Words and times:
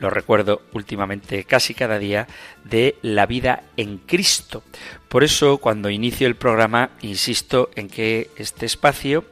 lo 0.00 0.10
recuerdo 0.10 0.62
últimamente 0.72 1.44
casi 1.44 1.74
cada 1.74 1.98
día, 1.98 2.26
de 2.64 2.96
la 3.02 3.26
vida 3.26 3.62
en 3.76 3.98
Cristo. 3.98 4.64
Por 5.08 5.22
eso 5.22 5.58
cuando 5.58 5.90
inicio 5.90 6.26
el 6.26 6.36
programa 6.36 6.90
insisto 7.02 7.70
en 7.76 7.88
que 7.88 8.30
este 8.36 8.66
espacio 8.66 9.24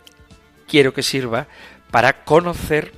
quiero 0.69 0.95
que 0.95 1.03
sirva 1.03 1.49
para 1.91 2.25
conocer 2.25 2.93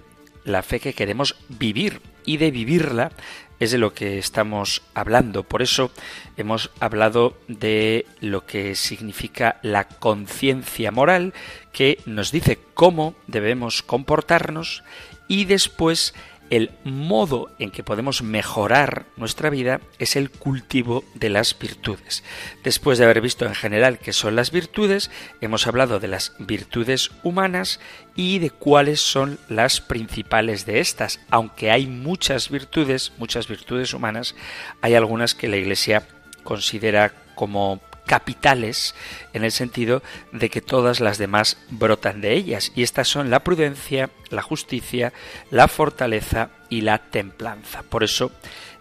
la 0.45 0.63
fe 0.63 0.81
que 0.81 0.95
queremos 0.95 1.37
vivir 1.49 2.03
y 2.27 2.37
de 2.37 2.51
vivirla 2.51 3.13
es 3.61 3.71
de 3.71 3.79
lo 3.79 3.93
que 3.93 4.19
estamos 4.19 4.83
hablando. 4.95 5.45
Por 5.45 5.63
eso 5.63 5.93
hemos 6.37 6.71
hablado 6.81 7.37
de 7.47 8.07
lo 8.21 8.47
que 8.47 8.75
significa 8.75 9.61
la 9.63 9.85
conciencia 9.85 10.91
moral, 10.91 11.35
que 11.73 11.99
nos 12.07 12.33
dice 12.33 12.59
cómo 12.75 13.15
debemos 13.27 13.83
comportarnos 13.83 14.83
y 15.29 15.45
después 15.45 16.15
el 16.51 16.73
modo 16.85 17.51
en 17.59 17.71
que 17.71 17.85
podemos 17.85 18.23
mejorar 18.23 19.07
nuestra 19.17 19.51
vida 19.51 19.81
es 19.99 20.17
el 20.17 20.31
cultivo 20.31 21.05
de 21.15 21.31
las 21.31 21.57
virtudes. 21.59 22.25
Después 22.65 22.99
de 22.99 23.05
haber 23.05 23.21
visto 23.21 23.47
en 23.47 23.55
general 23.55 23.99
qué 23.99 24.13
son 24.13 24.37
las 24.37 24.51
virtudes, 24.51 25.11
hemos 25.41 25.67
hablado 25.67 26.01
de 26.01 26.09
las 26.09 26.35
virtudes 26.39 27.13
humanas 27.23 27.81
y 28.17 28.41
de 28.41 28.51
cuáles 28.51 29.01
son 29.01 29.39
las 29.49 29.81
principales 29.81 30.67
de 30.67 30.81
estas. 30.81 31.21
Aunque 31.31 31.71
hay 31.71 31.87
muchas 31.87 32.51
virtudes, 32.51 33.13
muchas 33.17 33.47
virtudes 33.47 33.95
humanas, 33.95 34.35
hay 34.83 34.95
algunas 34.95 35.35
que 35.35 35.49
la 35.49 35.57
Iglesia 35.57 36.07
considera 36.43 37.13
como 37.37 37.81
capitales 38.11 38.97
en 39.35 39.45
el 39.45 39.53
sentido 39.53 40.03
de 40.33 40.51
que 40.51 40.61
todas 40.61 40.99
las 40.99 41.17
demás 41.17 41.59
brotan 41.71 42.21
de 42.21 42.33
ellas 42.33 42.73
y 42.75 42.83
estas 42.83 43.07
son 43.07 43.31
la 43.31 43.45
prudencia, 43.45 44.11
la 44.31 44.43
justicia, 44.43 45.13
la 45.53 45.69
fortaleza 45.69 46.51
y 46.71 46.81
la 46.81 46.99
templanza. 46.99 47.85
Por 47.85 48.03
eso 48.03 48.33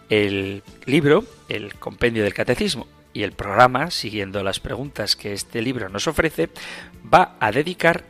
el 0.10 0.64
libro, 0.86 1.26
el 1.48 1.76
compendio 1.76 2.24
del 2.24 2.34
catecismo 2.34 2.88
y 3.14 3.22
el 3.22 3.34
programa, 3.34 3.92
siguiendo 3.92 4.42
las 4.42 4.60
preguntas 4.60 5.16
que 5.16 5.34
este 5.34 5.62
libro 5.62 5.90
nos 5.90 6.08
ofrece, 6.08 6.50
va 7.14 7.38
a 7.40 7.52
dedicar 7.52 8.06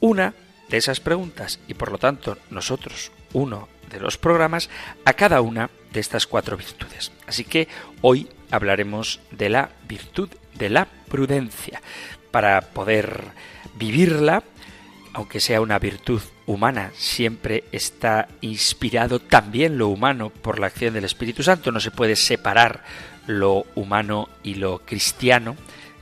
una 0.00 0.34
de 0.68 0.76
esas 0.76 1.00
preguntas 1.00 1.58
y 1.68 1.72
por 1.72 1.90
lo 1.90 1.96
tanto 1.96 2.36
nosotros 2.50 3.12
uno 3.32 3.66
de 3.90 3.98
los 3.98 4.18
programas 4.18 4.68
a 5.06 5.14
cada 5.14 5.40
una 5.40 5.70
de 5.90 6.00
estas 6.00 6.26
cuatro 6.26 6.58
virtudes. 6.58 7.12
Así 7.26 7.44
que 7.44 7.66
hoy 8.02 8.28
hablaremos 8.54 9.20
de 9.30 9.48
la 9.48 9.70
virtud 9.88 10.28
de 10.54 10.70
la 10.70 10.86
prudencia. 10.86 11.80
Para 12.30 12.60
poder 12.60 13.24
vivirla, 13.76 14.42
aunque 15.12 15.40
sea 15.40 15.60
una 15.60 15.78
virtud 15.78 16.20
humana, 16.46 16.90
siempre 16.94 17.64
está 17.72 18.28
inspirado 18.40 19.20
también 19.20 19.78
lo 19.78 19.88
humano 19.88 20.30
por 20.30 20.58
la 20.58 20.66
acción 20.66 20.94
del 20.94 21.04
Espíritu 21.04 21.42
Santo. 21.42 21.70
No 21.70 21.80
se 21.80 21.90
puede 21.90 22.16
separar 22.16 22.82
lo 23.26 23.66
humano 23.74 24.28
y 24.42 24.54
lo 24.54 24.80
cristiano. 24.80 25.56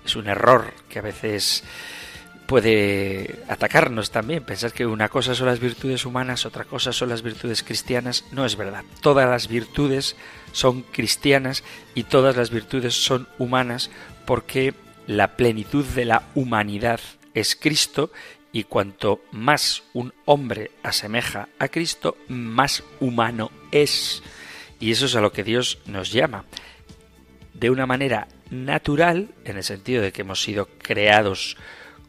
Es 0.05 0.17
un 0.17 0.29
error 0.29 0.73
que 0.89 0.99
a 0.99 1.03
veces 1.03 1.63
puede 2.53 3.39
atacarnos 3.49 4.11
también. 4.11 4.45
Pensar 4.45 4.75
que 4.75 4.85
una 4.85 5.09
cosa 5.09 5.35
son 5.35 5.47
las 5.47 5.59
virtudes 5.59 6.05
humanas, 6.05 6.45
otra 6.45 6.67
cosa 6.67 6.93
son 6.93 7.09
las 7.09 7.23
virtudes 7.23 7.63
cristianas, 7.63 8.27
no 8.31 8.45
es 8.45 8.57
verdad. 8.57 8.85
Todas 9.01 9.27
las 9.27 9.49
virtudes 9.49 10.17
son 10.53 10.83
cristianas 10.83 11.65
y 11.95 12.03
todas 12.03 12.37
las 12.37 12.51
virtudes 12.51 12.93
son 12.93 13.27
humanas 13.39 13.91
porque 14.27 14.75
la 15.07 15.29
plenitud 15.39 15.83
de 15.83 16.05
la 16.05 16.25
humanidad 16.35 17.01
es 17.33 17.57
Cristo 17.57 18.13
y 18.53 18.65
cuanto 18.65 19.23
más 19.31 19.85
un 19.95 20.13
hombre 20.27 20.73
asemeja 20.83 21.49
a 21.59 21.69
Cristo, 21.69 22.19
más 22.29 22.85
humano 23.01 23.51
es. 23.71 24.23
Y 24.79 24.91
eso 24.91 25.07
es 25.07 25.17
a 25.17 25.23
lo 25.23 25.33
que 25.33 25.43
Dios 25.43 25.79
nos 25.87 26.13
llama. 26.13 26.45
De 27.55 27.71
una 27.71 27.87
manera 27.87 28.29
natural, 28.51 29.31
en 29.47 29.57
el 29.57 29.65
sentido 29.65 30.03
de 30.03 30.13
que 30.13 30.21
hemos 30.21 30.43
sido 30.43 30.69
creados 30.83 31.57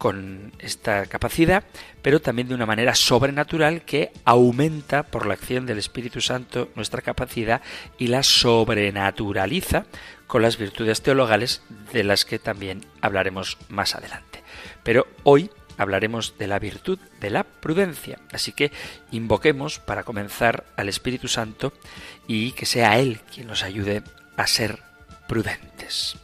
con 0.03 0.51
esta 0.59 1.05
capacidad, 1.05 1.63
pero 2.01 2.19
también 2.19 2.49
de 2.49 2.55
una 2.55 2.65
manera 2.65 2.93
sobrenatural 2.93 3.83
que 3.83 4.11
aumenta 4.25 5.03
por 5.03 5.25
la 5.25 5.35
acción 5.35 5.65
del 5.65 5.77
Espíritu 5.77 6.19
Santo 6.19 6.67
nuestra 6.75 7.01
capacidad 7.01 7.61
y 7.97 8.07
la 8.07 8.21
sobrenaturaliza 8.21 9.85
con 10.27 10.41
las 10.41 10.57
virtudes 10.57 11.01
teologales 11.03 11.63
de 11.93 12.03
las 12.03 12.25
que 12.25 12.37
también 12.37 12.85
hablaremos 12.99 13.57
más 13.69 13.95
adelante. 13.95 14.43
Pero 14.83 15.07
hoy 15.23 15.49
hablaremos 15.77 16.37
de 16.37 16.47
la 16.47 16.59
virtud 16.59 16.99
de 17.21 17.29
la 17.29 17.45
prudencia, 17.45 18.19
así 18.33 18.51
que 18.51 18.73
invoquemos 19.09 19.79
para 19.79 20.03
comenzar 20.03 20.65
al 20.75 20.89
Espíritu 20.89 21.29
Santo 21.29 21.71
y 22.27 22.51
que 22.51 22.65
sea 22.65 22.99
Él 22.99 23.21
quien 23.33 23.47
nos 23.47 23.63
ayude 23.63 24.03
a 24.35 24.47
ser 24.47 24.79
prudentes. 25.29 26.17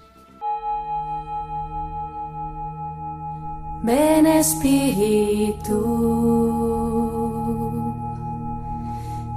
Ven 3.82 4.28
Espíritu, 4.28 5.80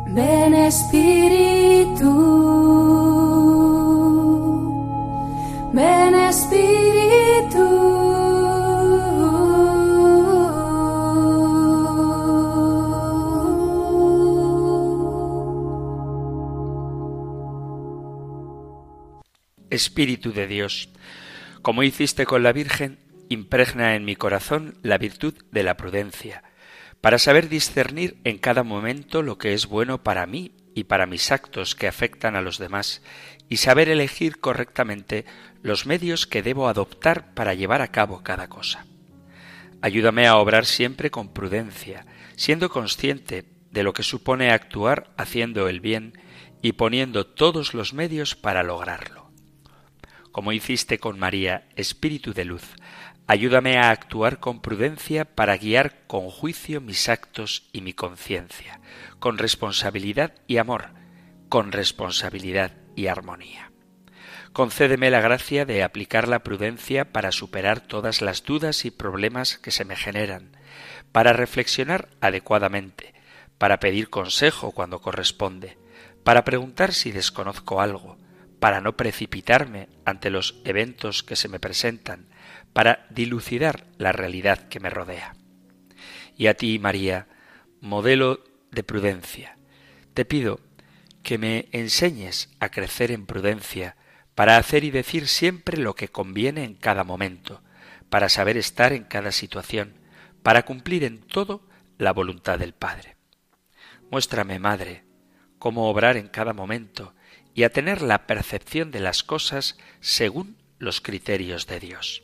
ven 0.09 0.55
Espíritu, 0.55 2.11
ven 5.73 6.15
Espíritu. 6.17 6.73
Espíritu 19.71 20.33
de 20.33 20.47
Dios, 20.49 20.89
como 21.63 21.83
hiciste 21.85 22.27
con 22.27 22.43
la 22.43 22.53
Virgen, 22.53 23.02
impregna 23.33 23.95
en 23.95 24.05
mi 24.05 24.17
corazón 24.17 24.79
la 24.83 24.99
virtud 24.99 25.35
de 25.51 25.63
la 25.63 25.77
prudencia, 25.77 26.43
para 27.01 27.19
saber 27.19 27.49
discernir 27.49 28.19
en 28.25 28.39
cada 28.39 28.63
momento 28.63 29.23
lo 29.23 29.39
que 29.39 29.55
es 29.55 29.67
bueno 29.67 30.03
para 30.03 30.27
mí 30.27 30.53
y 30.75 30.85
para 30.85 31.07
mis 31.07 31.33
actos 31.33 31.75
que 31.75 31.89
afectan 31.89 32.37
a 32.37 32.43
los 32.43 32.59
demás, 32.59 33.03
y 33.49 33.59
saber 33.59 33.89
elegir 33.89 34.39
correctamente 34.39 35.25
los 35.63 35.85
medios 35.85 36.27
que 36.27 36.43
debo 36.43 36.69
adoptar 36.69 37.35
para 37.35 37.55
llevar 37.55 37.83
a 37.83 37.89
cabo 37.89 38.23
cada 38.23 38.49
cosa. 38.49 38.87
Ayúdame 39.83 40.27
a 40.27 40.37
obrar 40.37 40.65
siempre 40.65 41.11
con 41.11 41.33
prudencia, 41.33 42.07
siendo 42.37 42.71
consciente 42.71 43.45
de 43.71 43.83
lo 43.83 43.93
que 43.93 44.05
supone 44.05 44.51
actuar 44.51 45.13
haciendo 45.17 45.69
el 45.69 45.81
bien 45.81 46.19
y 46.63 46.73
poniendo 46.73 47.27
todos 47.27 47.75
los 47.75 47.93
medios 47.93 48.37
para 48.37 48.63
lograrlo. 48.63 49.31
Como 50.31 50.53
hiciste 50.53 50.99
con 50.99 51.19
María, 51.19 51.69
Espíritu 51.77 52.33
de 52.33 52.45
Luz, 52.45 52.63
Ayúdame 53.27 53.79
a 53.79 53.91
actuar 53.91 54.41
con 54.41 54.61
prudencia 54.61 55.25
para 55.25 55.57
guiar 55.57 56.07
con 56.07 56.29
juicio 56.29 56.81
mis 56.81 57.09
actos 57.09 57.69
y 57.73 57.81
mi 57.81 57.93
conciencia, 57.93 58.81
con 59.21 59.39
responsabilidad 59.39 60.35
y 60.47 60.59
amor, 60.59 60.91
con 61.49 61.73
responsabilidad 61.73 62.73
y 62.97 63.07
armonía. 63.07 63.71
Concédeme 64.53 65.11
la 65.11 65.21
gracia 65.21 65.65
de 65.65 65.83
aplicar 65.83 66.29
la 66.29 66.43
prudencia 66.43 67.11
para 67.13 67.33
superar 67.33 67.81
todas 67.81 68.21
las 68.21 68.45
dudas 68.45 68.85
y 68.85 68.91
problemas 68.91 69.57
que 69.57 69.71
se 69.71 69.85
me 69.85 69.97
generan, 69.97 70.57
para 71.11 71.33
reflexionar 71.33 72.09
adecuadamente, 72.21 73.15
para 73.57 73.81
pedir 73.81 74.11
consejo 74.11 74.73
cuando 74.73 75.01
corresponde, 75.01 75.79
para 76.25 76.45
preguntar 76.45 76.93
si 76.93 77.13
desconozco 77.13 77.81
algo, 77.81 78.19
para 78.61 78.81
no 78.81 78.97
precipitarme 78.97 79.89
ante 80.05 80.29
los 80.29 80.61
eventos 80.65 81.23
que 81.23 81.37
se 81.37 81.49
me 81.49 81.59
presentan, 81.59 82.29
para 82.73 83.07
dilucidar 83.11 83.87
la 83.99 84.13
realidad 84.13 84.69
que 84.69 84.81
me 84.81 84.91
rodea. 84.91 85.35
Y 86.37 86.47
a 86.47 86.55
ti, 86.55 86.79
María, 86.79 87.29
modelo 87.81 88.43
de 88.71 88.83
prudencia. 88.83 89.57
Te 90.15 90.25
pido 90.25 90.61
que 91.23 91.39
me 91.39 91.69
enseñes 91.73 92.51
a 92.61 92.71
crecer 92.71 93.11
en 93.11 93.27
prudencia, 93.27 93.97
para 94.35 94.57
hacer 94.57 94.85
y 94.85 94.91
decir 94.91 95.29
siempre 95.29 95.77
lo 95.77 95.95
que 95.95 96.09
conviene 96.09 96.65
en 96.65 96.75
cada 96.75 97.05
momento, 97.05 97.63
para 98.09 98.29
saber 98.29 98.57
estar 98.57 98.93
en 98.93 99.05
cada 99.05 99.31
situación, 99.31 99.95
para 100.43 100.65
cumplir 100.65 101.05
en 101.05 101.19
todo 101.19 101.63
la 101.99 102.13
voluntad 102.13 102.59
del 102.59 102.73
Padre. 102.73 103.17
Muéstrame, 104.11 104.59
Madre, 104.59 105.05
cómo 105.59 105.89
obrar 105.89 106.17
en 106.17 106.29
cada 106.29 106.53
momento 106.53 107.15
y 107.55 107.65
a 107.65 107.71
tener 107.71 108.03
la 108.03 108.27
percepción 108.27 108.91
de 108.91 109.01
las 109.01 109.23
cosas 109.23 109.79
según 110.01 110.57
los 110.79 111.01
criterios 111.01 111.67
de 111.67 111.81
Dios. 111.81 112.23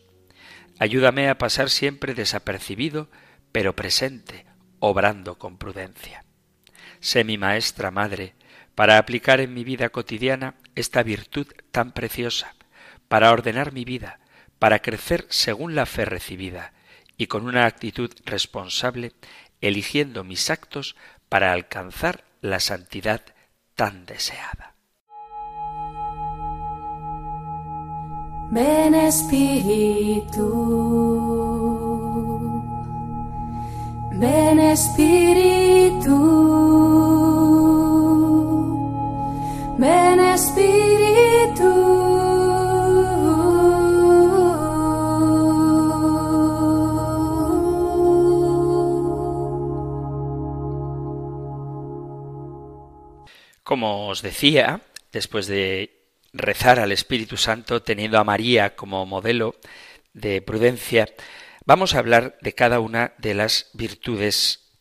Ayúdame 0.79 1.29
a 1.29 1.39
pasar 1.39 1.71
siempre 1.71 2.15
desapercibido, 2.15 3.11
pero 3.53 3.75
presente, 3.75 4.47
obrando 4.79 5.39
con 5.39 5.59
prudencia. 5.59 6.25
Sé 7.01 7.25
mi 7.25 7.39
maestra 7.39 7.91
madre, 7.91 8.35
para 8.75 8.99
aplicar 8.99 9.41
en 9.41 9.55
mi 9.55 9.65
vida 9.65 9.89
cotidiana 9.89 10.55
esta 10.77 11.03
virtud 11.03 11.49
tan 11.73 11.93
preciosa, 11.93 12.55
para 13.09 13.33
ordenar 13.33 13.73
mi 13.73 13.85
vida, 13.85 14.21
para 14.59 14.81
crecer 14.81 15.27
según 15.31 15.75
la 15.75 15.87
fe 15.87 16.05
recibida, 16.05 16.73
y 17.17 17.27
con 17.27 17.47
una 17.47 17.67
actitud 17.67 18.13
responsable, 18.25 19.13
eligiendo 19.61 20.23
mis 20.23 20.51
actos 20.51 20.95
para 21.29 21.53
alcanzar 21.53 22.25
la 22.41 22.61
santidad 22.61 23.23
tan 23.75 24.07
deseada. 24.07 24.78
Ven 28.51 28.95
Espíritu, 28.95 30.49
ven 34.13 34.59
Espíritu, 34.59 36.17
ven 39.77 40.21
Espíritu. 40.21 40.79
Como 53.63 54.09
os 54.09 54.23
decía, 54.23 54.81
después 55.13 55.47
de 55.47 55.98
rezar 56.33 56.79
al 56.79 56.93
Espíritu 56.93 57.37
Santo 57.37 57.83
teniendo 57.83 58.19
a 58.19 58.25
María 58.25 58.77
como 58.77 59.05
modelo 59.07 59.57
de 60.13 60.43
prudencia, 60.43 61.09
vamos 61.65 61.95
a 61.95 61.99
hablar 61.99 62.39
de 62.41 62.55
cada 62.55 62.81
una 62.81 63.15
de 63.19 63.35
las 63.35 63.71
virtudes 63.75 64.73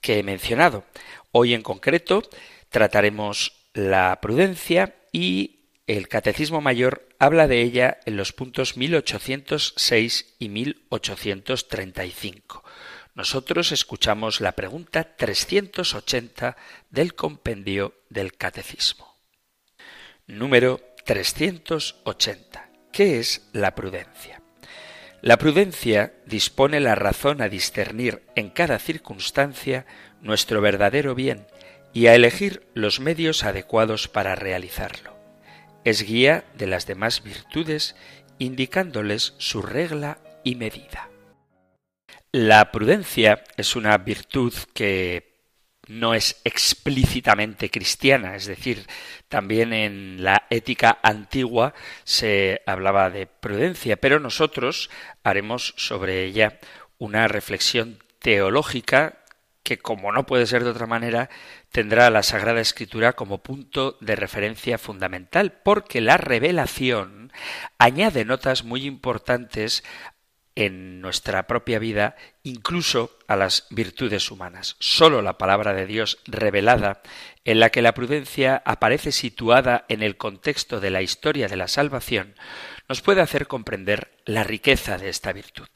que 0.00 0.18
he 0.18 0.22
mencionado. 0.22 0.84
Hoy 1.30 1.54
en 1.54 1.62
concreto 1.62 2.22
trataremos 2.68 3.68
la 3.74 4.18
prudencia 4.20 4.96
y 5.12 5.60
el 5.86 6.08
Catecismo 6.08 6.60
Mayor 6.60 7.08
habla 7.18 7.48
de 7.48 7.62
ella 7.62 7.98
en 8.06 8.16
los 8.16 8.32
puntos 8.32 8.76
1806 8.76 10.36
y 10.38 10.48
1835. 10.48 12.64
Nosotros 13.14 13.72
escuchamos 13.72 14.40
la 14.40 14.52
pregunta 14.52 15.16
380 15.16 16.56
del 16.90 17.14
compendio 17.14 17.94
del 18.08 18.34
Catecismo. 18.34 19.11
Número 20.32 20.80
380. 21.04 22.70
¿Qué 22.90 23.18
es 23.18 23.50
la 23.52 23.74
prudencia? 23.74 24.40
La 25.20 25.36
prudencia 25.36 26.14
dispone 26.24 26.80
la 26.80 26.94
razón 26.94 27.42
a 27.42 27.50
discernir 27.50 28.22
en 28.34 28.48
cada 28.48 28.78
circunstancia 28.78 29.84
nuestro 30.22 30.62
verdadero 30.62 31.14
bien 31.14 31.46
y 31.92 32.06
a 32.06 32.14
elegir 32.14 32.66
los 32.72 32.98
medios 32.98 33.44
adecuados 33.44 34.08
para 34.08 34.34
realizarlo. 34.34 35.14
Es 35.84 36.02
guía 36.02 36.46
de 36.56 36.66
las 36.66 36.86
demás 36.86 37.22
virtudes, 37.22 37.94
indicándoles 38.38 39.34
su 39.36 39.60
regla 39.60 40.16
y 40.44 40.54
medida. 40.54 41.10
La 42.32 42.72
prudencia 42.72 43.44
es 43.58 43.76
una 43.76 43.98
virtud 43.98 44.54
que 44.72 45.31
no 45.92 46.14
es 46.14 46.40
explícitamente 46.44 47.70
cristiana, 47.70 48.34
es 48.34 48.46
decir, 48.46 48.86
también 49.28 49.72
en 49.72 50.24
la 50.24 50.46
ética 50.50 50.98
antigua 51.02 51.74
se 52.04 52.62
hablaba 52.66 53.10
de 53.10 53.26
prudencia, 53.26 53.96
pero 53.96 54.18
nosotros 54.18 54.90
haremos 55.22 55.74
sobre 55.76 56.24
ella 56.24 56.58
una 56.98 57.28
reflexión 57.28 57.98
teológica 58.20 59.18
que, 59.62 59.78
como 59.78 60.12
no 60.12 60.26
puede 60.26 60.46
ser 60.46 60.64
de 60.64 60.70
otra 60.70 60.86
manera, 60.86 61.30
tendrá 61.70 62.10
la 62.10 62.22
Sagrada 62.22 62.60
Escritura 62.60 63.12
como 63.12 63.42
punto 63.42 63.96
de 64.00 64.16
referencia 64.16 64.78
fundamental, 64.78 65.52
porque 65.62 66.00
la 66.00 66.16
revelación 66.16 67.32
añade 67.78 68.24
notas 68.24 68.64
muy 68.64 68.86
importantes 68.86 69.84
en 70.54 71.00
nuestra 71.00 71.46
propia 71.46 71.78
vida, 71.78 72.16
incluso 72.42 73.16
a 73.26 73.36
las 73.36 73.66
virtudes 73.70 74.30
humanas. 74.30 74.76
Sólo 74.78 75.22
la 75.22 75.38
palabra 75.38 75.72
de 75.72 75.86
Dios 75.86 76.18
revelada, 76.26 77.02
en 77.44 77.60
la 77.60 77.70
que 77.70 77.82
la 77.82 77.94
prudencia 77.94 78.62
aparece 78.64 79.12
situada 79.12 79.84
en 79.88 80.02
el 80.02 80.16
contexto 80.16 80.80
de 80.80 80.90
la 80.90 81.02
historia 81.02 81.48
de 81.48 81.56
la 81.56 81.68
salvación, 81.68 82.34
nos 82.88 83.00
puede 83.00 83.20
hacer 83.20 83.46
comprender 83.46 84.12
la 84.24 84.44
riqueza 84.44 84.98
de 84.98 85.08
esta 85.08 85.32
virtud. 85.32 85.66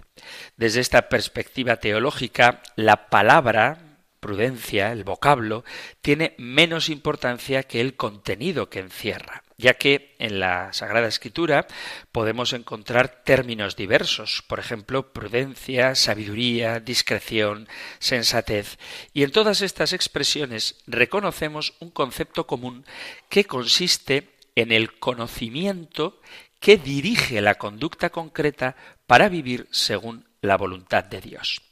Desde 0.56 0.81
esta 0.81 1.08
perspectiva 1.08 1.76
teológica, 1.76 2.62
la 2.76 3.08
palabra 3.08 3.86
prudencia, 4.26 4.90
el 4.90 5.05
vocablo, 5.05 5.64
tiene 6.02 6.34
menos 6.37 6.88
importancia 6.88 7.62
que 7.62 7.81
el 7.81 7.94
contenido 7.94 8.69
que 8.69 8.81
encierra 8.81 9.44
ya 9.58 9.75
que 9.75 10.14
en 10.19 10.38
la 10.38 10.73
Sagrada 10.75 11.08
Escritura 11.08 11.67
podemos 12.12 12.52
encontrar 12.52 13.23
términos 13.25 13.75
diversos, 13.75 14.42
por 14.47 14.59
ejemplo, 14.59 15.14
prudencia, 15.14 15.95
sabiduría, 15.95 16.78
discreción, 16.80 17.66
sensatez, 17.99 18.76
y 19.14 19.23
en 19.23 19.30
todas 19.30 19.62
estas 19.62 19.95
expresiones 19.95 20.76
reconocemos 20.87 21.73
un 21.80 21.90
concepto 21.90 22.47
común 22.47 22.85
que 23.30 23.47
consiste 23.47 24.28
en 24.56 24.73
el 24.73 24.99
conocimiento 24.99 26.21
que 26.61 26.76
dirige 26.76 27.40
la 27.40 27.54
conducta 27.54 28.11
concreta 28.11 28.76
para 29.06 29.30
vivir 29.30 29.68
según 29.71 30.26
la 30.47 30.57
voluntad 30.57 31.05
de 31.05 31.21
Dios. 31.21 31.62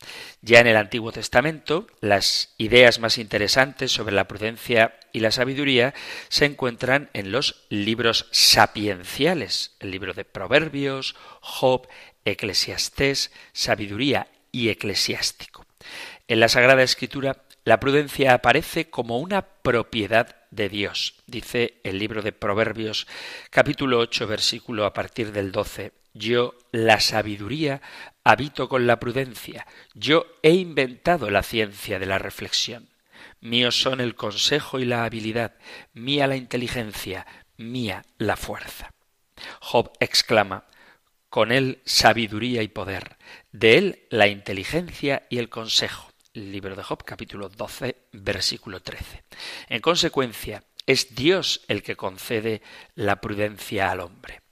Ya 0.43 0.61
en 0.61 0.67
el 0.67 0.77
Antiguo 0.77 1.13
Testamento, 1.13 1.87
las 2.01 2.55
ideas 2.59 2.99
más 2.99 3.19
interesantes 3.19 3.93
sobre 3.93 4.15
la 4.15 4.29
prudencia 4.29 4.99
y 5.13 5.21
la 5.21 5.31
sabiduría 5.31 5.95
se 6.29 6.45
encuentran 6.45 7.11
en 7.13 7.33
los 7.33 7.65
libros 7.71 8.27
sapienciales, 8.33 9.77
el 9.81 9.91
libro 9.91 10.13
de 10.13 10.25
Proverbios, 10.25 11.15
Job, 11.41 11.89
Eclesiastés, 12.25 13.33
Sabiduría 13.53 14.29
y 14.53 14.69
Eclesiástico. 14.69 15.65
En 16.29 16.41
la 16.41 16.49
Sagrada 16.49 16.83
Escritura, 16.83 17.45
la 17.65 17.81
prudencia 17.81 18.35
aparece 18.35 18.91
como 18.91 19.19
una 19.19 19.43
propiedad 19.43 20.37
de 20.51 20.69
Dios. 20.69 21.15
Dice 21.27 21.81
el 21.83 21.99
libro 21.99 22.23
de 22.23 22.33
Proverbios 22.33 23.07
capítulo 23.51 23.99
8 23.99 24.27
versículo 24.27 24.85
a 24.85 24.93
partir 24.93 25.33
del 25.33 25.51
12. 25.51 25.93
Yo, 26.13 26.55
la 26.71 27.01
sabiduría, 27.01 27.83
habito 28.25 28.69
con 28.69 28.87
la 28.87 28.99
prudencia. 28.99 29.67
Yo 29.95 30.27
he 30.43 30.53
inventado 30.53 31.31
la 31.31 31.43
ciencia 31.43 31.99
de 31.99 32.07
la 32.07 32.19
reflexión. 32.19 32.89
Míos 33.41 33.81
son 33.81 34.01
el 34.01 34.15
consejo 34.15 34.81
y 34.81 34.87
la 34.87 35.05
habilidad, 35.05 35.55
mía 35.93 36.27
la 36.27 36.37
inteligencia, 36.37 37.27
mía 37.59 38.05
la 38.19 38.37
fuerza. 38.37 38.91
Job 39.61 39.93
exclama, 40.01 40.65
con 41.29 41.53
él 41.53 41.83
sabiduría 41.85 42.63
y 42.63 42.69
poder, 42.69 43.17
de 43.53 43.79
él 43.79 44.07
la 44.11 44.29
inteligencia 44.29 45.27
y 45.29 45.39
el 45.39 45.49
consejo. 45.49 46.11
libro 46.33 46.75
de 46.75 46.83
Job 46.83 47.05
capítulo 47.05 47.49
12 47.49 47.97
versículo 48.13 48.81
13. 48.81 49.25
En 49.69 49.81
consecuencia, 49.81 50.65
es 50.87 51.15
Dios 51.15 51.63
el 51.69 51.83
que 51.83 51.97
concede 51.97 52.63
la 52.95 53.21
prudencia 53.21 53.91
al 53.91 54.01
hombre. 54.01 54.43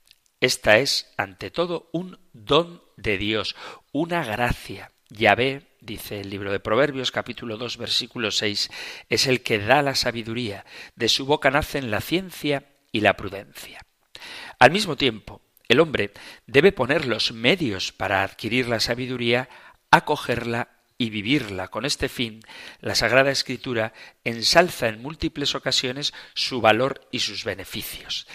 Esta 0.41 0.79
es, 0.79 1.12
ante 1.17 1.50
todo, 1.50 1.88
un 1.93 2.19
don 2.33 2.81
de 2.96 3.18
Dios, 3.18 3.56
una 3.92 4.25
gracia. 4.25 4.92
Yahvé, 5.08 5.62
dice 5.80 6.20
el 6.20 6.30
libro 6.30 6.52
de 6.52 6.61
Proverbios 6.61 7.11
capítulo 7.11 7.58
2 7.58 7.76
versículo 7.76 8.30
6, 8.30 8.70
es 9.08 9.26
el 9.26 9.42
que 9.42 9.58
da 9.58 9.82
la 9.82 9.94
sabiduría, 9.94 10.64
de 10.96 11.08
su 11.08 11.26
boca 11.26 11.50
nacen 11.50 11.90
la 11.90 12.00
ciencia 12.00 12.64
y 12.92 13.00
la 13.00 13.14
prudencia. 13.16 13.80
Al 14.58 14.70
mismo 14.70 14.96
tiempo, 14.96 15.42
el 15.68 15.80
hombre 15.80 16.12
debe 16.46 16.72
poner 16.72 17.06
los 17.06 17.32
medios 17.32 17.92
para 17.92 18.22
adquirir 18.22 18.68
la 18.68 18.80
sabiduría, 18.80 19.49
acogerla 19.90 20.68
y 20.99 21.11
vivirla. 21.11 21.68
Con 21.68 21.84
este 21.84 22.08
fin, 22.08 22.40
la 22.80 22.94
Sagrada 22.94 23.30
Escritura 23.30 23.92
ensalza 24.25 24.88
en 24.88 25.02
múltiples 25.02 25.54
ocasiones 25.54 26.14
su 26.34 26.61
valor 26.61 27.08
y 27.11 27.20
sus 27.20 27.44
beneficios. 27.44 28.26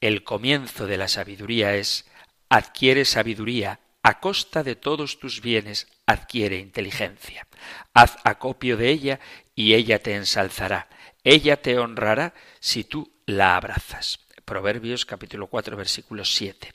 El 0.00 0.22
comienzo 0.22 0.86
de 0.86 0.98
la 0.98 1.08
sabiduría 1.08 1.74
es 1.74 2.06
adquiere 2.48 3.04
sabiduría 3.04 3.80
a 4.02 4.18
costa 4.18 4.62
de 4.62 4.74
todos 4.74 5.18
tus 5.18 5.40
bienes, 5.40 5.86
adquiere 6.06 6.58
inteligencia. 6.58 7.46
Haz 7.94 8.16
acopio 8.24 8.76
de 8.76 8.90
ella 8.90 9.20
y 9.54 9.74
ella 9.74 10.00
te 10.00 10.14
ensalzará. 10.14 10.88
Ella 11.22 11.62
te 11.62 11.78
honrará 11.78 12.34
si 12.58 12.82
tú 12.84 13.12
la 13.26 13.56
abrazas. 13.56 14.18
Proverbios 14.44 15.06
capítulo 15.06 15.46
4 15.46 15.76
versículo 15.76 16.24
7. 16.24 16.74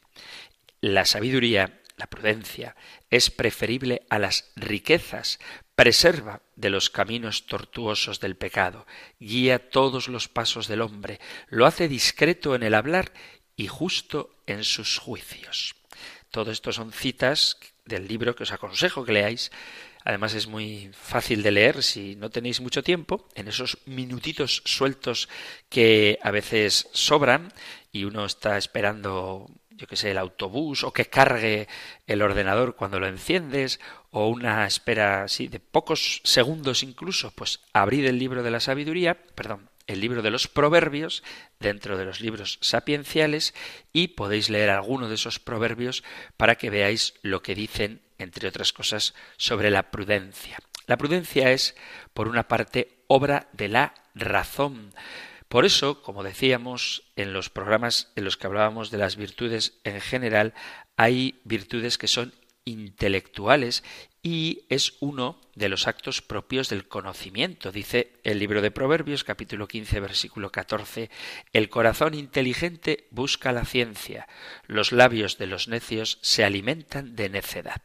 La 0.80 1.06
sabiduría, 1.06 1.82
la 1.98 2.08
prudencia, 2.08 2.76
es 3.10 3.30
preferible 3.30 4.06
a 4.10 4.20
las 4.20 4.52
riquezas, 4.56 5.40
preserva 5.76 6.42
de 6.56 6.70
los 6.70 6.90
caminos 6.90 7.46
tortuosos 7.46 8.20
del 8.20 8.38
pecado, 8.38 8.88
guía 9.20 9.70
todos 9.70 10.08
los 10.08 10.28
pasos 10.28 10.68
del 10.68 10.82
hombre, 10.82 11.20
lo 11.50 11.66
hace 11.66 11.88
discreto 11.88 12.56
en 12.56 12.64
el 12.64 12.74
hablar 12.74 13.12
y 13.56 13.68
justo 13.68 14.36
en 14.46 14.64
sus 14.64 14.98
juicios. 14.98 15.77
Todo 16.38 16.52
esto 16.52 16.72
son 16.72 16.92
citas 16.92 17.58
del 17.84 18.08
libro 18.08 18.36
que 18.36 18.44
os 18.44 18.52
aconsejo 18.52 19.04
que 19.04 19.12
leáis. 19.12 19.50
Además 20.06 20.36
es 20.36 20.46
muy 20.46 20.92
fácil 20.94 21.42
de 21.42 21.50
leer 21.50 21.82
si 21.82 22.16
no 22.16 22.30
tenéis 22.30 22.62
mucho 22.62 22.84
tiempo, 22.84 23.28
en 23.34 23.48
esos 23.48 23.80
minutitos 23.88 24.62
sueltos 24.64 25.30
que 25.68 26.20
a 26.22 26.30
veces 26.30 26.90
sobran 26.94 27.52
y 27.92 28.04
uno 28.04 28.24
está 28.24 28.56
esperando 28.60 29.50
yo 29.72 29.88
que 29.88 29.96
sé, 29.96 30.12
el 30.12 30.20
autobús 30.20 30.84
o 30.84 30.94
que 30.94 31.10
cargue 31.10 31.68
el 32.06 32.22
ordenador 32.22 32.76
cuando 32.76 33.00
lo 33.00 33.08
enciendes 33.08 33.80
o 34.12 34.28
una 34.28 34.68
espera 34.68 35.24
así 35.24 35.48
de 35.48 35.60
pocos 35.60 36.22
segundos 36.24 36.84
incluso, 36.84 37.32
pues 37.32 37.62
abrid 37.74 38.06
el 38.06 38.20
libro 38.20 38.44
de 38.44 38.52
la 38.52 38.60
sabiduría, 38.60 39.16
perdón, 39.16 39.72
el 39.88 40.02
libro 40.02 40.22
de 40.22 40.32
los 40.32 40.48
proverbios 40.48 41.24
dentro 41.60 41.98
de 41.98 42.06
los 42.06 42.22
libros 42.22 42.60
sapienciales 42.62 43.54
y 43.94 44.10
podéis 44.10 44.50
leer 44.50 44.70
alguno 44.70 45.10
de 45.10 45.16
esos 45.16 45.40
proverbios 45.40 46.04
para 46.36 46.56
que 46.56 46.70
veáis 46.70 47.16
lo 47.22 47.42
que 47.42 47.56
dicen, 47.56 48.02
entre 48.18 48.48
otras 48.48 48.74
cosas, 48.74 49.16
sobre 49.38 49.72
la 49.72 49.90
prudencia. 49.90 50.60
La 50.86 50.98
prudencia 50.98 51.52
es, 51.52 51.76
por 52.14 52.28
una 52.28 52.48
parte, 52.48 53.04
obra 53.08 53.50
de 53.54 53.68
la 53.68 53.94
razón. 54.16 54.94
Por 55.48 55.66
eso, 55.66 56.02
como 56.02 56.24
decíamos 56.24 57.04
en 57.16 57.34
los 57.34 57.50
programas 57.50 58.12
en 58.16 58.26
los 58.26 58.38
que 58.38 58.48
hablábamos 58.48 58.92
de 58.92 58.98
las 58.98 59.16
virtudes 59.16 59.80
en 59.84 60.02
general, 60.02 60.54
hay 60.98 61.40
virtudes 61.46 61.98
que 61.98 62.08
son 62.08 62.34
intelectuales 62.66 63.84
y 64.28 64.66
es 64.68 64.96
uno 65.00 65.40
de 65.56 65.70
los 65.70 65.88
actos 65.88 66.22
propios 66.22 66.68
del 66.68 66.90
conocimiento. 66.90 67.72
Dice 67.72 68.12
el 68.26 68.40
libro 68.40 68.62
de 68.62 68.72
Proverbios 68.72 69.24
capítulo 69.24 69.70
15 69.70 70.02
versículo 70.02 70.52
14, 70.52 71.10
el 71.54 71.70
corazón 71.70 72.14
inteligente 72.14 73.08
busca 73.10 73.54
la 73.54 73.64
ciencia, 73.64 74.28
los 74.66 74.92
labios 74.92 75.38
de 75.38 75.48
los 75.48 75.70
necios 75.70 76.20
se 76.22 76.44
alimentan 76.44 77.16
de 77.16 77.30
necedad. 77.30 77.82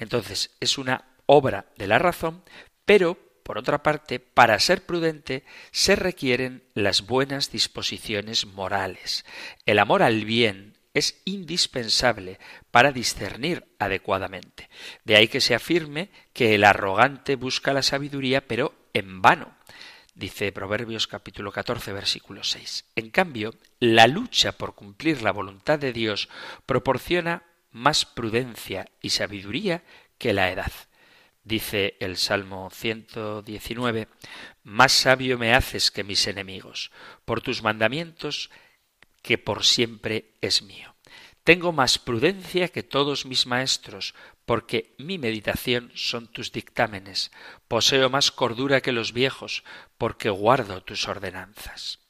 Entonces 0.00 0.56
es 0.58 0.76
una 0.76 1.04
obra 1.26 1.66
de 1.76 1.86
la 1.86 2.00
razón, 2.00 2.42
pero 2.84 3.16
por 3.44 3.58
otra 3.58 3.82
parte, 3.82 4.20
para 4.20 4.58
ser 4.58 4.86
prudente 4.86 5.44
se 5.70 5.96
requieren 5.96 6.62
las 6.74 7.06
buenas 7.06 7.50
disposiciones 7.50 8.46
morales. 8.46 9.24
El 9.66 9.78
amor 9.78 10.02
al 10.02 10.24
bien 10.24 10.69
es 10.94 11.20
indispensable 11.24 12.38
para 12.70 12.92
discernir 12.92 13.66
adecuadamente. 13.78 14.68
De 15.04 15.16
ahí 15.16 15.28
que 15.28 15.40
se 15.40 15.54
afirme 15.54 16.10
que 16.32 16.54
el 16.54 16.64
arrogante 16.64 17.36
busca 17.36 17.72
la 17.72 17.82
sabiduría, 17.82 18.46
pero 18.46 18.74
en 18.92 19.22
vano. 19.22 19.54
Dice 20.14 20.52
Proverbios 20.52 21.06
capítulo 21.06 21.52
14 21.52 21.92
versículo 21.92 22.42
6. 22.42 22.86
En 22.96 23.10
cambio, 23.10 23.54
la 23.78 24.06
lucha 24.06 24.52
por 24.52 24.74
cumplir 24.74 25.22
la 25.22 25.32
voluntad 25.32 25.78
de 25.78 25.92
Dios 25.92 26.28
proporciona 26.66 27.44
más 27.70 28.04
prudencia 28.04 28.86
y 29.00 29.10
sabiduría 29.10 29.84
que 30.18 30.34
la 30.34 30.50
edad. 30.50 30.72
Dice 31.42 31.96
el 32.00 32.16
Salmo 32.16 32.68
119, 32.70 34.08
Más 34.62 34.92
sabio 34.92 35.38
me 35.38 35.54
haces 35.54 35.90
que 35.90 36.04
mis 36.04 36.26
enemigos, 36.26 36.90
por 37.24 37.40
tus 37.40 37.62
mandamientos 37.62 38.50
que 39.22 39.38
por 39.38 39.64
siempre 39.64 40.32
es 40.40 40.62
mío. 40.62 40.94
Tengo 41.44 41.72
más 41.72 41.98
prudencia 41.98 42.68
que 42.68 42.82
todos 42.82 43.24
mis 43.24 43.46
maestros, 43.46 44.14
porque 44.44 44.94
mi 44.98 45.18
meditación 45.18 45.90
son 45.94 46.28
tus 46.28 46.52
dictámenes. 46.52 47.30
Poseo 47.66 48.10
más 48.10 48.30
cordura 48.30 48.80
que 48.80 48.92
los 48.92 49.12
viejos, 49.12 49.64
porque 49.96 50.28
guardo 50.28 50.82
tus 50.82 51.08
ordenanzas. 51.08 52.00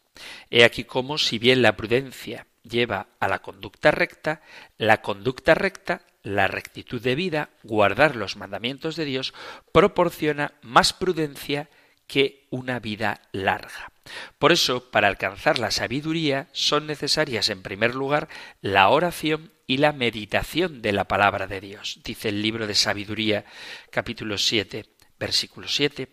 He 0.50 0.64
aquí 0.64 0.84
cómo, 0.84 1.16
si 1.16 1.38
bien 1.38 1.62
la 1.62 1.76
prudencia 1.76 2.46
lleva 2.62 3.08
a 3.20 3.28
la 3.28 3.40
conducta 3.40 3.90
recta, 3.90 4.42
la 4.76 5.00
conducta 5.00 5.54
recta, 5.54 6.02
la 6.22 6.48
rectitud 6.48 7.00
de 7.00 7.14
vida, 7.14 7.50
guardar 7.62 8.16
los 8.16 8.36
mandamientos 8.36 8.96
de 8.96 9.04
Dios, 9.04 9.32
proporciona 9.72 10.54
más 10.60 10.92
prudencia 10.92 11.70
que 12.10 12.48
una 12.50 12.80
vida 12.80 13.22
larga. 13.30 13.92
Por 14.40 14.50
eso, 14.50 14.90
para 14.90 15.06
alcanzar 15.06 15.60
la 15.60 15.70
sabiduría, 15.70 16.48
son 16.50 16.88
necesarias 16.88 17.50
en 17.50 17.62
primer 17.62 17.94
lugar 17.94 18.28
la 18.60 18.88
oración 18.88 19.52
y 19.68 19.76
la 19.76 19.92
meditación 19.92 20.82
de 20.82 20.90
la 20.90 21.04
palabra 21.04 21.46
de 21.46 21.60
Dios. 21.60 22.00
Dice 22.02 22.30
el 22.30 22.42
libro 22.42 22.66
de 22.66 22.74
Sabiduría, 22.74 23.44
capítulo 23.92 24.38
7, 24.38 24.86
versículo 25.20 25.68
7. 25.68 26.08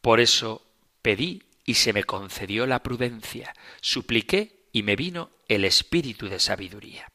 Por 0.00 0.20
eso 0.20 0.64
pedí 1.02 1.42
y 1.64 1.74
se 1.74 1.92
me 1.92 2.04
concedió 2.04 2.64
la 2.64 2.84
prudencia, 2.84 3.52
supliqué 3.80 4.68
y 4.70 4.84
me 4.84 4.94
vino 4.94 5.30
el 5.48 5.64
espíritu 5.64 6.28
de 6.28 6.38
sabiduría. 6.38 7.08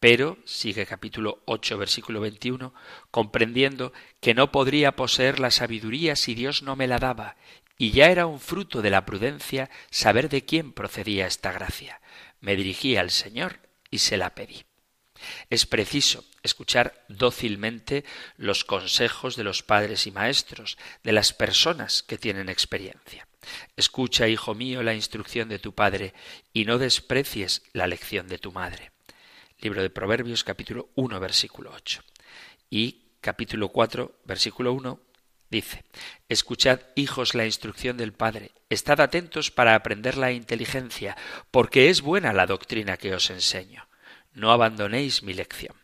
Pero, 0.00 0.38
sigue 0.44 0.86
capítulo 0.86 1.42
8, 1.46 1.76
versículo 1.76 2.20
21, 2.20 2.72
comprendiendo 3.10 3.92
que 4.20 4.32
no 4.32 4.52
podría 4.52 4.94
poseer 4.94 5.40
la 5.40 5.50
sabiduría 5.50 6.14
si 6.14 6.36
Dios 6.36 6.62
no 6.62 6.76
me 6.76 6.86
la 6.86 6.98
daba, 6.98 7.36
y 7.76 7.90
ya 7.90 8.06
era 8.06 8.26
un 8.26 8.38
fruto 8.38 8.80
de 8.80 8.90
la 8.90 9.04
prudencia 9.04 9.70
saber 9.90 10.28
de 10.28 10.44
quién 10.44 10.72
procedía 10.72 11.26
esta 11.26 11.50
gracia. 11.50 12.00
Me 12.40 12.54
dirigí 12.54 12.96
al 12.96 13.10
Señor 13.10 13.58
y 13.90 13.98
se 13.98 14.16
la 14.16 14.36
pedí. 14.36 14.64
Es 15.50 15.66
preciso 15.66 16.24
escuchar 16.44 17.04
dócilmente 17.08 18.04
los 18.36 18.64
consejos 18.64 19.34
de 19.34 19.42
los 19.42 19.64
padres 19.64 20.06
y 20.06 20.12
maestros, 20.12 20.78
de 21.02 21.10
las 21.10 21.32
personas 21.32 22.04
que 22.04 22.18
tienen 22.18 22.48
experiencia. 22.48 23.26
Escucha, 23.76 24.28
hijo 24.28 24.54
mío, 24.54 24.84
la 24.84 24.94
instrucción 24.94 25.48
de 25.48 25.58
tu 25.58 25.74
padre, 25.74 26.14
y 26.52 26.66
no 26.66 26.78
desprecies 26.78 27.62
la 27.72 27.88
lección 27.88 28.28
de 28.28 28.38
tu 28.38 28.52
madre 28.52 28.92
Libro 29.60 29.82
de 29.82 29.90
Proverbios 29.90 30.44
capítulo 30.44 30.90
1 30.94 31.18
versículo 31.18 31.72
8. 31.74 32.04
Y 32.70 33.16
capítulo 33.20 33.70
4 33.70 34.20
versículo 34.24 34.72
1 34.72 35.00
dice, 35.50 35.84
Escuchad, 36.28 36.78
hijos, 36.94 37.34
la 37.34 37.44
instrucción 37.44 37.96
del 37.96 38.12
Padre, 38.12 38.52
estad 38.70 39.00
atentos 39.00 39.50
para 39.50 39.74
aprender 39.74 40.16
la 40.16 40.30
inteligencia, 40.30 41.16
porque 41.50 41.90
es 41.90 42.02
buena 42.02 42.32
la 42.32 42.46
doctrina 42.46 42.98
que 42.98 43.12
os 43.12 43.30
enseño. 43.30 43.88
No 44.32 44.52
abandonéis 44.52 45.24
mi 45.24 45.34
lección. 45.34 45.74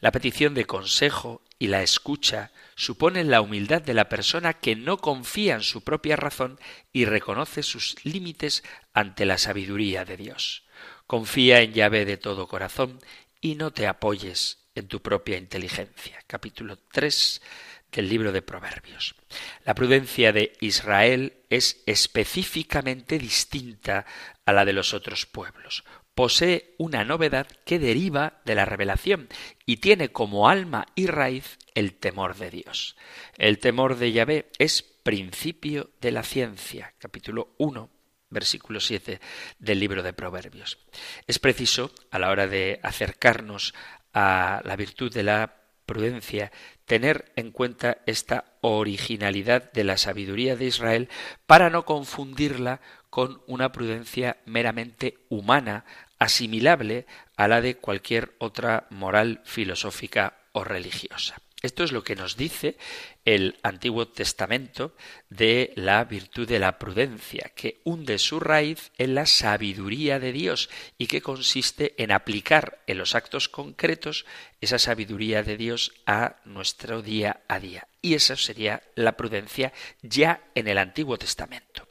La 0.00 0.12
petición 0.12 0.52
de 0.52 0.66
consejo 0.66 1.42
y 1.58 1.68
la 1.68 1.82
escucha 1.82 2.50
suponen 2.74 3.30
la 3.30 3.40
humildad 3.40 3.80
de 3.80 3.94
la 3.94 4.10
persona 4.10 4.52
que 4.52 4.76
no 4.76 4.98
confía 4.98 5.54
en 5.54 5.62
su 5.62 5.82
propia 5.82 6.16
razón 6.16 6.60
y 6.92 7.06
reconoce 7.06 7.62
sus 7.62 7.96
límites 8.04 8.62
ante 8.92 9.24
la 9.24 9.38
sabiduría 9.38 10.04
de 10.04 10.18
Dios. 10.18 10.64
Confía 11.10 11.60
en 11.60 11.72
Yahvé 11.72 12.04
de 12.04 12.18
todo 12.18 12.46
corazón 12.46 13.00
y 13.40 13.56
no 13.56 13.72
te 13.72 13.88
apoyes 13.88 14.68
en 14.76 14.86
tu 14.86 15.02
propia 15.02 15.38
inteligencia. 15.38 16.22
Capítulo 16.28 16.78
3 16.92 17.42
del 17.90 18.08
libro 18.08 18.30
de 18.30 18.42
Proverbios. 18.42 19.16
La 19.64 19.74
prudencia 19.74 20.32
de 20.32 20.52
Israel 20.60 21.32
es 21.50 21.82
específicamente 21.86 23.18
distinta 23.18 24.06
a 24.46 24.52
la 24.52 24.64
de 24.64 24.72
los 24.72 24.94
otros 24.94 25.26
pueblos. 25.26 25.82
Posee 26.14 26.76
una 26.78 27.04
novedad 27.04 27.48
que 27.64 27.80
deriva 27.80 28.40
de 28.44 28.54
la 28.54 28.64
revelación 28.64 29.28
y 29.66 29.78
tiene 29.78 30.12
como 30.12 30.48
alma 30.48 30.86
y 30.94 31.08
raíz 31.08 31.58
el 31.74 31.94
temor 31.94 32.36
de 32.36 32.52
Dios. 32.52 32.96
El 33.36 33.58
temor 33.58 33.96
de 33.96 34.12
Yahvé 34.12 34.52
es 34.58 34.82
principio 34.84 35.90
de 36.00 36.12
la 36.12 36.22
ciencia. 36.22 36.94
Capítulo 37.00 37.52
1 37.58 37.99
versículo 38.30 38.80
7 38.80 39.20
del 39.58 39.80
libro 39.80 40.02
de 40.02 40.12
Proverbios. 40.12 40.78
Es 41.26 41.38
preciso, 41.38 41.92
a 42.10 42.18
la 42.18 42.30
hora 42.30 42.46
de 42.46 42.80
acercarnos 42.82 43.74
a 44.14 44.62
la 44.64 44.76
virtud 44.76 45.12
de 45.12 45.22
la 45.22 45.56
prudencia, 45.86 46.52
tener 46.84 47.32
en 47.36 47.50
cuenta 47.50 47.98
esta 48.06 48.44
originalidad 48.60 49.72
de 49.72 49.84
la 49.84 49.96
sabiduría 49.96 50.54
de 50.54 50.66
Israel 50.66 51.08
para 51.46 51.68
no 51.68 51.84
confundirla 51.84 52.80
con 53.10 53.42
una 53.48 53.72
prudencia 53.72 54.36
meramente 54.46 55.18
humana, 55.28 55.84
asimilable 56.20 57.06
a 57.36 57.48
la 57.48 57.60
de 57.60 57.76
cualquier 57.76 58.34
otra 58.38 58.86
moral 58.90 59.40
filosófica 59.44 60.36
o 60.52 60.62
religiosa. 60.62 61.36
Esto 61.62 61.84
es 61.84 61.92
lo 61.92 62.02
que 62.02 62.16
nos 62.16 62.36
dice 62.36 62.78
el 63.26 63.58
Antiguo 63.62 64.08
Testamento 64.08 64.96
de 65.28 65.72
la 65.76 66.04
virtud 66.04 66.48
de 66.48 66.58
la 66.58 66.78
prudencia, 66.78 67.52
que 67.54 67.82
hunde 67.84 68.18
su 68.18 68.40
raíz 68.40 68.92
en 68.96 69.14
la 69.14 69.26
sabiduría 69.26 70.18
de 70.18 70.32
Dios 70.32 70.70
y 70.96 71.06
que 71.06 71.20
consiste 71.20 71.94
en 72.02 72.12
aplicar 72.12 72.82
en 72.86 72.96
los 72.96 73.14
actos 73.14 73.50
concretos 73.50 74.24
esa 74.62 74.78
sabiduría 74.78 75.42
de 75.42 75.58
Dios 75.58 75.92
a 76.06 76.36
nuestro 76.46 77.02
día 77.02 77.42
a 77.46 77.60
día. 77.60 77.86
Y 78.00 78.14
esa 78.14 78.36
sería 78.36 78.82
la 78.94 79.16
prudencia 79.18 79.74
ya 80.00 80.42
en 80.54 80.66
el 80.66 80.78
Antiguo 80.78 81.18
Testamento. 81.18 81.86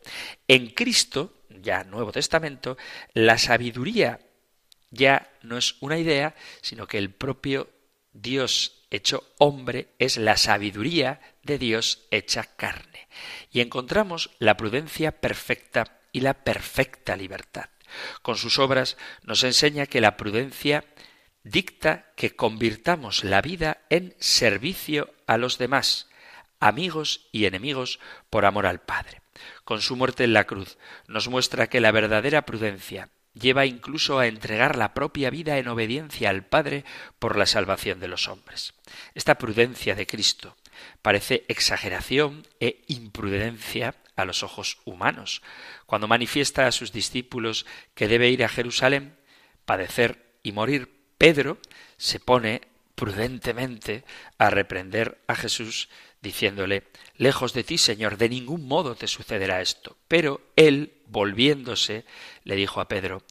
En 0.48 0.72
Cristo, 0.72 1.44
ya 1.50 1.84
Nuevo 1.84 2.12
Testamento, 2.12 2.76
la 3.14 3.38
sabiduría 3.38 4.20
ya 4.90 5.32
no 5.44 5.58
es 5.58 5.76
una 5.82 6.00
idea, 6.00 6.36
sino 6.62 6.88
que 6.88 6.98
el 6.98 7.14
propio 7.14 7.70
Dios 8.22 8.86
hecho 8.92 9.24
hombre 9.38 9.94
es 10.00 10.18
la 10.18 10.38
sabiduría 10.38 11.22
de 11.44 11.58
Dios 11.58 12.08
hecha 12.12 12.44
carne. 12.44 13.08
Y 13.52 13.62
encontramos 13.62 14.32
la 14.40 14.58
prudencia 14.58 15.20
perfecta 15.20 16.00
y 16.12 16.22
la 16.22 16.34
perfecta 16.34 17.16
libertad. 17.16 17.70
Con 18.22 18.36
sus 18.36 18.60
obras 18.60 18.98
nos 19.24 19.44
enseña 19.44 19.86
que 19.86 20.02
la 20.02 20.18
prudencia 20.18 20.86
dicta 21.44 22.12
que 22.16 22.36
convirtamos 22.36 23.24
la 23.24 23.42
vida 23.42 23.82
en 23.90 24.16
servicio 24.20 25.14
a 25.26 25.38
los 25.38 25.58
demás, 25.58 26.10
amigos 26.60 27.28
y 27.32 27.46
enemigos 27.46 28.00
por 28.30 28.46
amor 28.46 28.66
al 28.66 28.82
Padre. 28.82 29.22
Con 29.64 29.82
su 29.82 29.96
muerte 29.96 30.26
en 30.26 30.34
la 30.34 30.46
cruz 30.46 30.78
nos 31.08 31.30
muestra 31.30 31.68
que 31.68 31.80
la 31.80 31.92
verdadera 31.92 32.42
prudencia 32.42 33.10
lleva 33.34 33.66
incluso 33.66 34.20
a 34.20 34.28
entregar 34.28 34.76
la 34.76 34.94
propia 34.94 35.30
vida 35.30 35.58
en 35.58 35.68
obediencia 35.68 36.30
al 36.30 36.46
Padre 36.46 36.86
por 37.20 37.38
la 37.38 37.46
salvación 37.46 38.00
de 38.00 38.08
los 38.08 38.28
hombres. 38.28 38.74
Esta 39.14 39.38
prudencia 39.38 39.96
de 39.96 40.08
Cristo 40.08 40.56
parece 41.02 41.46
exageración 41.48 42.48
e 42.60 42.82
imprudencia 42.88 43.96
a 44.16 44.26
los 44.26 44.44
ojos 44.44 44.80
humanos. 44.86 45.42
Cuando 45.86 46.08
manifiesta 46.08 46.68
a 46.68 46.72
sus 46.72 46.92
discípulos 46.92 47.66
que 47.96 48.08
debe 48.08 48.30
ir 48.30 48.44
a 48.44 48.50
Jerusalén, 48.50 49.16
padecer 49.66 50.26
y 50.44 50.52
morir, 50.52 50.90
Pedro 51.18 51.58
se 51.98 52.20
pone 52.20 52.62
prudentemente 52.96 54.04
a 54.38 54.50
reprender 54.50 55.22
a 55.28 55.36
Jesús, 55.36 55.90
diciéndole 56.22 56.88
Lejos 57.16 57.54
de 57.54 57.64
ti, 57.64 57.78
Señor, 57.78 58.18
de 58.18 58.30
ningún 58.30 58.66
modo 58.66 58.96
te 58.96 59.08
sucederá 59.08 59.62
esto. 59.62 59.98
Pero 60.08 60.42
él, 60.56 61.02
volviéndose, 61.08 62.06
le 62.44 62.56
dijo 62.56 62.80
a 62.82 62.88
Pedro 62.88 63.24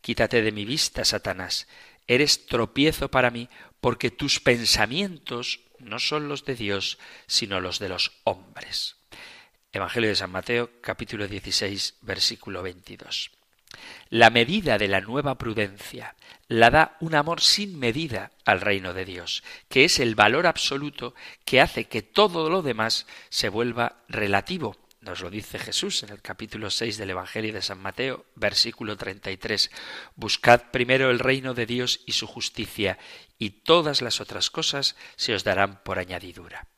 Quítate 0.00 0.42
de 0.42 0.52
mi 0.52 0.64
vista, 0.64 1.04
Satanás, 1.04 1.68
eres 2.06 2.46
tropiezo 2.46 3.08
para 3.08 3.30
mí, 3.30 3.48
porque 3.80 4.10
tus 4.10 4.40
pensamientos 4.40 5.60
no 5.78 5.98
son 5.98 6.28
los 6.28 6.44
de 6.44 6.54
Dios, 6.54 6.98
sino 7.26 7.60
los 7.60 7.78
de 7.78 7.88
los 7.88 8.12
hombres. 8.24 8.96
Evangelio 9.72 10.10
de 10.10 10.16
San 10.16 10.30
Mateo, 10.30 10.70
capítulo 10.80 11.26
16, 11.26 11.98
versículo 12.02 12.62
22. 12.62 13.30
La 14.10 14.30
medida 14.30 14.78
de 14.78 14.88
la 14.88 15.00
nueva 15.00 15.38
prudencia 15.38 16.14
la 16.48 16.70
da 16.70 16.96
un 17.00 17.14
amor 17.14 17.40
sin 17.40 17.78
medida 17.78 18.30
al 18.44 18.60
reino 18.60 18.92
de 18.92 19.04
Dios, 19.04 19.42
que 19.68 19.84
es 19.84 19.98
el 20.00 20.14
valor 20.14 20.46
absoluto 20.46 21.14
que 21.44 21.60
hace 21.60 21.86
que 21.86 22.02
todo 22.02 22.50
lo 22.50 22.62
demás 22.62 23.06
se 23.30 23.48
vuelva 23.48 24.04
relativo. 24.08 24.76
Nos 25.00 25.20
lo 25.20 25.30
dice 25.30 25.58
Jesús 25.58 26.02
en 26.04 26.10
el 26.10 26.22
capítulo 26.22 26.70
6 26.70 26.96
del 26.96 27.10
Evangelio 27.10 27.52
de 27.52 27.62
San 27.62 27.80
Mateo, 27.80 28.26
versículo 28.36 28.96
33. 28.96 29.70
Buscad 30.14 30.70
primero 30.70 31.10
el 31.10 31.18
reino 31.18 31.54
de 31.54 31.66
Dios 31.66 32.02
y 32.06 32.12
su 32.12 32.26
justicia, 32.26 32.98
y 33.36 33.50
todas 33.50 34.00
las 34.00 34.20
otras 34.20 34.50
cosas 34.50 34.94
se 35.16 35.34
os 35.34 35.42
darán 35.42 35.82
por 35.82 35.98
añadidura. 35.98 36.68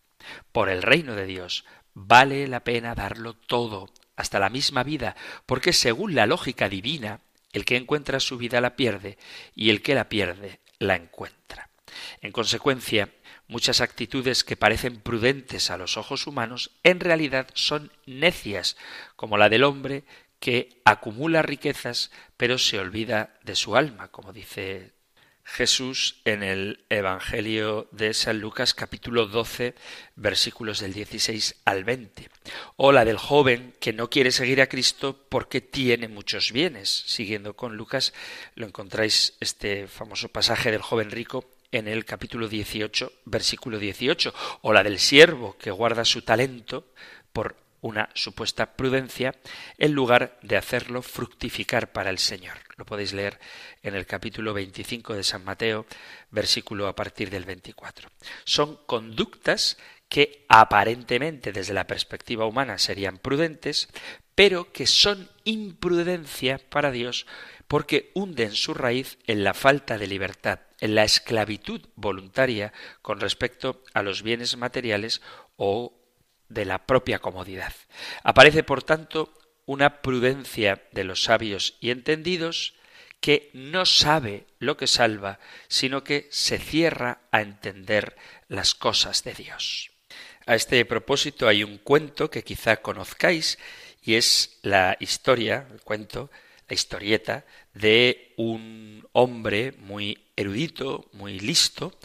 Por 0.53 0.71
el 0.71 0.83
reino 0.83 1.15
de 1.15 1.27
Dios 1.27 1.67
vale 1.93 2.49
la 2.49 2.65
pena 2.65 2.95
darlo 2.95 3.35
todo, 3.35 3.91
hasta 4.17 4.39
la 4.39 4.51
misma 4.51 4.83
vida, 4.83 5.17
porque 5.47 5.73
según 5.73 6.15
la 6.15 6.27
lógica 6.27 6.69
divina, 6.69 7.21
el 7.53 7.65
que 7.65 7.77
encuentra 7.77 8.21
su 8.21 8.37
vida 8.37 8.61
la 8.61 8.77
pierde 8.77 9.19
y 9.55 9.71
el 9.71 9.83
que 9.83 9.95
la 9.95 10.09
pierde 10.09 10.61
la 10.79 10.97
encuentra. 10.97 11.71
En 12.21 12.33
consecuencia, 12.33 13.11
muchas 13.47 13.81
actitudes 13.81 14.45
que 14.45 14.57
parecen 14.57 15.01
prudentes 15.01 15.71
a 15.71 15.77
los 15.77 15.97
ojos 15.97 16.27
humanos 16.27 16.73
en 16.83 17.01
realidad 17.01 17.49
son 17.55 17.93
necias, 18.07 18.77
como 19.17 19.39
la 19.39 19.49
del 19.49 19.65
hombre 19.65 20.05
que 20.41 20.81
acumula 20.85 21.43
riquezas 21.43 22.11
pero 22.37 22.59
se 22.59 22.79
olvida 22.79 23.39
de 23.43 23.55
su 23.55 23.77
alma, 23.77 24.09
como 24.09 24.33
dice 24.33 24.93
Jesús 25.45 26.21
en 26.25 26.43
el 26.43 26.85
Evangelio 26.89 27.87
de 27.93 28.15
San 28.15 28.41
Lucas 28.41 28.75
capítulo 28.75 29.27
12 29.27 29.75
versículos 30.17 30.81
del 30.81 30.95
16 30.95 31.57
al 31.65 31.85
20. 31.85 32.29
O 32.77 32.93
la 32.93 33.05
del 33.05 33.19
joven 33.19 33.75
que 33.79 33.93
no 33.93 34.09
quiere 34.09 34.33
seguir 34.33 34.61
a 34.63 34.69
Cristo 34.69 35.27
porque 35.29 35.61
tiene 35.61 36.09
muchos 36.09 36.51
bienes. 36.51 37.05
Siguiendo 37.07 37.55
con 37.55 37.77
Lucas 37.77 38.15
lo 38.55 38.67
encontráis 38.67 39.35
este 39.39 39.87
famoso 39.87 40.29
pasaje 40.29 40.71
del 40.71 40.83
joven 40.83 41.11
rico 41.11 41.45
en 41.71 41.89
el 41.89 42.05
capítulo 42.05 42.49
18 42.49 43.13
versículo 43.27 43.79
18. 43.79 44.35
O 44.63 44.73
la 44.73 44.83
del 44.83 44.99
siervo 44.99 45.57
que 45.59 45.71
guarda 45.71 46.05
su 46.05 46.23
talento 46.23 46.87
por 47.33 47.64
una 47.85 48.09
supuesta 48.15 48.77
prudencia 48.77 49.35
en 49.77 49.93
lugar 49.93 50.39
de 50.41 50.57
hacerlo 50.57 51.03
fructificar 51.03 51.93
para 51.93 52.09
el 52.09 52.19
Señor. 52.19 52.57
Lo 52.77 52.87
podéis 52.87 53.13
leer 53.13 53.39
en 53.83 53.95
el 53.95 54.07
capítulo 54.07 54.55
25 54.55 55.13
de 55.13 55.23
San 55.23 55.45
Mateo, 55.45 55.85
versículo 56.31 56.89
a 56.89 56.97
partir 56.97 57.29
del 57.29 57.45
24. 57.45 58.09
Son 58.45 58.79
conductas 58.87 59.77
que 60.09 60.47
aparentemente 60.49 61.53
desde 61.53 61.75
la 61.75 61.87
perspectiva 61.87 62.47
humana 62.47 62.79
serían 62.79 63.19
prudentes, 63.19 63.91
pero 64.35 64.73
que 64.73 64.87
son 64.87 65.29
imprudencia 65.45 66.59
para 66.71 66.91
Dios 66.91 67.27
porque 67.69 68.11
hunden 68.15 68.53
su 68.53 68.73
raíz 68.73 69.19
en 69.27 69.45
la 69.45 69.53
falta 69.53 69.99
de 69.99 70.07
libertad, 70.07 70.61
en 70.81 70.95
la 70.95 71.05
esclavitud 71.05 71.83
voluntaria 71.97 72.73
con 73.03 73.21
respecto 73.21 73.83
a 73.93 74.03
los 74.03 74.23
bienes 74.23 74.57
materiales 74.57 75.21
o 75.57 75.93
de 76.55 76.65
la 76.65 76.87
propia 76.87 77.19
comodidad. 77.19 77.75
Aparece, 78.23 78.63
por 78.63 78.83
tanto, 78.83 79.35
una 79.67 80.01
prudencia 80.03 80.83
de 80.93 81.05
los 81.05 81.25
sabios 81.25 81.77
y 81.81 81.91
entendidos 81.91 82.75
que 83.21 83.51
no 83.55 83.87
sabe 83.87 84.47
lo 84.59 84.77
que 84.77 84.87
salva, 84.87 85.39
sino 85.69 86.05
que 86.05 86.29
se 86.31 86.59
cierra 86.59 87.21
a 87.31 87.41
entender 87.41 88.17
las 88.49 88.75
cosas 88.75 89.25
de 89.25 89.35
Dios. 89.35 89.91
A 90.47 90.55
este 90.55 90.85
propósito 90.85 91.49
hay 91.49 91.65
un 91.65 91.79
cuento 91.79 92.31
que 92.31 92.45
quizá 92.45 92.77
conozcáis 92.77 93.59
y 94.03 94.15
es 94.15 94.59
la 94.63 94.97
historia, 95.01 95.67
el 95.73 95.81
cuento, 95.81 96.31
la 96.69 96.75
historieta 96.75 97.47
de 97.73 98.35
un 98.37 99.09
hombre 99.13 99.73
muy 99.79 100.27
erudito, 100.37 101.09
muy 101.13 101.41
listo, 101.41 101.99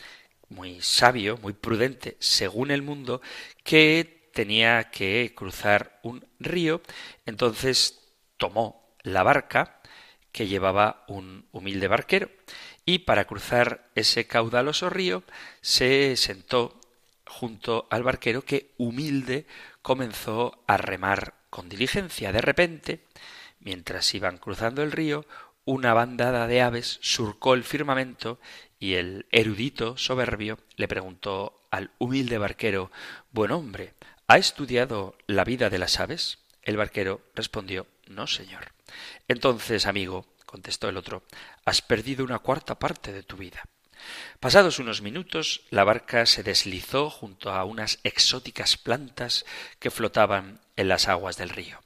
muy 0.48 0.82
sabio, 0.82 1.38
muy 1.38 1.54
prudente, 1.54 2.16
según 2.20 2.72
el 2.72 2.82
mundo, 2.82 3.22
que 3.64 4.19
tenía 4.34 4.90
que 4.92 5.34
cruzar 5.36 6.00
un 6.04 6.26
río, 6.40 6.82
entonces 7.26 8.00
tomó 8.38 8.96
la 9.04 9.24
barca 9.24 9.82
que 10.32 10.48
llevaba 10.48 11.04
un 11.08 11.48
humilde 11.52 11.88
barquero 11.88 12.30
y 12.86 13.00
para 13.00 13.26
cruzar 13.26 13.90
ese 13.96 14.28
caudaloso 14.28 14.90
río 14.90 15.24
se 15.62 16.16
sentó 16.18 16.80
junto 17.28 17.88
al 17.90 18.04
barquero 18.04 18.44
que 18.44 18.72
humilde 18.78 19.46
comenzó 19.82 20.64
a 20.68 20.78
remar 20.78 21.36
con 21.50 21.70
diligencia. 21.70 22.32
De 22.32 22.42
repente, 22.42 23.06
mientras 23.60 24.14
iban 24.16 24.38
cruzando 24.38 24.82
el 24.82 24.92
río, 24.92 25.26
una 25.66 25.94
bandada 25.94 26.48
de 26.48 26.62
aves 26.62 27.00
surcó 27.02 27.54
el 27.54 27.64
firmamento 27.64 28.40
y 28.80 28.96
el 28.96 29.28
erudito 29.32 29.98
soberbio 29.98 30.58
le 30.76 30.88
preguntó 30.88 31.68
al 31.70 31.92
humilde 32.00 32.38
barquero 32.38 32.92
Buen 33.32 33.52
hombre, 33.52 33.94
¿Ha 34.32 34.38
estudiado 34.38 35.18
la 35.26 35.44
vida 35.44 35.72
de 35.72 35.80
las 35.80 36.00
aves? 36.00 36.38
El 36.62 36.78
barquero 36.78 37.20
respondió 37.34 37.88
No, 38.06 38.28
señor. 38.28 38.74
Entonces, 39.28 39.88
amigo, 39.88 40.28
contestó 40.46 40.88
el 40.88 40.98
otro, 40.98 41.24
has 41.66 41.82
perdido 41.82 42.24
una 42.24 42.38
cuarta 42.38 42.78
parte 42.78 43.12
de 43.12 43.24
tu 43.24 43.38
vida. 43.38 43.64
Pasados 44.40 44.78
unos 44.78 45.02
minutos, 45.02 45.62
la 45.72 45.84
barca 45.84 46.28
se 46.28 46.44
deslizó 46.44 47.10
junto 47.10 47.52
a 47.52 47.64
unas 47.64 47.98
exóticas 48.04 48.78
plantas 48.78 49.46
que 49.80 49.90
flotaban 49.90 50.62
en 50.76 50.90
las 50.90 51.08
aguas 51.08 51.36
del 51.38 51.50
río. 51.50 51.80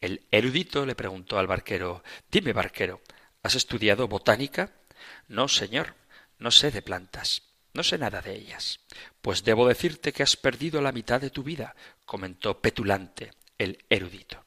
El 0.00 0.26
erudito 0.30 0.86
le 0.86 0.94
preguntó 0.94 1.38
al 1.38 1.48
barquero 1.48 2.02
Dime, 2.30 2.54
barquero, 2.54 3.02
¿has 3.42 3.56
estudiado 3.56 4.08
botánica? 4.08 4.70
No, 5.28 5.48
señor, 5.48 5.96
no 6.38 6.50
sé 6.50 6.70
de 6.70 6.80
plantas. 6.80 7.42
No 7.74 7.82
sé 7.82 7.98
nada 7.98 8.22
de 8.22 8.34
ellas. 8.34 8.80
Pues 9.20 9.44
debo 9.44 9.68
decirte 9.68 10.12
que 10.12 10.22
has 10.22 10.36
perdido 10.36 10.80
la 10.80 10.92
mitad 10.92 11.20
de 11.20 11.30
tu 11.30 11.42
vida, 11.42 11.74
comentó 12.06 12.60
petulante 12.60 13.32
el 13.58 13.84
erudito. 13.90 14.44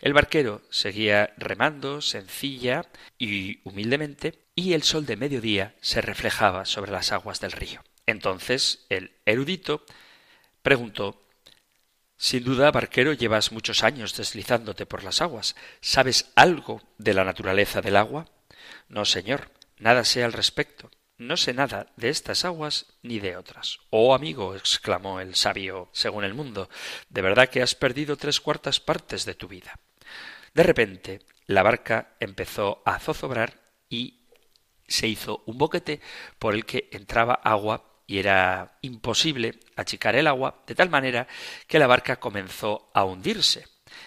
El 0.00 0.12
barquero 0.12 0.62
seguía 0.70 1.32
remando 1.36 2.00
sencilla 2.00 2.84
y 3.18 3.60
humildemente, 3.64 4.46
y 4.54 4.72
el 4.72 4.82
sol 4.82 5.06
de 5.06 5.16
mediodía 5.16 5.74
se 5.80 6.00
reflejaba 6.00 6.64
sobre 6.64 6.90
las 6.90 7.12
aguas 7.12 7.40
del 7.40 7.52
río. 7.52 7.84
Entonces 8.06 8.86
el 8.88 9.12
erudito 9.26 9.84
preguntó 10.62 11.22
Sin 12.16 12.44
duda, 12.44 12.70
barquero, 12.70 13.12
llevas 13.12 13.52
muchos 13.52 13.84
años 13.84 14.16
deslizándote 14.16 14.86
por 14.86 15.04
las 15.04 15.20
aguas. 15.20 15.54
¿Sabes 15.80 16.32
algo 16.34 16.82
de 16.98 17.14
la 17.14 17.24
naturaleza 17.24 17.82
del 17.82 17.96
agua? 17.96 18.26
No, 18.88 19.04
señor, 19.04 19.50
nada 19.78 20.04
sé 20.04 20.24
al 20.24 20.32
respecto. 20.32 20.90
No 21.18 21.38
sé 21.38 21.54
nada 21.54 21.92
de 21.96 22.10
estas 22.10 22.44
aguas 22.44 22.86
ni 23.02 23.20
de 23.20 23.38
otras. 23.38 23.78
Oh 23.88 24.14
amigo, 24.14 24.54
exclamó 24.54 25.20
el 25.20 25.34
sabio 25.34 25.88
según 25.92 26.24
el 26.24 26.34
mundo, 26.34 26.68
de 27.08 27.22
verdad 27.22 27.48
que 27.48 27.62
has 27.62 27.74
perdido 27.74 28.16
tres 28.16 28.38
cuartas 28.38 28.80
partes 28.80 29.24
de 29.24 29.34
tu 29.34 29.48
vida. 29.48 29.80
De 30.52 30.62
repente, 30.62 31.20
la 31.46 31.62
barca 31.62 32.16
empezó 32.20 32.82
a 32.84 32.98
zozobrar 32.98 33.54
y 33.88 34.26
se 34.86 35.08
hizo 35.08 35.42
un 35.46 35.56
boquete 35.56 36.00
por 36.38 36.54
el 36.54 36.66
que 36.66 36.88
entraba 36.92 37.34
agua 37.34 38.02
y 38.06 38.18
era 38.18 38.78
imposible 38.82 39.58
achicar 39.74 40.16
el 40.16 40.26
agua, 40.26 40.62
de 40.66 40.74
tal 40.74 40.90
manera 40.90 41.26
que 41.66 41.78
la 41.78 41.86
barca 41.86 42.16
comenzó 42.16 42.90
a 42.92 43.04
hundirse. 43.04 43.66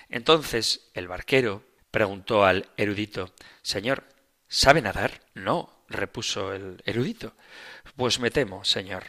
Entonces 0.09 0.91
el 0.93 1.07
barquero 1.07 1.63
preguntó 1.89 2.45
al 2.45 2.69
erudito 2.77 3.33
Señor, 3.63 4.03
¿sabe 4.47 4.81
nadar? 4.81 5.21
No, 5.33 5.78
repuso 5.89 6.54
el 6.54 6.82
erudito. 6.86 7.34
Pues 7.95 8.19
me 8.19 8.32
temo, 8.32 8.63
señor, 8.63 9.04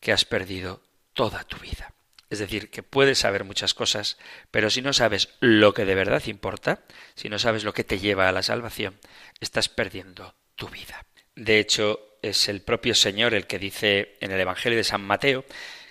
que 0.00 0.12
has 0.12 0.24
perdido 0.24 0.82
toda 1.14 1.44
tu 1.44 1.56
vida. 1.58 1.92
Es 2.30 2.38
decir, 2.38 2.70
que 2.70 2.82
puedes 2.82 3.18
saber 3.18 3.44
muchas 3.44 3.72
cosas, 3.72 4.18
pero 4.50 4.68
si 4.68 4.82
no 4.82 4.92
sabes 4.92 5.30
lo 5.40 5.72
que 5.72 5.86
de 5.86 5.94
verdad 5.94 6.22
importa, 6.26 6.82
si 7.14 7.28
no 7.28 7.38
sabes 7.38 7.64
lo 7.64 7.72
que 7.72 7.84
te 7.84 7.98
lleva 7.98 8.28
a 8.28 8.32
la 8.32 8.42
salvación, 8.42 8.98
estás 9.40 9.68
perdiendo 9.68 10.34
tu 10.54 10.68
vida. 10.68 11.06
De 11.34 11.58
hecho, 11.58 12.18
es 12.20 12.48
el 12.48 12.60
propio 12.60 12.94
Señor 12.94 13.32
el 13.32 13.46
que 13.46 13.58
dice 13.58 14.16
en 14.20 14.30
el 14.30 14.40
Evangelio 14.40 14.76
de 14.76 14.84
San 14.84 15.02
Mateo, 15.02 15.44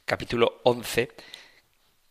capítulo 0.06 0.62
11, 0.64 1.12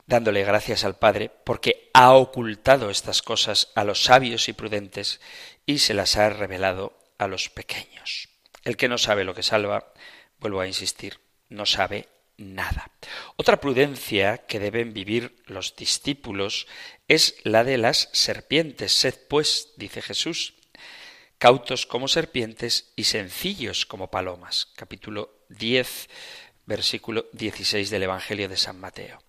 dándole 0.07 0.45
gracias 0.45 0.85
al 0.85 0.99
Padre, 0.99 1.31
porque 1.45 1.91
ha 1.93 2.13
ocultado 2.13 2.91
estas 2.91 3.23
cosas 3.23 3.71
a 3.75 3.85
los 3.85 4.03
sabios 4.05 4.49
y 4.49 4.53
prudentes 4.53 5.21
y 5.67 5.79
se 5.79 5.95
las 5.95 6.17
ha 6.17 6.31
revelado 6.31 6.99
a 7.19 7.29
los 7.29 7.49
pequeños. 7.49 8.29
El 8.65 8.77
que 8.77 8.89
no 8.89 8.99
sabe 8.99 9.25
lo 9.25 9.35
que 9.35 9.43
salva, 9.43 9.93
vuelvo 10.39 10.61
a 10.61 10.67
insistir, 10.67 11.21
no 11.49 11.67
sabe 11.67 12.09
nada. 12.37 12.91
Otra 13.37 13.61
prudencia 13.61 14.39
que 14.47 14.59
deben 14.59 14.93
vivir 14.93 15.43
los 15.47 15.77
discípulos 15.77 16.67
es 17.09 17.37
la 17.45 17.65
de 17.65 17.79
las 17.79 18.09
serpientes. 18.13 18.93
Sed 18.93 19.15
pues, 19.29 19.73
dice 19.77 20.03
Jesús, 20.03 20.55
cautos 21.39 21.87
como 21.87 22.09
serpientes 22.09 22.93
y 22.97 23.05
sencillos 23.05 23.87
como 23.87 24.11
palomas. 24.11 24.73
Capítulo 24.77 25.45
10, 25.49 26.09
versículo 26.67 27.27
16 27.33 27.91
del 27.91 28.03
Evangelio 28.03 28.49
de 28.49 28.57
San 28.57 28.81
Mateo. 28.81 29.26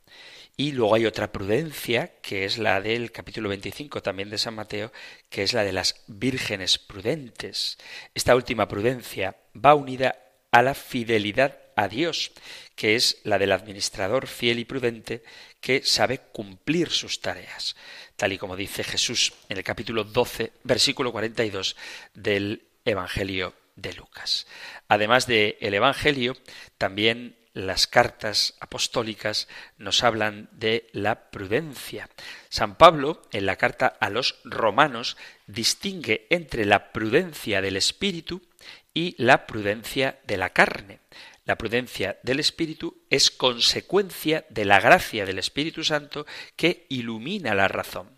Y 0.60 0.72
luego 0.72 0.96
hay 0.96 1.06
otra 1.06 1.32
prudencia, 1.32 2.14
que 2.24 2.44
es 2.44 2.58
la 2.58 2.82
del 2.82 3.12
capítulo 3.12 3.48
25 3.48 4.02
también 4.02 4.32
de 4.32 4.40
San 4.40 4.56
Mateo, 4.56 4.92
que 5.30 5.44
es 5.44 5.54
la 5.54 5.64
de 5.64 5.72
las 5.72 6.04
vírgenes 6.08 6.80
prudentes. 6.80 7.78
Esta 8.16 8.36
última 8.36 8.68
prudencia 8.68 9.36
va 9.56 9.76
unida 9.76 10.18
a 10.50 10.64
la 10.64 10.74
fidelidad 10.74 11.60
a 11.76 11.88
Dios, 11.88 12.32
que 12.76 12.96
es 12.96 13.20
la 13.24 13.38
del 13.38 13.52
administrador 13.52 14.26
fiel 14.26 14.58
y 14.58 14.66
prudente 14.66 15.24
que 15.62 15.84
sabe 15.84 16.22
cumplir 16.32 16.90
sus 16.90 17.22
tareas, 17.22 17.76
tal 18.16 18.34
y 18.34 18.40
como 18.40 18.56
dice 18.56 18.84
Jesús 18.84 19.34
en 19.50 19.58
el 19.58 19.64
capítulo 19.64 20.06
12, 20.06 20.54
versículo 20.64 21.12
42 21.12 21.76
del 22.16 22.64
Evangelio 22.84 23.54
de 23.76 23.94
Lucas. 23.94 24.48
Además 24.88 25.28
del 25.28 25.56
el 25.60 25.76
Evangelio, 25.76 26.36
también 26.80 27.36
las 27.58 27.88
cartas 27.88 28.54
apostólicas 28.60 29.48
nos 29.80 30.04
hablan 30.04 30.48
de 30.52 30.88
la 30.94 31.32
prudencia. 31.32 32.08
San 32.50 32.76
Pablo, 32.76 33.24
en 33.32 33.48
la 33.48 33.56
carta 33.56 33.88
a 34.00 34.12
los 34.12 34.40
romanos, 34.44 35.18
distingue 35.48 36.28
entre 36.30 36.66
la 36.66 36.92
prudencia 36.92 37.62
del 37.62 37.76
espíritu 37.78 38.44
y 38.94 39.16
la 39.18 39.48
prudencia 39.48 40.20
de 40.28 40.38
la 40.38 40.52
carne. 40.52 41.00
La 41.46 41.58
prudencia 41.58 42.20
del 42.24 42.42
Espíritu 42.42 43.06
es 43.10 43.32
consecuencia 43.32 44.46
de 44.50 44.66
la 44.66 44.82
gracia 44.82 45.26
del 45.26 45.40
Espíritu 45.40 45.82
Santo 45.84 46.26
que 46.58 46.86
ilumina 46.90 47.56
la 47.56 47.70
razón. 47.70 48.10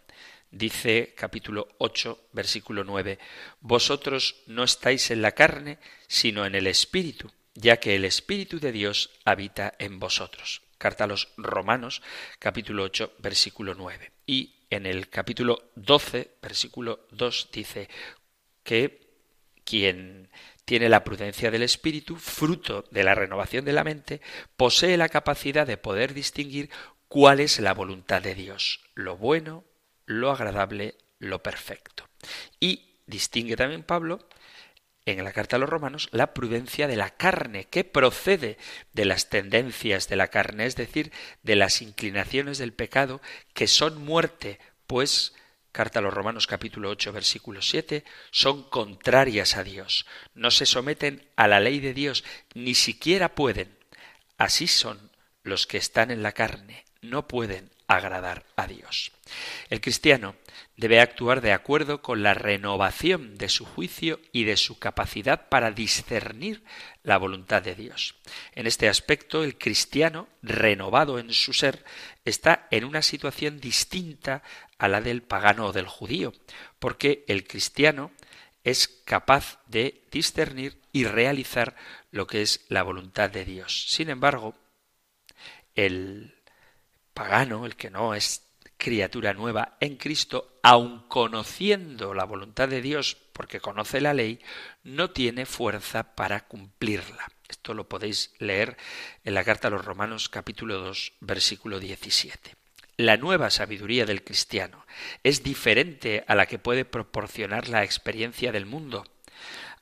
Dice 0.49 1.13
capítulo 1.15 1.67
8, 1.77 2.29
versículo 2.33 2.83
9, 2.83 3.19
Vosotros 3.61 4.41
no 4.47 4.63
estáis 4.63 5.11
en 5.11 5.21
la 5.21 5.33
carne, 5.33 5.77
sino 6.07 6.43
en 6.45 6.55
el 6.55 6.65
Espíritu 6.65 7.31
ya 7.55 7.77
que 7.77 7.95
el 7.95 8.05
Espíritu 8.05 8.59
de 8.59 8.71
Dios 8.71 9.11
habita 9.25 9.73
en 9.79 9.99
vosotros. 9.99 10.61
Carta 10.77 11.03
a 11.03 11.07
los 11.07 11.33
Romanos, 11.37 12.01
capítulo 12.39 12.83
8, 12.83 13.13
versículo 13.19 13.75
9. 13.75 14.11
Y 14.25 14.65
en 14.69 14.85
el 14.85 15.09
capítulo 15.09 15.71
12, 15.75 16.35
versículo 16.41 17.07
2, 17.11 17.49
dice 17.51 17.89
que 18.63 19.09
quien 19.65 20.29
tiene 20.65 20.89
la 20.89 21.03
prudencia 21.03 21.51
del 21.51 21.63
espíritu, 21.63 22.15
fruto 22.15 22.85
de 22.91 23.03
la 23.03 23.15
renovación 23.15 23.65
de 23.65 23.73
la 23.73 23.83
mente, 23.83 24.21
posee 24.55 24.97
la 24.97 25.09
capacidad 25.09 25.67
de 25.67 25.77
poder 25.77 26.13
distinguir 26.13 26.69
cuál 27.07 27.39
es 27.39 27.59
la 27.59 27.73
voluntad 27.73 28.21
de 28.21 28.35
Dios, 28.35 28.81
lo 28.93 29.17
bueno, 29.17 29.65
lo 30.05 30.31
agradable, 30.31 30.95
lo 31.17 31.43
perfecto. 31.43 32.07
Y 32.59 33.01
distingue 33.07 33.55
también 33.55 33.83
Pablo 33.83 34.29
en 35.17 35.23
la 35.23 35.33
carta 35.33 35.55
a 35.55 35.59
los 35.59 35.69
romanos 35.69 36.09
la 36.11 36.33
prudencia 36.33 36.87
de 36.87 36.95
la 36.95 37.09
carne, 37.09 37.65
que 37.65 37.83
procede 37.83 38.57
de 38.93 39.05
las 39.05 39.29
tendencias 39.29 40.07
de 40.07 40.15
la 40.15 40.27
carne, 40.27 40.65
es 40.65 40.75
decir, 40.75 41.11
de 41.41 41.55
las 41.55 41.81
inclinaciones 41.81 42.57
del 42.57 42.73
pecado, 42.73 43.21
que 43.53 43.67
son 43.67 44.03
muerte, 44.03 44.59
pues, 44.85 45.33
carta 45.71 45.99
a 45.99 46.01
los 46.01 46.13
romanos 46.13 46.47
capítulo 46.47 46.89
8 46.89 47.11
versículo 47.13 47.61
7, 47.61 48.03
son 48.31 48.63
contrarias 48.69 49.55
a 49.55 49.63
Dios, 49.63 50.05
no 50.33 50.51
se 50.51 50.65
someten 50.65 51.27
a 51.35 51.47
la 51.47 51.59
ley 51.59 51.79
de 51.79 51.93
Dios, 51.93 52.23
ni 52.53 52.75
siquiera 52.75 53.35
pueden. 53.35 53.77
Así 54.37 54.67
son 54.67 55.11
los 55.43 55.67
que 55.67 55.77
están 55.77 56.11
en 56.11 56.23
la 56.23 56.31
carne, 56.31 56.85
no 57.01 57.27
pueden 57.27 57.69
agradar 57.87 58.45
a 58.55 58.67
Dios. 58.67 59.11
El 59.69 59.81
cristiano 59.81 60.35
debe 60.77 60.99
actuar 60.99 61.41
de 61.41 61.53
acuerdo 61.53 62.01
con 62.03 62.21
la 62.21 62.35
renovación 62.35 63.35
de 63.35 63.49
su 63.49 63.65
juicio 63.65 64.19
y 64.31 64.43
de 64.43 64.57
su 64.57 64.77
capacidad 64.77 65.49
para 65.49 65.71
discernir 65.71 66.63
la 67.01 67.17
voluntad 67.17 67.63
de 67.63 67.73
Dios. 67.73 68.15
En 68.53 68.67
este 68.67 68.87
aspecto, 68.87 69.43
el 69.43 69.57
cristiano, 69.57 70.27
renovado 70.43 71.17
en 71.17 71.33
su 71.33 71.51
ser, 71.51 71.83
está 72.25 72.67
en 72.69 72.85
una 72.85 73.01
situación 73.01 73.59
distinta 73.59 74.43
a 74.77 74.87
la 74.87 75.01
del 75.01 75.23
pagano 75.23 75.65
o 75.65 75.73
del 75.73 75.87
judío, 75.87 76.33
porque 76.77 77.25
el 77.27 77.47
cristiano 77.47 78.11
es 78.63 78.87
capaz 78.87 79.59
de 79.65 80.03
discernir 80.11 80.79
y 80.91 81.05
realizar 81.05 81.75
lo 82.11 82.27
que 82.27 82.43
es 82.43 82.65
la 82.69 82.83
voluntad 82.83 83.31
de 83.31 83.45
Dios. 83.45 83.87
Sin 83.89 84.09
embargo, 84.09 84.55
el 85.75 86.38
pagano, 87.19 87.65
el 87.65 87.75
que 87.75 87.89
no 87.89 88.15
es 88.15 88.47
criatura 88.77 89.33
nueva 89.33 89.75
en 89.81 89.97
Cristo, 89.97 90.57
aun 90.63 91.05
conociendo 91.09 92.13
la 92.13 92.23
voluntad 92.23 92.69
de 92.69 92.81
Dios, 92.81 93.17
porque 93.33 93.59
conoce 93.59 93.99
la 93.99 94.13
ley, 94.13 94.39
no 94.83 95.09
tiene 95.09 95.45
fuerza 95.45 96.15
para 96.15 96.47
cumplirla. 96.47 97.27
Esto 97.49 97.73
lo 97.73 97.89
podéis 97.89 98.33
leer 98.39 98.77
en 99.25 99.33
la 99.33 99.43
carta 99.43 99.67
a 99.67 99.71
los 99.71 99.83
Romanos 99.83 100.29
capítulo 100.29 100.79
2 100.79 101.15
versículo 101.19 101.81
17. 101.81 102.55
La 102.95 103.17
nueva 103.17 103.49
sabiduría 103.49 104.05
del 104.05 104.23
cristiano 104.23 104.85
es 105.21 105.43
diferente 105.43 106.23
a 106.25 106.35
la 106.35 106.45
que 106.45 106.57
puede 106.57 106.85
proporcionar 106.85 107.67
la 107.67 107.83
experiencia 107.83 108.53
del 108.53 108.65
mundo. 108.65 109.03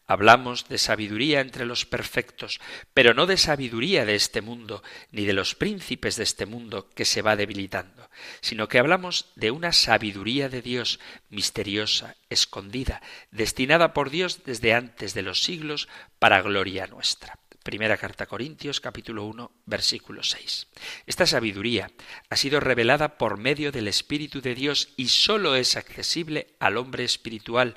Hablamos 0.07 0.69
de 0.69 0.77
sabiduría 0.77 1.41
entre 1.41 1.65
los 1.65 1.85
perfectos, 1.85 2.61
pero 2.93 3.13
no 3.13 3.25
de 3.25 3.35
sabiduría 3.35 4.05
de 4.05 4.15
este 4.15 4.41
mundo, 4.41 4.81
ni 5.11 5.25
de 5.25 5.33
los 5.33 5.53
príncipes 5.53 6.15
de 6.15 6.23
este 6.23 6.45
mundo 6.45 6.89
que 6.89 7.03
se 7.03 7.21
va 7.21 7.35
debilitando, 7.35 8.09
sino 8.39 8.69
que 8.69 8.79
hablamos 8.79 9.33
de 9.35 9.51
una 9.51 9.73
sabiduría 9.73 10.47
de 10.47 10.61
Dios 10.61 11.01
misteriosa, 11.29 12.15
escondida, 12.29 13.01
destinada 13.31 13.93
por 13.93 14.09
Dios 14.09 14.45
desde 14.45 14.73
antes 14.73 15.13
de 15.13 15.23
los 15.23 15.43
siglos 15.43 15.89
para 16.19 16.41
gloria 16.41 16.87
nuestra. 16.87 17.37
Primera 17.67 17.97
carta 17.97 18.23
a 18.23 18.27
Corintios 18.27 18.79
capítulo 18.79 19.25
1 19.25 19.51
versículo 19.65 20.23
6. 20.23 20.67
Esta 21.05 21.25
sabiduría 21.25 21.91
ha 22.29 22.37
sido 22.37 22.61
revelada 22.61 23.17
por 23.17 23.37
medio 23.37 23.73
del 23.73 23.89
Espíritu 23.89 24.39
de 24.39 24.55
Dios 24.55 24.93
y 24.95 25.09
sólo 25.09 25.53
es 25.53 25.75
accesible 25.75 26.55
al 26.61 26.77
hombre 26.77 27.03
espiritual, 27.03 27.75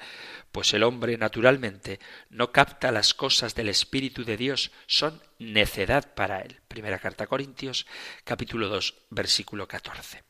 pues 0.53 0.75
el 0.75 0.83
hombre 0.83 1.17
naturalmente 1.17 2.01
no 2.29 2.53
capta 2.53 2.93
las 2.93 3.15
cosas 3.15 3.55
del 3.55 3.69
Espíritu 3.69 4.25
de 4.25 4.37
Dios, 4.37 4.71
son 4.87 5.23
necedad 5.39 6.15
para 6.15 6.41
él. 6.41 6.61
Primera 6.69 6.99
carta 6.99 7.25
a 7.25 7.27
Corintios, 7.27 7.87
capítulo 8.25 8.69
2, 8.69 8.95
versículo 9.11 9.69
14. 9.69 10.23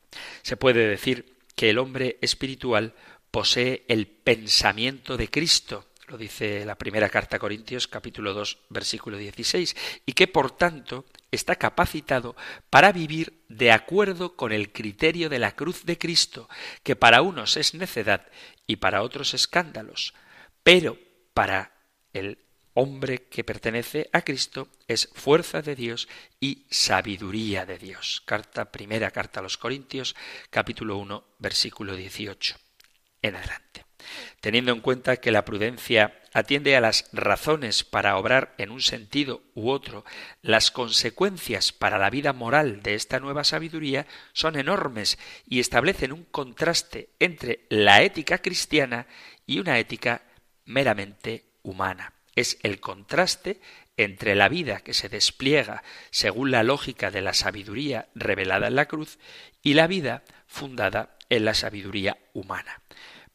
Se 0.43 0.57
puede 0.57 0.87
decir 0.87 1.37
que 1.55 1.71
el 1.71 1.79
hombre 1.79 2.19
espiritual 2.21 2.95
posee 3.31 3.85
el 3.89 4.07
pensamiento 4.07 5.17
de 5.17 5.29
Cristo, 5.29 5.87
lo 6.11 6.19
dice 6.19 6.65
la 6.65 6.75
primera 6.75 7.09
carta 7.09 7.37
a 7.37 7.39
Corintios 7.39 7.87
capítulo 7.87 8.35
2 8.35 8.67
versículo 8.69 9.17
16, 9.17 9.77
y 10.05 10.13
que 10.13 10.27
por 10.27 10.51
tanto 10.51 11.07
está 11.31 11.55
capacitado 11.57 12.35
para 12.69 12.91
vivir 12.91 13.45
de 13.49 13.71
acuerdo 13.71 14.35
con 14.35 14.51
el 14.53 14.73
criterio 14.73 15.29
de 15.29 15.39
la 15.39 15.55
cruz 15.55 15.85
de 15.85 15.99
Cristo, 15.99 16.49
que 16.83 16.97
para 16.97 17.23
unos 17.23 17.57
es 17.57 17.75
necedad 17.75 18.27
y 18.67 18.77
para 18.77 19.03
otros 19.03 19.35
escándalos, 19.35 20.15
pero 20.65 20.99
para 21.33 21.73
el 22.13 22.39
hombre 22.75 23.27
que 23.29 23.45
pertenece 23.45 24.11
a 24.13 24.23
Cristo 24.23 24.69
es 24.89 25.11
fuerza 25.15 25.63
de 25.63 25.77
Dios 25.77 26.09
y 26.41 26.67
sabiduría 26.71 27.67
de 27.67 27.79
Dios. 27.79 28.23
Carta 28.25 28.73
primera 28.73 29.13
carta 29.13 29.39
a 29.41 29.43
los 29.45 29.59
Corintios, 29.59 30.17
capítulo 30.51 30.97
1, 30.99 31.25
versículo 31.39 31.95
18 31.95 32.57
en 33.23 33.37
adelante. 33.37 33.90
Teniendo 34.41 34.73
en 34.73 34.81
cuenta 34.81 35.17
que 35.17 35.31
la 35.31 35.45
prudencia 35.45 36.21
atiende 36.33 36.77
a 36.77 36.81
las 36.81 37.09
razones 37.13 37.85
para 37.85 38.17
obrar 38.17 38.55
en 38.59 38.71
un 38.71 38.81
sentido 38.81 39.43
u 39.55 39.71
otro, 39.71 40.05
las 40.43 40.71
consecuencias 40.71 41.73
para 41.73 41.99
la 41.99 42.11
vida 42.11 42.33
moral 42.33 42.83
de 42.83 42.95
esta 42.95 43.21
nueva 43.21 43.45
sabiduría 43.45 44.07
son 44.33 44.57
enormes 44.57 45.19
y 45.49 45.61
establecen 45.61 46.13
un 46.13 46.25
contraste 46.25 47.11
entre 47.19 47.67
la 47.69 48.03
ética 48.03 48.39
cristiana 48.39 49.07
y 49.47 49.59
una 49.59 49.79
ética 49.79 50.23
meramente 50.65 51.45
humana 51.63 52.13
es 52.41 52.59
el 52.63 52.81
contraste 52.81 53.61
entre 53.97 54.35
la 54.35 54.49
vida 54.49 54.81
que 54.81 54.95
se 54.95 55.09
despliega 55.09 55.83
según 56.11 56.51
la 56.51 56.63
lógica 56.63 57.11
de 57.11 57.21
la 57.21 57.35
sabiduría 57.35 58.09
revelada 58.15 58.69
en 58.69 58.77
la 58.77 58.87
cruz 58.87 59.19
y 59.63 59.75
la 59.75 59.87
vida 59.87 60.23
fundada 60.47 61.17
en 61.29 61.45
la 61.45 61.55
sabiduría 61.55 62.19
humana. 62.33 62.80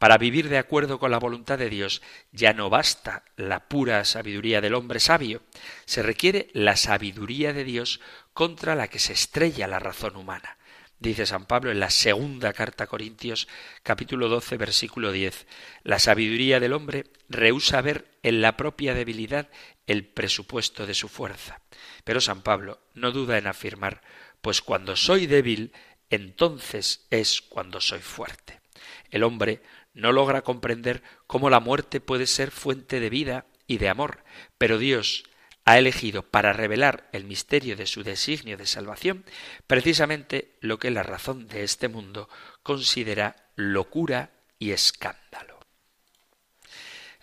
Para 0.06 0.20
vivir 0.20 0.50
de 0.50 0.60
acuerdo 0.60 1.00
con 1.00 1.10
la 1.10 1.18
voluntad 1.18 1.58
de 1.58 1.68
Dios 1.68 2.04
ya 2.32 2.54
no 2.54 2.70
basta 2.70 3.24
la 3.38 3.68
pura 3.68 4.06
sabiduría 4.06 4.62
del 4.62 4.76
hombre 4.76 5.00
sabio, 5.00 5.42
se 5.86 6.04
requiere 6.04 6.50
la 6.54 6.76
sabiduría 6.76 7.54
de 7.54 7.64
Dios 7.64 8.02
contra 8.32 8.76
la 8.76 8.88
que 8.88 9.00
se 9.00 9.14
estrella 9.14 9.66
la 9.66 9.80
razón 9.80 10.16
humana. 10.16 10.60
Dice 11.00 11.26
San 11.26 11.48
Pablo 11.48 11.72
en 11.72 11.80
la 11.80 11.90
segunda 11.90 12.54
carta 12.54 12.84
a 12.84 12.88
Corintios, 12.88 13.48
capítulo 13.82 14.30
12, 14.30 14.58
versículo 14.58 15.12
10. 15.12 15.48
La 15.82 15.98
sabiduría 15.98 16.60
del 16.60 16.74
hombre 16.74 17.06
rehúsa 17.28 17.82
ver 17.82 18.06
en 18.22 18.42
la 18.42 18.58
propia 18.58 18.94
debilidad 18.94 19.50
el 19.88 20.06
presupuesto 20.06 20.86
de 20.86 20.94
su 20.94 21.08
fuerza. 21.08 21.62
Pero 22.04 22.22
San 22.22 22.44
Pablo 22.44 22.80
no 22.94 23.12
duda 23.12 23.40
en 23.40 23.48
afirmar, 23.48 24.04
pues 24.44 24.62
cuando 24.62 24.96
soy 24.96 25.26
débil, 25.26 25.74
entonces 26.12 27.08
es 27.10 27.42
cuando 27.42 27.82
soy 27.82 28.02
fuerte. 28.02 28.62
El 29.10 29.24
hombre 29.24 29.62
no 29.96 30.12
logra 30.12 30.44
comprender 30.44 31.02
cómo 31.26 31.50
la 31.50 31.60
muerte 31.60 32.00
puede 32.00 32.28
ser 32.28 32.52
fuente 32.52 33.00
de 33.00 33.10
vida 33.10 33.46
y 33.66 33.80
de 33.80 33.90
amor, 33.90 34.24
pero 34.58 34.78
Dios 34.78 35.24
ha 35.64 35.80
elegido 35.80 36.22
para 36.22 36.54
revelar 36.54 37.10
el 37.12 37.24
misterio 37.24 37.76
de 37.76 37.88
su 37.88 38.04
designio 38.04 38.56
de 38.56 38.68
salvación 38.68 39.26
precisamente 39.66 40.52
lo 40.60 40.78
que 40.78 40.92
la 40.92 41.02
razón 41.02 41.48
de 41.48 41.64
este 41.64 41.88
mundo 41.88 42.30
considera 42.62 43.36
locura 43.56 44.30
y 44.60 44.72
escándalo. 44.72 45.60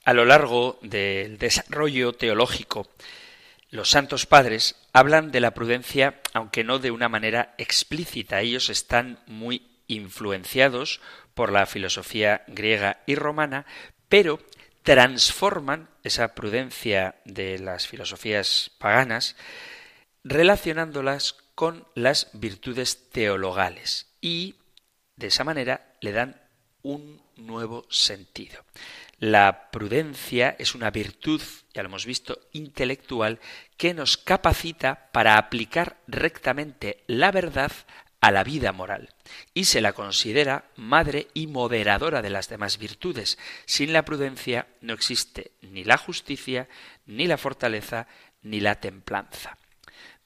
A 0.04 0.12
lo 0.12 0.24
largo 0.24 0.80
del 0.82 1.38
desarrollo 1.38 2.12
teológico, 2.12 2.88
los 3.70 3.88
santos 3.88 4.26
padres 4.26 4.74
hablan 4.92 5.30
de 5.30 5.40
la 5.40 5.54
prudencia, 5.54 6.20
aunque 6.34 6.64
no 6.64 6.80
de 6.80 6.90
una 6.90 7.08
manera 7.08 7.54
explícita. 7.56 8.40
Ellos 8.40 8.68
están 8.68 9.20
muy 9.26 9.71
influenciados 9.86 11.00
por 11.34 11.52
la 11.52 11.66
filosofía 11.66 12.44
griega 12.46 13.02
y 13.06 13.14
romana, 13.14 13.66
pero 14.08 14.40
transforman 14.82 15.88
esa 16.02 16.34
prudencia 16.34 17.16
de 17.24 17.58
las 17.58 17.86
filosofías 17.86 18.70
paganas 18.78 19.36
relacionándolas 20.24 21.34
con 21.54 21.86
las 21.94 22.30
virtudes 22.32 23.10
teologales 23.10 24.12
y 24.20 24.56
de 25.16 25.28
esa 25.28 25.44
manera 25.44 25.94
le 26.00 26.12
dan 26.12 26.40
un 26.82 27.22
nuevo 27.36 27.86
sentido. 27.90 28.64
La 29.18 29.70
prudencia 29.70 30.56
es 30.58 30.74
una 30.74 30.90
virtud, 30.90 31.40
ya 31.72 31.82
lo 31.82 31.88
hemos 31.88 32.06
visto, 32.06 32.40
intelectual 32.52 33.38
que 33.76 33.94
nos 33.94 34.16
capacita 34.16 35.10
para 35.12 35.38
aplicar 35.38 35.98
rectamente 36.08 37.04
la 37.06 37.30
verdad 37.30 37.70
a 38.22 38.30
la 38.30 38.44
vida 38.44 38.72
moral 38.72 39.10
y 39.52 39.64
se 39.64 39.80
la 39.80 39.92
considera 39.92 40.64
madre 40.76 41.26
y 41.34 41.48
moderadora 41.48 42.22
de 42.22 42.30
las 42.30 42.48
demás 42.48 42.78
virtudes. 42.78 43.36
Sin 43.66 43.92
la 43.92 44.04
prudencia 44.04 44.68
no 44.80 44.94
existe 44.94 45.50
ni 45.60 45.84
la 45.84 45.98
justicia, 45.98 46.68
ni 47.04 47.26
la 47.26 47.36
fortaleza, 47.36 48.06
ni 48.42 48.60
la 48.60 48.76
templanza. 48.76 49.58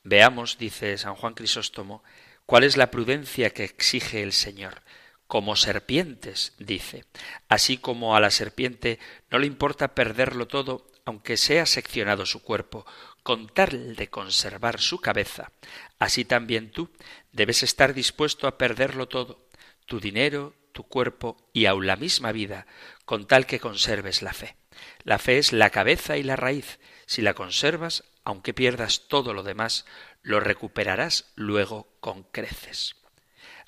Veamos, 0.04 0.58
dice 0.58 0.98
San 0.98 1.14
Juan 1.16 1.32
Crisóstomo, 1.32 2.04
cuál 2.44 2.64
es 2.64 2.76
la 2.76 2.90
prudencia 2.90 3.50
que 3.50 3.64
exige 3.64 4.22
el 4.22 4.34
Señor. 4.34 4.82
Como 5.26 5.56
serpientes, 5.56 6.52
dice. 6.58 7.04
Así 7.48 7.78
como 7.78 8.14
a 8.14 8.20
la 8.20 8.30
serpiente 8.30 9.00
no 9.30 9.38
le 9.38 9.46
importa 9.46 9.94
perderlo 9.94 10.46
todo, 10.46 10.86
aunque 11.06 11.36
sea 11.36 11.66
seccionado 11.66 12.26
su 12.26 12.42
cuerpo, 12.42 12.84
con 13.22 13.48
tal 13.48 13.96
de 13.96 14.08
conservar 14.08 14.80
su 14.80 15.00
cabeza, 15.00 15.50
así 15.98 16.24
también 16.24 16.70
tú 16.70 16.90
debes 17.36 17.62
estar 17.62 17.92
dispuesto 17.92 18.48
a 18.48 18.56
perderlo 18.56 19.08
todo, 19.08 19.46
tu 19.84 20.00
dinero, 20.00 20.54
tu 20.72 20.84
cuerpo 20.84 21.36
y 21.52 21.66
aun 21.66 21.86
la 21.86 21.96
misma 21.96 22.32
vida, 22.32 22.66
con 23.04 23.26
tal 23.26 23.46
que 23.46 23.60
conserves 23.60 24.22
la 24.22 24.32
fe. 24.32 24.56
La 25.04 25.18
fe 25.18 25.38
es 25.38 25.52
la 25.52 25.70
cabeza 25.70 26.16
y 26.16 26.22
la 26.22 26.36
raíz. 26.36 26.80
Si 27.04 27.22
la 27.22 27.34
conservas, 27.34 28.04
aunque 28.24 28.54
pierdas 28.54 29.06
todo 29.08 29.34
lo 29.34 29.42
demás, 29.42 29.84
lo 30.22 30.40
recuperarás 30.40 31.30
luego 31.34 31.88
con 32.00 32.24
creces. 32.24 32.96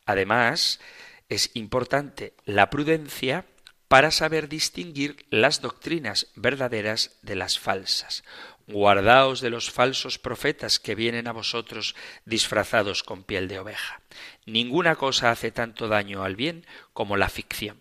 Además, 0.07 0.81
es 1.29 1.51
importante 1.53 2.35
la 2.45 2.71
prudencia 2.71 3.45
para 3.87 4.11
saber 4.11 4.49
distinguir 4.49 5.27
las 5.31 5.61
doctrinas 5.61 6.29
verdaderas 6.35 7.19
de 7.23 7.37
las 7.37 7.59
falsas. 7.59 8.25
Guardaos 8.69 9.41
de 9.41 9.49
los 9.49 9.71
falsos 9.71 10.19
profetas 10.19 10.79
que 10.79 10.95
vienen 10.95 11.27
a 11.27 11.33
vosotros 11.33 11.97
disfrazados 12.27 13.03
con 13.03 13.25
piel 13.25 13.49
de 13.49 13.59
oveja. 13.59 14.03
Ninguna 14.45 14.95
cosa 14.97 15.31
hace 15.31 15.51
tanto 15.51 15.89
daño 15.89 16.23
al 16.23 16.37
bien 16.37 16.67
como 16.93 17.17
la 17.17 17.31
ficción. 17.31 17.81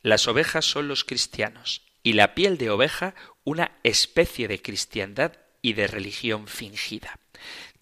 Las 0.00 0.26
ovejas 0.26 0.64
son 0.64 0.88
los 0.88 1.04
cristianos 1.04 1.82
y 2.02 2.14
la 2.14 2.34
piel 2.34 2.56
de 2.56 2.70
oveja 2.70 3.14
una 3.44 3.72
especie 3.82 4.48
de 4.48 4.62
cristiandad 4.62 5.32
y 5.60 5.74
de 5.74 5.86
religión 5.86 6.48
fingida. 6.48 7.18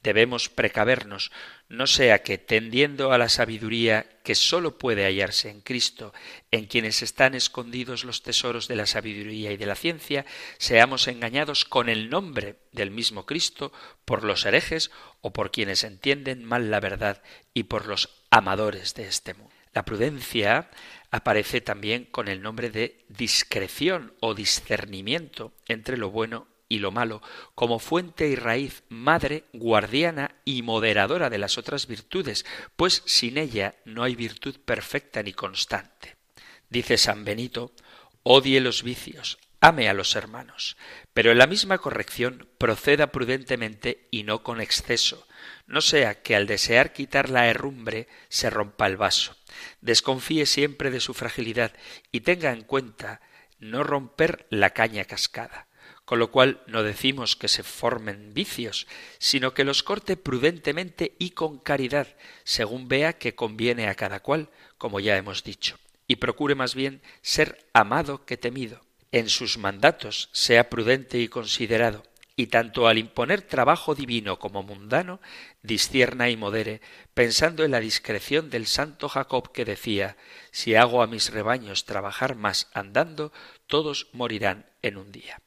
Debemos 0.02 0.48
precavernos 0.48 1.30
no 1.68 1.86
sea 1.86 2.22
que, 2.22 2.38
tendiendo 2.38 3.12
a 3.12 3.18
la 3.18 3.28
sabiduría 3.28 4.06
que 4.24 4.34
sólo 4.34 4.78
puede 4.78 5.04
hallarse 5.04 5.50
en 5.50 5.60
Cristo, 5.60 6.12
en 6.50 6.66
quienes 6.66 7.02
están 7.02 7.34
escondidos 7.34 8.04
los 8.04 8.22
tesoros 8.22 8.66
de 8.66 8.76
la 8.76 8.86
sabiduría 8.86 9.52
y 9.52 9.56
de 9.56 9.66
la 9.66 9.74
ciencia, 9.74 10.24
seamos 10.58 11.06
engañados 11.06 11.64
con 11.64 11.88
el 11.88 12.08
nombre 12.10 12.56
del 12.72 12.90
mismo 12.90 13.26
Cristo 13.26 13.72
por 14.04 14.24
los 14.24 14.46
herejes 14.46 14.90
o 15.20 15.32
por 15.32 15.50
quienes 15.50 15.84
entienden 15.84 16.44
mal 16.44 16.70
la 16.70 16.80
verdad 16.80 17.22
y 17.54 17.64
por 17.64 17.86
los 17.86 18.08
amadores 18.30 18.94
de 18.94 19.06
este 19.06 19.34
mundo. 19.34 19.54
La 19.72 19.84
prudencia 19.84 20.70
aparece 21.10 21.60
también 21.60 22.04
con 22.06 22.28
el 22.28 22.42
nombre 22.42 22.70
de 22.70 23.04
discreción 23.08 24.14
o 24.20 24.34
discernimiento 24.34 25.52
entre 25.66 25.96
lo 25.96 26.10
bueno 26.10 26.48
y 26.70 26.78
lo 26.78 26.92
malo, 26.92 27.20
como 27.54 27.80
fuente 27.80 28.28
y 28.28 28.36
raíz, 28.36 28.84
madre, 28.88 29.44
guardiana 29.52 30.36
y 30.44 30.62
moderadora 30.62 31.28
de 31.28 31.36
las 31.36 31.58
otras 31.58 31.88
virtudes, 31.88 32.46
pues 32.76 33.02
sin 33.04 33.36
ella 33.36 33.74
no 33.84 34.04
hay 34.04 34.14
virtud 34.14 34.56
perfecta 34.64 35.22
ni 35.22 35.32
constante. 35.32 36.16
Dice 36.70 36.96
San 36.96 37.24
Benito, 37.24 37.74
odie 38.22 38.60
los 38.60 38.84
vicios, 38.84 39.38
ame 39.60 39.88
a 39.88 39.94
los 39.94 40.14
hermanos, 40.14 40.76
pero 41.12 41.32
en 41.32 41.38
la 41.38 41.48
misma 41.48 41.78
corrección 41.78 42.48
proceda 42.56 43.08
prudentemente 43.08 44.06
y 44.12 44.22
no 44.22 44.44
con 44.44 44.60
exceso, 44.60 45.26
no 45.66 45.80
sea 45.80 46.22
que 46.22 46.36
al 46.36 46.46
desear 46.46 46.92
quitar 46.92 47.30
la 47.30 47.48
herrumbre 47.48 48.06
se 48.28 48.48
rompa 48.48 48.86
el 48.86 48.96
vaso. 48.96 49.36
Desconfíe 49.80 50.46
siempre 50.46 50.92
de 50.92 51.00
su 51.00 51.14
fragilidad 51.14 51.72
y 52.12 52.20
tenga 52.20 52.52
en 52.52 52.62
cuenta 52.62 53.20
no 53.58 53.82
romper 53.82 54.46
la 54.50 54.70
caña 54.70 55.04
cascada 55.04 55.66
con 56.10 56.18
lo 56.18 56.32
cual 56.32 56.60
no 56.66 56.82
decimos 56.82 57.36
que 57.36 57.46
se 57.46 57.62
formen 57.62 58.34
vicios, 58.34 58.88
sino 59.20 59.54
que 59.54 59.62
los 59.62 59.84
corte 59.84 60.16
prudentemente 60.16 61.14
y 61.20 61.30
con 61.30 61.60
caridad, 61.60 62.16
según 62.42 62.88
vea 62.88 63.12
que 63.12 63.36
conviene 63.36 63.86
a 63.86 63.94
cada 63.94 64.18
cual, 64.18 64.48
como 64.76 64.98
ya 64.98 65.16
hemos 65.16 65.44
dicho, 65.44 65.78
y 66.08 66.16
procure 66.16 66.56
más 66.56 66.74
bien 66.74 67.00
ser 67.22 67.64
amado 67.74 68.24
que 68.24 68.36
temido. 68.36 68.80
En 69.12 69.28
sus 69.28 69.56
mandatos 69.56 70.30
sea 70.32 70.68
prudente 70.68 71.20
y 71.20 71.28
considerado, 71.28 72.02
y 72.34 72.48
tanto 72.48 72.88
al 72.88 72.98
imponer 72.98 73.42
trabajo 73.42 73.94
divino 73.94 74.40
como 74.40 74.64
mundano, 74.64 75.20
discierna 75.62 76.28
y 76.28 76.36
modere, 76.36 76.80
pensando 77.14 77.62
en 77.62 77.70
la 77.70 77.78
discreción 77.78 78.50
del 78.50 78.66
santo 78.66 79.08
Jacob 79.08 79.52
que 79.52 79.64
decía 79.64 80.16
Si 80.50 80.74
hago 80.74 81.04
a 81.04 81.06
mis 81.06 81.30
rebaños 81.30 81.84
trabajar 81.84 82.34
más 82.34 82.68
andando, 82.74 83.32
todos 83.68 84.08
morirán 84.12 84.66
en 84.82 84.96
un 84.96 85.12
día. 85.12 85.40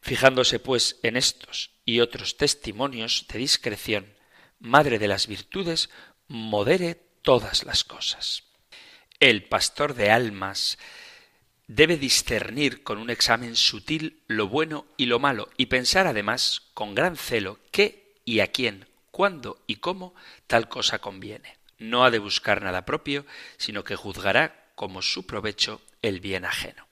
Fijándose 0.00 0.58
pues 0.58 0.98
en 1.02 1.16
estos 1.16 1.70
y 1.84 2.00
otros 2.00 2.36
testimonios 2.36 3.26
de 3.28 3.38
discreción, 3.38 4.14
Madre 4.58 4.98
de 4.98 5.08
las 5.08 5.26
Virtudes, 5.26 5.90
modere 6.28 6.94
todas 7.22 7.64
las 7.64 7.84
cosas. 7.84 8.44
El 9.18 9.44
pastor 9.44 9.94
de 9.94 10.10
almas 10.10 10.78
debe 11.66 11.96
discernir 11.96 12.82
con 12.82 12.98
un 12.98 13.10
examen 13.10 13.56
sutil 13.56 14.22
lo 14.26 14.48
bueno 14.48 14.86
y 14.96 15.06
lo 15.06 15.18
malo 15.18 15.48
y 15.56 15.66
pensar 15.66 16.06
además 16.06 16.62
con 16.74 16.94
gran 16.94 17.16
celo 17.16 17.58
qué 17.70 18.14
y 18.24 18.40
a 18.40 18.48
quién, 18.48 18.88
cuándo 19.10 19.62
y 19.66 19.76
cómo 19.76 20.14
tal 20.46 20.68
cosa 20.68 20.98
conviene. 20.98 21.58
No 21.78 22.04
ha 22.04 22.10
de 22.10 22.18
buscar 22.18 22.62
nada 22.62 22.84
propio, 22.84 23.26
sino 23.56 23.84
que 23.84 23.96
juzgará 23.96 24.70
como 24.74 25.02
su 25.02 25.26
provecho 25.26 25.80
el 26.02 26.20
bien 26.20 26.44
ajeno. 26.44 26.86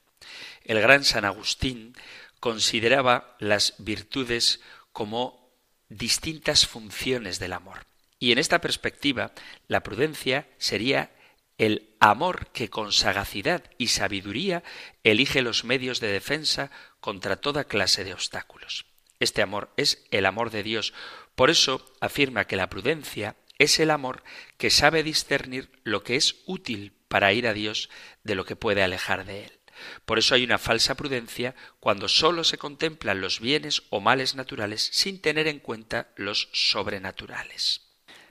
El 0.65 0.81
gran 0.81 1.05
San 1.05 1.25
Agustín 1.25 1.95
consideraba 2.41 3.37
las 3.39 3.75
virtudes 3.79 4.61
como 4.93 5.55
distintas 5.89 6.67
funciones 6.67 7.39
del 7.39 7.53
amor. 7.53 7.87
Y 8.19 8.33
en 8.33 8.39
esta 8.39 8.61
perspectiva, 8.61 9.33
la 9.69 9.83
prudencia 9.83 10.49
sería 10.59 11.11
el 11.59 11.95
amor 12.01 12.49
que 12.53 12.71
con 12.71 12.93
sagacidad 12.93 13.65
y 13.77 13.89
sabiduría 13.89 14.63
elige 15.05 15.43
los 15.43 15.65
medios 15.65 16.01
de 16.01 16.09
defensa 16.09 16.71
contra 17.01 17.37
toda 17.37 17.65
clase 17.65 18.03
de 18.05 18.15
obstáculos. 18.15 18.87
Este 19.19 19.43
amor 19.43 19.71
es 19.77 20.03
el 20.11 20.25
amor 20.25 20.51
de 20.51 20.63
Dios. 20.63 20.95
Por 21.35 21.51
eso 21.51 21.95
afirma 22.01 22.47
que 22.47 22.57
la 22.57 22.71
prudencia 22.71 23.37
es 23.59 23.79
el 23.79 23.91
amor 23.91 24.23
que 24.57 24.71
sabe 24.71 25.03
discernir 25.03 25.71
lo 25.85 26.03
que 26.03 26.17
es 26.17 26.37
útil 26.47 26.95
para 27.09 27.35
ir 27.35 27.47
a 27.47 27.53
Dios 27.53 27.91
de 28.25 28.35
lo 28.35 28.47
que 28.47 28.57
puede 28.57 28.83
alejar 28.83 29.27
de 29.27 29.45
él. 29.45 29.60
Por 30.05 30.19
eso 30.19 30.35
hay 30.35 30.45
una 30.45 30.59
falsa 30.59 30.95
prudencia 30.95 31.55
cuando 31.79 32.09
sólo 32.09 32.45
se 32.45 32.59
contemplan 32.59 33.21
los 33.21 33.41
bienes 33.41 33.83
o 33.91 34.01
males 34.01 34.35
naturales 34.35 34.89
sin 34.93 35.21
tener 35.21 35.47
en 35.47 35.59
cuenta 35.59 36.09
los 36.17 36.49
sobrenaturales. 36.53 37.87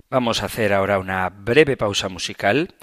Vamos 0.10 0.42
a 0.42 0.48
hacer 0.48 0.74
ahora 0.74 0.98
una 0.98 1.30
breve 1.30 1.78
pausa 1.78 2.10
musical 2.10 2.74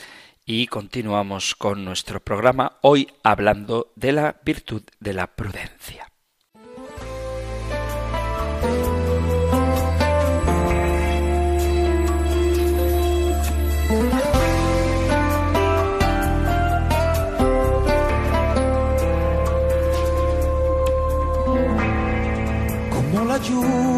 y 0.45 0.69
continuamos 0.69 1.57
con 1.57 1.85
nuestro 1.85 2.21
programa 2.21 2.79
hoy 2.83 3.09
hablando 3.25 3.93
de 3.97 4.13
la 4.13 4.41
virtud 4.45 4.83
de 5.01 5.13
la 5.13 5.27
prudencia. 5.35 6.09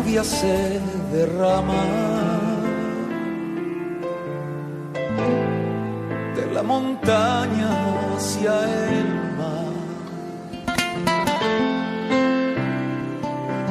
Lluvia 0.08 0.24
se 0.24 0.80
derrama 1.12 1.84
la 6.54 6.62
montaña 6.62 7.68
hacia 8.16 8.52
el 8.88 9.08
mar. 9.38 9.74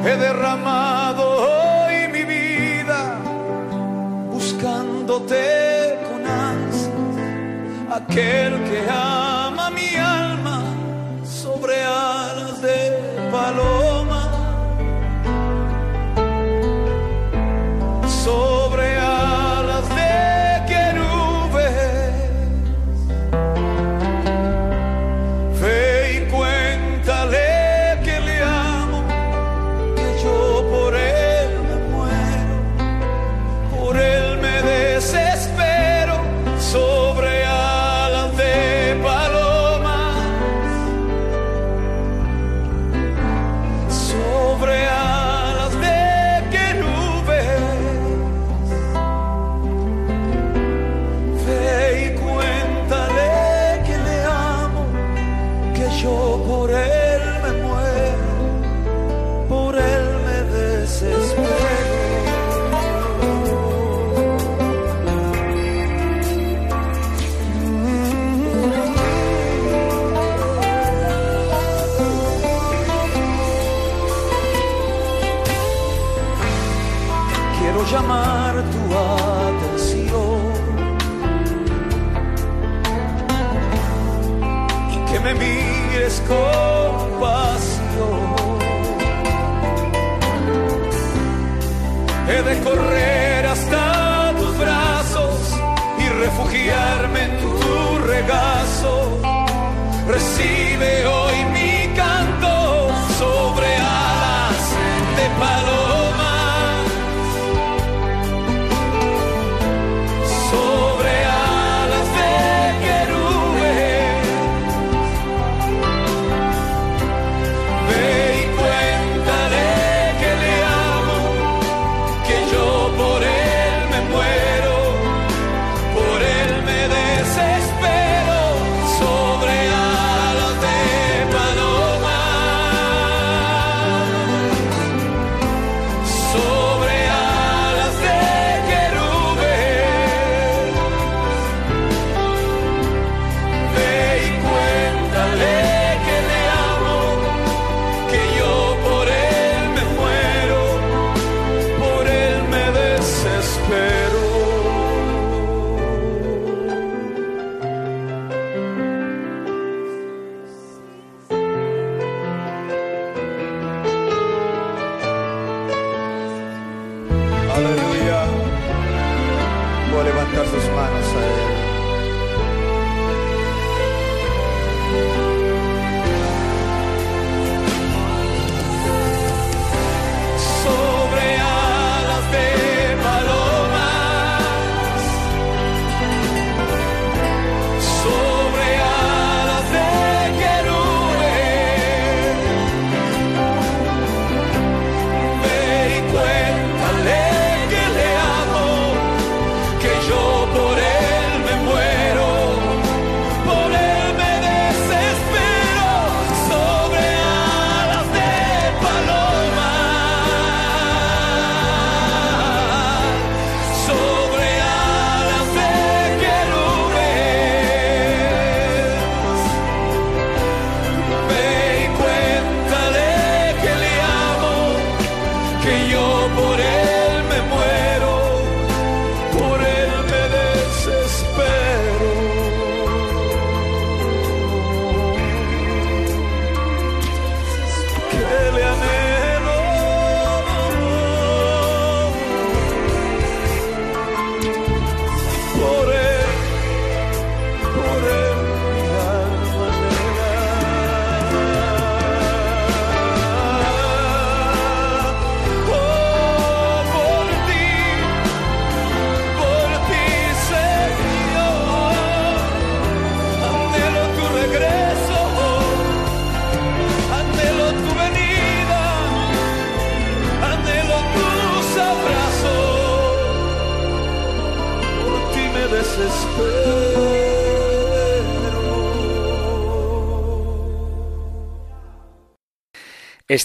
He 0.04 0.16
derramado 0.16 1.22
hoy 1.48 2.08
mi 2.12 2.22
vida 2.22 3.00
buscándote 4.32 5.98
con 6.08 6.20
ansias, 6.26 7.16
aquel 7.98 8.52
que 8.68 8.86
ama 8.88 9.70
mi 9.70 9.96
alma 9.96 10.62
sobre 11.24 11.74
alas 11.84 12.62
de 12.62 13.28
paloma. 13.30 13.87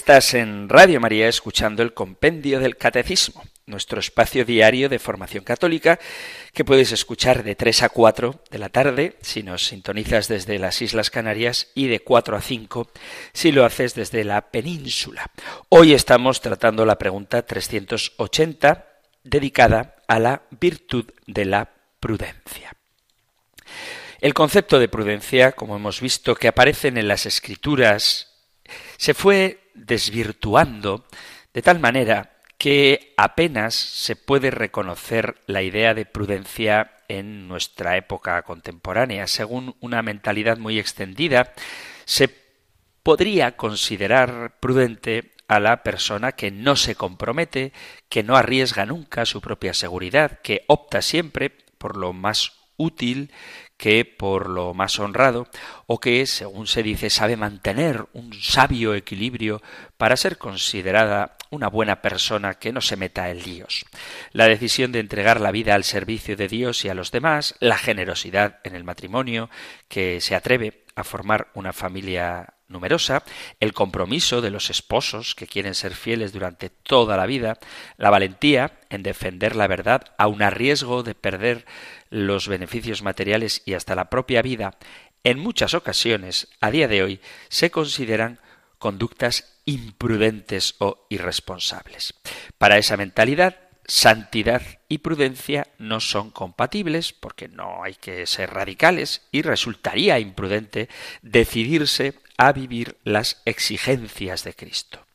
Estás 0.04 0.34
en 0.34 0.68
Radio 0.68 1.00
María 1.00 1.28
escuchando 1.28 1.82
el 1.82 1.94
Compendio 1.94 2.60
del 2.60 2.76
Catecismo, 2.76 3.42
nuestro 3.64 4.00
espacio 4.00 4.44
diario 4.44 4.90
de 4.90 4.98
formación 4.98 5.44
católica 5.44 5.98
que 6.52 6.62
puedes 6.62 6.92
escuchar 6.92 7.42
de 7.42 7.54
3 7.54 7.84
a 7.84 7.88
4 7.88 8.42
de 8.50 8.58
la 8.58 8.68
tarde 8.68 9.16
si 9.22 9.42
nos 9.42 9.64
sintonizas 9.64 10.28
desde 10.28 10.58
las 10.58 10.82
Islas 10.82 11.08
Canarias 11.08 11.68
y 11.74 11.86
de 11.86 12.00
4 12.00 12.36
a 12.36 12.42
5 12.42 12.90
si 13.32 13.50
lo 13.50 13.64
haces 13.64 13.94
desde 13.94 14.24
la 14.24 14.50
península. 14.50 15.30
Hoy 15.70 15.94
estamos 15.94 16.42
tratando 16.42 16.84
la 16.84 16.98
pregunta 16.98 17.40
380 17.40 18.86
dedicada 19.22 19.96
a 20.06 20.18
la 20.18 20.42
virtud 20.50 21.06
de 21.26 21.46
la 21.46 21.70
prudencia. 21.98 22.76
El 24.20 24.34
concepto 24.34 24.78
de 24.78 24.88
prudencia, 24.88 25.52
como 25.52 25.76
hemos 25.76 26.02
visto 26.02 26.34
que 26.34 26.48
aparecen 26.48 26.98
en 26.98 27.08
las 27.08 27.24
escrituras, 27.24 28.34
se 28.98 29.14
fue 29.14 29.63
desvirtuando 29.74 31.04
de 31.52 31.62
tal 31.62 31.78
manera 31.78 32.34
que 32.58 33.14
apenas 33.16 33.74
se 33.74 34.16
puede 34.16 34.50
reconocer 34.50 35.36
la 35.46 35.62
idea 35.62 35.94
de 35.94 36.06
prudencia 36.06 36.92
en 37.08 37.48
nuestra 37.48 37.96
época 37.96 38.40
contemporánea. 38.42 39.26
Según 39.26 39.76
una 39.80 40.02
mentalidad 40.02 40.58
muy 40.58 40.78
extendida, 40.78 41.52
se 42.04 42.30
podría 43.02 43.56
considerar 43.56 44.56
prudente 44.60 45.32
a 45.46 45.60
la 45.60 45.82
persona 45.82 46.32
que 46.32 46.50
no 46.50 46.74
se 46.76 46.94
compromete, 46.94 47.72
que 48.08 48.22
no 48.22 48.36
arriesga 48.36 48.86
nunca 48.86 49.26
su 49.26 49.40
propia 49.40 49.74
seguridad, 49.74 50.40
que 50.40 50.64
opta 50.66 51.02
siempre 51.02 51.50
por 51.76 51.96
lo 51.96 52.12
más 52.12 52.52
útil, 52.76 53.30
que 53.84 54.06
por 54.06 54.48
lo 54.48 54.72
más 54.72 54.98
honrado, 54.98 55.46
o 55.86 56.00
que, 56.00 56.24
según 56.24 56.66
se 56.66 56.82
dice, 56.82 57.10
sabe 57.10 57.36
mantener 57.36 58.06
un 58.14 58.32
sabio 58.32 58.94
equilibrio 58.94 59.60
para 59.98 60.16
ser 60.16 60.38
considerada 60.38 61.36
una 61.50 61.68
buena 61.68 62.00
persona 62.00 62.54
que 62.54 62.72
no 62.72 62.80
se 62.80 62.96
meta 62.96 63.28
en 63.28 63.42
líos. 63.42 63.84
La 64.32 64.48
decisión 64.48 64.90
de 64.90 65.00
entregar 65.00 65.38
la 65.38 65.50
vida 65.50 65.74
al 65.74 65.84
servicio 65.84 66.34
de 66.34 66.48
Dios 66.48 66.82
y 66.86 66.88
a 66.88 66.94
los 66.94 67.10
demás, 67.10 67.56
la 67.60 67.76
generosidad 67.76 68.58
en 68.64 68.74
el 68.74 68.84
matrimonio, 68.84 69.50
que 69.86 70.22
se 70.22 70.34
atreve 70.34 70.84
a 70.96 71.04
formar 71.04 71.48
una 71.52 71.74
familia 71.74 72.53
numerosa, 72.68 73.22
el 73.60 73.72
compromiso 73.72 74.40
de 74.40 74.50
los 74.50 74.70
esposos 74.70 75.34
que 75.34 75.46
quieren 75.46 75.74
ser 75.74 75.94
fieles 75.94 76.32
durante 76.32 76.70
toda 76.70 77.16
la 77.16 77.26
vida, 77.26 77.58
la 77.96 78.10
valentía 78.10 78.80
en 78.90 79.02
defender 79.02 79.56
la 79.56 79.66
verdad 79.66 80.02
aun 80.18 80.42
a 80.42 80.50
riesgo 80.50 81.02
de 81.02 81.14
perder 81.14 81.66
los 82.10 82.48
beneficios 82.48 83.02
materiales 83.02 83.62
y 83.64 83.74
hasta 83.74 83.94
la 83.94 84.10
propia 84.10 84.42
vida, 84.42 84.76
en 85.24 85.38
muchas 85.38 85.74
ocasiones, 85.74 86.48
a 86.60 86.70
día 86.70 86.86
de 86.86 87.02
hoy, 87.02 87.20
se 87.48 87.70
consideran 87.70 88.40
conductas 88.78 89.58
imprudentes 89.64 90.74
o 90.78 91.06
irresponsables. 91.08 92.14
Para 92.58 92.76
esa 92.76 92.98
mentalidad, 92.98 93.56
santidad 93.86 94.62
y 94.88 94.98
prudencia 94.98 95.68
no 95.78 96.00
son 96.00 96.30
compatibles 96.30 97.12
porque 97.12 97.48
no 97.48 97.82
hay 97.82 97.94
que 97.94 98.26
ser 98.26 98.50
radicales 98.50 99.22
y 99.30 99.42
resultaría 99.42 100.18
imprudente 100.18 100.88
decidirse 101.22 102.14
a 102.36 102.52
vivir 102.52 102.96
las 103.04 103.42
exigencias 103.44 104.44
de 104.44 104.54
Cristo. 104.54 105.06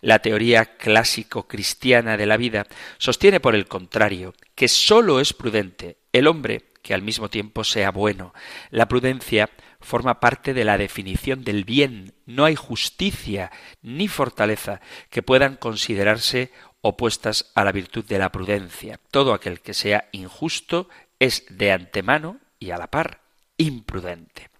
La 0.00 0.20
teoría 0.20 0.76
clásico 0.76 1.46
cristiana 1.46 2.16
de 2.16 2.26
la 2.26 2.36
vida 2.36 2.66
sostiene 2.98 3.40
por 3.40 3.54
el 3.54 3.66
contrario 3.66 4.34
que 4.54 4.68
sólo 4.68 5.20
es 5.20 5.32
prudente 5.32 5.98
el 6.12 6.26
hombre 6.26 6.64
que 6.82 6.94
al 6.94 7.02
mismo 7.02 7.30
tiempo 7.30 7.64
sea 7.64 7.90
bueno. 7.90 8.34
La 8.70 8.88
prudencia 8.88 9.50
forma 9.80 10.20
parte 10.20 10.52
de 10.54 10.64
la 10.64 10.78
definición 10.78 11.44
del 11.44 11.64
bien. 11.64 12.14
No 12.26 12.44
hay 12.44 12.56
justicia 12.56 13.50
ni 13.82 14.08
fortaleza 14.08 14.80
que 15.10 15.22
puedan 15.22 15.56
considerarse 15.56 16.50
opuestas 16.80 17.52
a 17.54 17.64
la 17.64 17.72
virtud 17.72 18.04
de 18.04 18.18
la 18.18 18.32
prudencia. 18.32 18.98
Todo 19.10 19.32
aquel 19.32 19.60
que 19.60 19.74
sea 19.74 20.08
injusto 20.12 20.88
es 21.18 21.44
de 21.48 21.72
antemano 21.72 22.38
y 22.58 22.70
a 22.70 22.78
la 22.78 22.88
par 22.88 23.20
imprudente. 23.56 24.51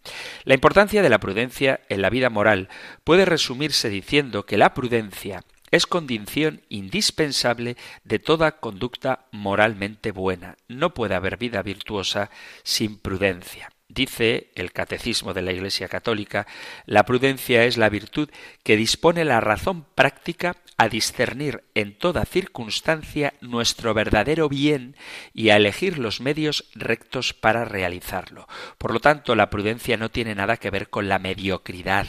La 0.45 0.55
importancia 0.55 1.03
de 1.03 1.09
la 1.09 1.21
prudencia 1.21 1.81
en 1.89 2.03
la 2.03 2.11
vida 2.11 2.31
moral 2.31 2.69
puede 3.05 3.25
resumirse 3.25 3.89
diciendo 3.89 4.47
que 4.47 4.57
la 4.57 4.75
prudencia 4.75 5.45
es 5.71 5.87
condición 5.87 6.61
indispensable 6.69 7.77
de 8.05 8.19
toda 8.19 8.61
conducta 8.61 9.27
moralmente 9.33 10.13
buena. 10.13 10.57
No 10.69 10.93
puede 10.93 11.15
haber 11.15 11.39
vida 11.39 11.63
virtuosa 11.63 12.31
sin 12.63 12.99
prudencia. 12.99 13.71
Dice 13.89 14.53
el 14.55 14.73
Catecismo 14.73 15.35
de 15.35 15.43
la 15.43 15.53
Iglesia 15.53 15.89
Católica, 15.89 16.47
la 16.87 17.05
prudencia 17.05 17.65
es 17.65 17.77
la 17.77 17.89
virtud 17.89 18.31
que 18.63 18.77
dispone 18.77 19.25
la 19.25 19.41
razón 19.41 19.85
práctica 19.95 20.57
a 20.77 20.89
discernir 20.89 21.65
en 21.75 21.97
toda 21.97 22.25
circunstancia 22.25 23.35
nuestro 23.41 23.95
verdadero 23.95 24.49
bien 24.49 24.97
y 25.33 25.51
a 25.51 25.57
elegir 25.57 25.99
los 25.99 26.21
medios 26.21 26.65
rectos 26.75 27.35
para 27.35 27.65
realizarlo. 27.65 28.49
Por 28.79 28.93
lo 28.93 29.01
tanto, 29.01 29.35
la 29.35 29.51
prudencia 29.51 29.97
no 29.97 30.11
tiene 30.11 30.35
nada 30.35 30.57
que 30.57 30.71
ver 30.71 30.89
con 30.91 31.09
la 31.09 31.19
mediocridad. 31.19 32.07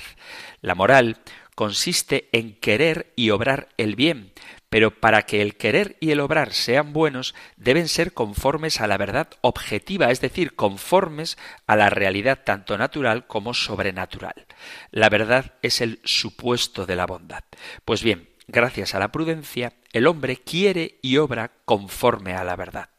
La 0.61 0.75
moral 0.75 1.17
consiste 1.55 2.29
en 2.31 2.55
querer 2.55 3.13
y 3.15 3.29
obrar 3.29 3.69
el 3.77 3.95
bien, 3.95 4.31
pero 4.73 4.89
para 4.89 5.21
que 5.21 5.43
el 5.43 5.55
querer 5.55 5.97
y 5.99 6.09
el 6.09 6.19
obrar 6.19 6.51
sean 6.51 6.93
buenos 6.93 7.35
deben 7.57 7.87
ser 7.87 8.11
conformes 8.11 8.81
a 8.81 8.87
la 8.87 8.97
verdad 8.97 9.27
objetiva, 9.41 10.09
es 10.09 10.19
decir, 10.19 10.55
conformes 10.55 11.37
a 11.67 11.75
la 11.75 11.91
realidad 11.91 12.39
tanto 12.43 12.75
natural 12.75 13.27
como 13.27 13.53
sobrenatural. 13.53 14.47
La 14.89 15.09
verdad 15.09 15.53
es 15.61 15.79
el 15.81 15.99
supuesto 16.03 16.87
de 16.87 16.95
la 16.95 17.05
bondad. 17.05 17.43
Pues 17.85 18.01
bien, 18.01 18.29
gracias 18.47 18.95
a 18.95 18.99
la 18.99 19.11
prudencia, 19.11 19.73
el 19.91 20.07
hombre 20.07 20.37
quiere 20.37 20.99
y 21.01 21.17
obra 21.17 21.51
conforme 21.65 22.33
a 22.33 22.43
la 22.43 22.55
verdad. 22.55 22.89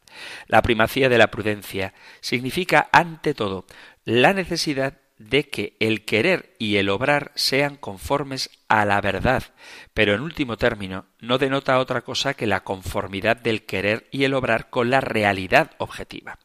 La 0.47 0.62
primacía 0.62 1.09
de 1.09 1.18
la 1.18 1.30
prudencia 1.30 1.95
significa, 2.20 2.88
ante 2.92 3.34
todo, 3.34 3.66
la 4.05 4.32
necesidad 4.32 4.99
de 5.18 5.49
que 5.49 5.76
el 5.78 6.05
querer 6.05 6.55
y 6.59 6.76
el 6.76 6.88
obrar 6.88 7.30
sean 7.34 7.76
conformes 7.76 8.51
a 8.68 8.84
la 8.84 9.01
verdad, 9.01 9.45
pero 9.95 10.14
en 10.14 10.20
último 10.20 10.57
término 10.57 11.07
no 11.20 11.38
denota 11.38 11.78
otra 11.78 12.03
cosa 12.03 12.34
que 12.34 12.47
la 12.47 12.64
conformidad 12.64 13.36
del 13.36 13.64
querer 13.64 14.09
y 14.11 14.24
el 14.24 14.34
obrar 14.34 14.70
con 14.70 14.90
la 14.90 15.01
realidad 15.01 15.70
objetiva. 15.78 16.38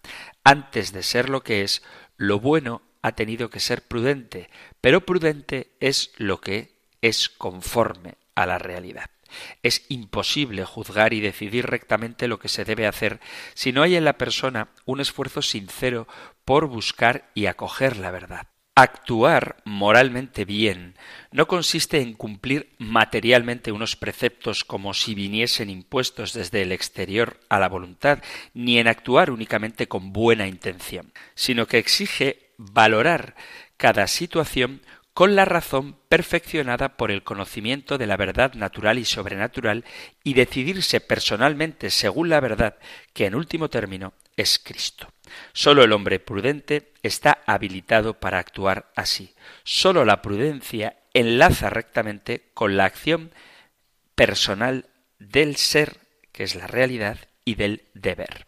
Antes 0.43 0.93
de 0.93 1.03
ser 1.03 1.29
lo 1.29 1.41
que 1.41 1.63
es, 1.63 1.83
lo 2.15 2.39
bueno 2.39 2.83
ha 3.01 3.13
tenido 3.13 3.49
que 3.49 3.59
ser 3.59 3.81
prudente, 3.87 4.49
pero 4.81 5.05
prudente 5.05 5.71
es 5.79 6.11
lo 6.17 6.39
que 6.39 6.77
es 7.01 7.29
conforme 7.29 8.18
a 8.35 8.45
la 8.45 8.57
realidad. 8.57 9.09
Es 9.63 9.85
imposible 9.89 10.65
juzgar 10.65 11.13
y 11.13 11.19
decidir 11.19 11.67
rectamente 11.67 12.27
lo 12.27 12.39
que 12.39 12.49
se 12.49 12.65
debe 12.65 12.87
hacer 12.87 13.19
si 13.53 13.71
no 13.71 13.83
hay 13.83 13.95
en 13.95 14.05
la 14.05 14.17
persona 14.17 14.69
un 14.85 15.01
esfuerzo 15.01 15.41
sincero 15.41 16.07
por 16.45 16.67
buscar 16.67 17.29
y 17.35 17.45
acoger 17.45 17.97
la 17.97 18.11
verdad. 18.11 18.47
Actuar 18.75 19.57
moralmente 19.65 20.45
bien 20.45 20.95
no 21.31 21.47
consiste 21.47 21.99
en 21.99 22.13
cumplir 22.13 22.75
materialmente 22.77 23.73
unos 23.73 23.97
preceptos 23.97 24.63
como 24.63 24.93
si 24.93 25.15
viniesen 25.15 25.69
impuestos 25.69 26.31
desde 26.31 26.61
el 26.61 26.71
exterior 26.71 27.41
a 27.49 27.59
la 27.59 27.67
voluntad, 27.67 28.23
ni 28.53 28.79
en 28.79 28.87
actuar 28.87 29.31
únicamente 29.31 29.89
con 29.89 30.13
buena 30.13 30.47
intención, 30.47 31.11
sino 31.35 31.67
que 31.67 31.77
exige 31.77 32.51
valorar 32.57 33.35
cada 33.75 34.07
situación 34.07 34.81
con 35.19 35.35
la 35.35 35.43
razón 35.43 35.97
perfeccionada 36.07 36.95
por 36.95 37.11
el 37.11 37.25
conocimiento 37.25 37.97
de 37.97 38.07
la 38.07 38.15
verdad 38.15 38.53
natural 38.53 38.97
y 38.99 39.03
sobrenatural 39.03 39.83
y 40.23 40.33
decidirse 40.33 41.01
personalmente 41.01 41.89
según 41.89 42.29
la 42.29 42.39
verdad 42.39 42.77
que 43.11 43.25
en 43.25 43.35
último 43.35 43.69
término 43.69 44.13
es 44.37 44.59
Cristo. 44.63 45.11
Solo 45.51 45.83
el 45.83 45.91
hombre 45.91 46.21
prudente 46.21 46.93
está 47.03 47.43
habilitado 47.47 48.13
para 48.13 48.39
actuar 48.39 48.93
así. 48.95 49.35
Solo 49.65 50.05
la 50.05 50.21
prudencia 50.21 50.95
enlaza 51.13 51.69
rectamente 51.69 52.51
con 52.53 52.77
la 52.77 52.85
acción 52.85 53.33
personal 54.15 54.85
del 55.19 55.57
ser, 55.57 55.97
que 56.31 56.43
es 56.43 56.55
la 56.55 56.67
realidad, 56.67 57.17
y 57.49 57.55
del 57.55 57.81
deber. 57.95 58.45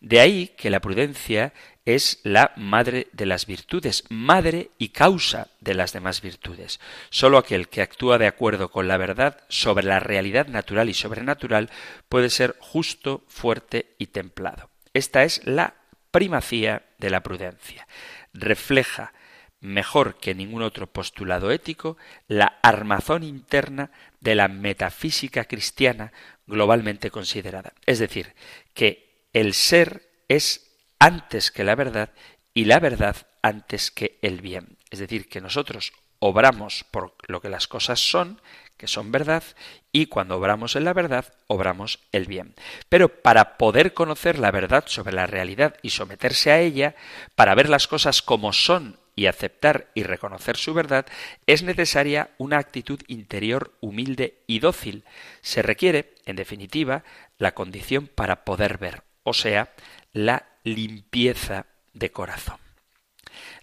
De 0.00 0.20
ahí 0.20 0.48
que 0.58 0.68
la 0.68 0.80
prudencia 0.80 1.54
es 1.84 2.20
la 2.22 2.52
madre 2.56 3.08
de 3.12 3.26
las 3.26 3.46
virtudes, 3.46 4.04
madre 4.08 4.70
y 4.78 4.90
causa 4.90 5.48
de 5.60 5.74
las 5.74 5.92
demás 5.92 6.20
virtudes. 6.22 6.80
Solo 7.10 7.38
aquel 7.38 7.68
que 7.68 7.82
actúa 7.82 8.18
de 8.18 8.26
acuerdo 8.26 8.70
con 8.70 8.88
la 8.88 8.96
verdad 8.96 9.40
sobre 9.48 9.84
la 9.84 9.98
realidad 9.98 10.46
natural 10.46 10.88
y 10.88 10.94
sobrenatural 10.94 11.70
puede 12.08 12.30
ser 12.30 12.56
justo, 12.60 13.24
fuerte 13.26 13.94
y 13.98 14.06
templado. 14.06 14.70
Esta 14.94 15.24
es 15.24 15.44
la 15.44 15.74
primacía 16.10 16.82
de 16.98 17.10
la 17.10 17.22
prudencia. 17.22 17.88
Refleja 18.32 19.12
mejor 19.60 20.16
que 20.16 20.34
ningún 20.34 20.62
otro 20.62 20.86
postulado 20.88 21.50
ético 21.50 21.96
la 22.28 22.58
armazón 22.62 23.22
interna 23.22 23.90
de 24.20 24.34
la 24.34 24.48
metafísica 24.48 25.44
cristiana 25.44 26.12
globalmente 26.46 27.10
considerada. 27.10 27.72
Es 27.86 27.98
decir, 27.98 28.34
que 28.74 29.28
el 29.32 29.54
ser 29.54 30.08
es 30.28 30.71
antes 31.02 31.50
que 31.50 31.64
la 31.64 31.74
verdad 31.74 32.10
y 32.54 32.66
la 32.66 32.78
verdad 32.78 33.16
antes 33.42 33.90
que 33.90 34.20
el 34.22 34.40
bien. 34.40 34.78
Es 34.88 35.00
decir, 35.00 35.28
que 35.28 35.40
nosotros 35.40 35.92
obramos 36.20 36.84
por 36.92 37.16
lo 37.26 37.40
que 37.40 37.48
las 37.48 37.66
cosas 37.66 37.98
son, 37.98 38.40
que 38.76 38.86
son 38.86 39.10
verdad, 39.10 39.42
y 39.90 40.06
cuando 40.06 40.36
obramos 40.36 40.76
en 40.76 40.84
la 40.84 40.92
verdad, 40.92 41.34
obramos 41.48 41.98
el 42.12 42.26
bien. 42.26 42.54
Pero 42.88 43.20
para 43.20 43.58
poder 43.58 43.94
conocer 43.94 44.38
la 44.38 44.52
verdad 44.52 44.84
sobre 44.86 45.12
la 45.12 45.26
realidad 45.26 45.76
y 45.82 45.90
someterse 45.90 46.52
a 46.52 46.60
ella, 46.60 46.94
para 47.34 47.56
ver 47.56 47.68
las 47.68 47.88
cosas 47.88 48.22
como 48.22 48.52
son 48.52 49.00
y 49.16 49.26
aceptar 49.26 49.88
y 49.94 50.04
reconocer 50.04 50.56
su 50.56 50.72
verdad, 50.72 51.06
es 51.48 51.64
necesaria 51.64 52.30
una 52.38 52.58
actitud 52.58 53.00
interior 53.08 53.72
humilde 53.80 54.38
y 54.46 54.60
dócil. 54.60 55.02
Se 55.40 55.62
requiere, 55.62 56.14
en 56.26 56.36
definitiva, 56.36 57.02
la 57.38 57.54
condición 57.54 58.06
para 58.06 58.44
poder 58.44 58.78
ver, 58.78 59.02
o 59.24 59.34
sea, 59.34 59.72
la 60.12 60.51
limpieza 60.64 61.66
de 61.92 62.10
corazón. 62.10 62.58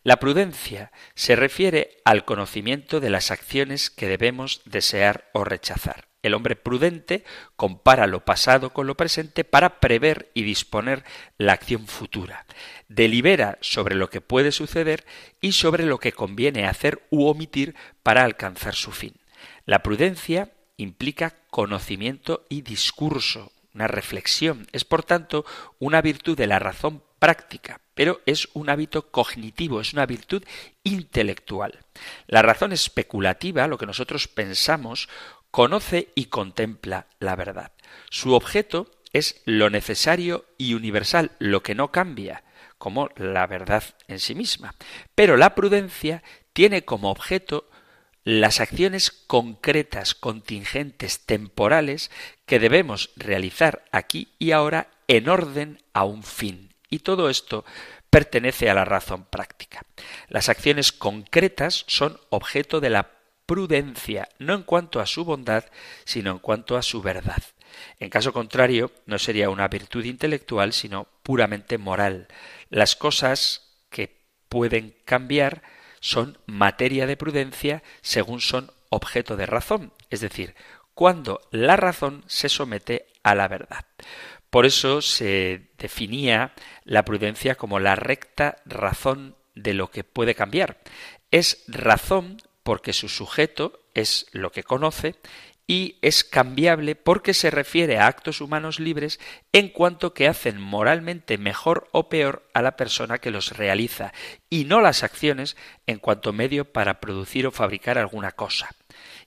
La 0.04 0.18
prudencia 0.18 0.92
se 1.14 1.36
refiere 1.36 1.98
al 2.06 2.26
conocimiento 2.26 3.00
de 3.00 3.10
las 3.10 3.32
acciones 3.32 3.90
que 3.90 4.08
debemos 4.08 4.62
desear 4.66 5.30
o 5.34 5.44
rechazar. 5.44 6.08
El 6.22 6.34
hombre 6.34 6.58
prudente 6.58 7.24
compara 7.56 8.06
lo 8.06 8.26
pasado 8.26 8.72
con 8.72 8.88
lo 8.88 8.98
presente 8.98 9.46
para 9.46 9.80
prever 9.80 10.30
y 10.34 10.44
disponer 10.44 11.06
la 11.38 11.54
acción 11.54 11.88
futura. 11.88 12.46
Delibera 12.90 13.58
sobre 13.62 13.96
lo 13.96 14.10
que 14.10 14.20
puede 14.20 14.52
suceder 14.52 15.06
y 15.40 15.54
sobre 15.54 15.86
lo 15.86 15.98
que 15.98 16.12
conviene 16.12 16.68
hacer 16.68 17.08
u 17.10 17.28
omitir 17.28 17.76
para 18.04 18.24
alcanzar 18.24 18.76
su 18.76 18.92
fin. 18.92 19.14
La 19.66 19.82
prudencia 19.82 20.52
implica 20.76 21.36
conocimiento 21.50 22.46
y 22.50 22.62
discurso, 22.62 23.54
una 23.74 23.88
reflexión. 23.88 24.68
Es, 24.72 24.86
por 24.86 25.04
tanto, 25.04 25.46
una 25.80 26.02
virtud 26.02 26.38
de 26.38 26.48
la 26.48 26.60
razón 26.60 27.04
práctica, 27.20 27.82
pero 27.94 28.22
es 28.26 28.48
un 28.54 28.70
hábito 28.70 29.12
cognitivo, 29.12 29.82
es 29.82 29.94
una 29.94 30.06
virtud 30.06 30.44
intelectual. 30.84 31.80
La 32.28 32.42
razón 32.42 32.72
especulativa, 32.72 33.68
lo 33.68 33.78
que 33.78 33.86
nosotros 33.86 34.28
pensamos, 34.28 35.10
conoce 35.52 36.10
y 36.16 36.26
contempla 36.26 37.08
la 37.20 37.36
verdad. 37.36 37.72
Su 38.10 38.34
objeto 38.34 38.90
es 39.12 39.42
lo 39.46 39.70
necesario 39.70 40.46
y 40.58 40.74
universal, 40.76 41.32
lo 41.40 41.64
que 41.64 41.76
no 41.76 41.92
cambia, 41.92 42.44
como 42.78 43.10
la 43.18 43.48
verdad 43.48 43.84
en 44.08 44.20
sí 44.20 44.36
misma. 44.36 44.76
Pero 45.16 45.36
la 45.36 45.56
prudencia 45.56 46.24
tiene 46.54 46.86
como 46.86 47.12
objeto 47.12 47.69
las 48.24 48.60
acciones 48.60 49.12
concretas, 49.12 50.16
contingentes, 50.16 51.26
temporales 51.26 52.12
que 52.46 52.60
debemos 52.60 53.12
realizar 53.16 53.86
aquí 53.92 54.30
y 54.40 54.52
ahora 54.52 54.90
en 55.08 55.30
orden 55.30 55.82
a 55.94 56.04
un 56.04 56.24
fin. 56.24 56.74
Y 56.90 57.00
todo 57.00 57.30
esto 57.30 57.66
pertenece 58.10 58.70
a 58.70 58.74
la 58.74 58.86
razón 58.86 59.26
práctica. 59.26 59.84
Las 60.28 60.50
acciones 60.50 60.92
concretas 60.92 61.86
son 61.88 62.20
objeto 62.30 62.80
de 62.80 62.90
la 62.90 63.12
prudencia, 63.46 64.30
no 64.38 64.54
en 64.54 64.64
cuanto 64.64 65.00
a 65.00 65.06
su 65.06 65.26
bondad, 65.26 65.66
sino 66.06 66.32
en 66.32 66.40
cuanto 66.40 66.78
a 66.78 66.84
su 66.84 67.02
verdad. 67.02 67.42
En 68.00 68.10
caso 68.10 68.34
contrario, 68.34 68.92
no 69.06 69.20
sería 69.20 69.50
una 69.50 69.68
virtud 69.68 70.06
intelectual, 70.06 70.74
sino 70.74 71.08
puramente 71.24 71.78
moral. 71.78 72.28
Las 72.70 72.96
cosas 72.96 73.76
que 73.90 74.20
pueden 74.50 74.96
cambiar 75.06 75.64
son 76.00 76.38
materia 76.46 77.08
de 77.08 77.18
prudencia 77.18 77.84
según 78.02 78.42
son 78.42 78.72
objeto 78.90 79.38
de 79.38 79.46
razón, 79.46 79.94
es 80.10 80.22
decir, 80.22 80.56
cuando 80.94 81.42
la 81.52 81.76
razón 81.76 82.24
se 82.28 82.50
somete 82.50 83.08
a 83.24 83.36
la 83.36 83.48
verdad. 83.48 83.86
Por 84.50 84.66
eso 84.66 85.02
se 85.02 85.70
definía 85.78 86.54
la 86.84 87.06
prudencia 87.06 87.56
como 87.56 87.80
la 87.80 87.96
recta 87.96 88.58
razón 88.66 89.36
de 89.54 89.74
lo 89.74 89.92
que 89.92 90.04
puede 90.04 90.34
cambiar. 90.34 90.80
Es 91.32 91.64
razón 91.68 92.38
porque 92.64 92.94
su 92.94 93.10
sujeto 93.10 93.84
es 93.94 94.28
lo 94.32 94.52
que 94.52 94.64
conoce 94.64 95.16
y 95.70 96.00
es 96.02 96.24
cambiable 96.24 96.96
porque 96.96 97.36
se 97.36 97.52
refiere 97.52 98.00
a 98.00 98.08
actos 98.08 98.42
humanos 98.42 98.80
libres 98.80 99.20
en 99.54 99.70
cuanto 99.70 100.16
que 100.16 100.28
hacen 100.28 100.60
moralmente 100.60 101.38
mejor 101.38 101.88
o 101.92 102.10
peor 102.10 102.50
a 102.56 102.64
la 102.64 102.76
persona 102.76 103.20
que 103.20 103.30
los 103.30 103.56
realiza 103.56 104.12
y 104.50 104.66
no 104.66 104.82
las 104.82 105.04
acciones 105.04 105.56
en 105.86 106.00
cuanto 106.00 106.34
medio 106.34 106.74
para 106.74 107.00
producir 107.00 107.46
o 107.46 107.52
fabricar 107.52 108.00
alguna 108.00 108.32
cosa 108.32 108.72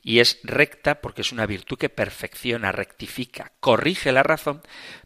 y 0.03 0.19
es 0.19 0.41
recta 0.43 1.01
porque 1.01 1.23
es 1.23 1.31
una 1.31 1.47
virtud 1.47 1.79
que 1.79 1.89
perfecciona, 1.89 2.73
rectifica, 2.73 3.53
corrige 3.61 4.11
la 4.11 4.25
razón 4.25 4.63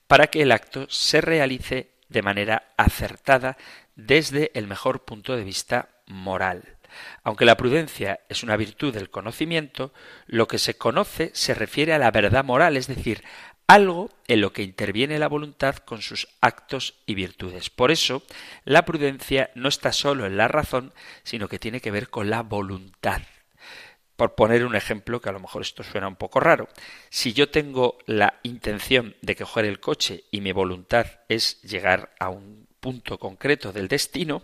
para 0.06 0.28
que 0.28 0.40
el 0.40 0.52
acto 0.52 0.86
se 0.88 1.20
realice 1.20 1.90
de 2.08 2.22
manera 2.22 2.72
acertada 2.78 3.58
desde 3.94 4.52
el 4.54 4.68
mejor 4.68 5.04
punto 5.04 5.36
de 5.36 5.44
vista 5.44 5.90
moral. 6.06 6.75
Aunque 7.22 7.44
la 7.44 7.56
prudencia 7.56 8.20
es 8.28 8.42
una 8.42 8.56
virtud 8.56 8.94
del 8.94 9.10
conocimiento, 9.10 9.92
lo 10.26 10.48
que 10.48 10.58
se 10.58 10.76
conoce 10.76 11.30
se 11.34 11.54
refiere 11.54 11.92
a 11.92 11.98
la 11.98 12.10
verdad 12.10 12.44
moral, 12.44 12.76
es 12.76 12.86
decir, 12.86 13.22
algo 13.66 14.10
en 14.28 14.40
lo 14.40 14.52
que 14.52 14.62
interviene 14.62 15.18
la 15.18 15.28
voluntad 15.28 15.76
con 15.76 16.02
sus 16.02 16.28
actos 16.40 16.94
y 17.04 17.14
virtudes. 17.14 17.70
Por 17.70 17.90
eso, 17.90 18.22
la 18.64 18.84
prudencia 18.84 19.50
no 19.54 19.68
está 19.68 19.92
solo 19.92 20.26
en 20.26 20.36
la 20.36 20.48
razón, 20.48 20.92
sino 21.24 21.48
que 21.48 21.58
tiene 21.58 21.80
que 21.80 21.90
ver 21.90 22.08
con 22.08 22.30
la 22.30 22.42
voluntad. 22.42 23.22
Por 24.14 24.34
poner 24.34 24.64
un 24.64 24.76
ejemplo, 24.76 25.20
que 25.20 25.28
a 25.28 25.32
lo 25.32 25.40
mejor 25.40 25.62
esto 25.62 25.82
suena 25.82 26.08
un 26.08 26.16
poco 26.16 26.40
raro, 26.40 26.68
si 27.10 27.32
yo 27.32 27.50
tengo 27.50 27.98
la 28.06 28.38
intención 28.44 29.14
de 29.20 29.36
coger 29.36 29.66
el 29.66 29.80
coche 29.80 30.24
y 30.30 30.40
mi 30.40 30.52
voluntad 30.52 31.06
es 31.28 31.60
llegar 31.62 32.14
a 32.18 32.30
un 32.30 32.66
punto 32.80 33.18
concreto 33.18 33.72
del 33.72 33.88
destino, 33.88 34.42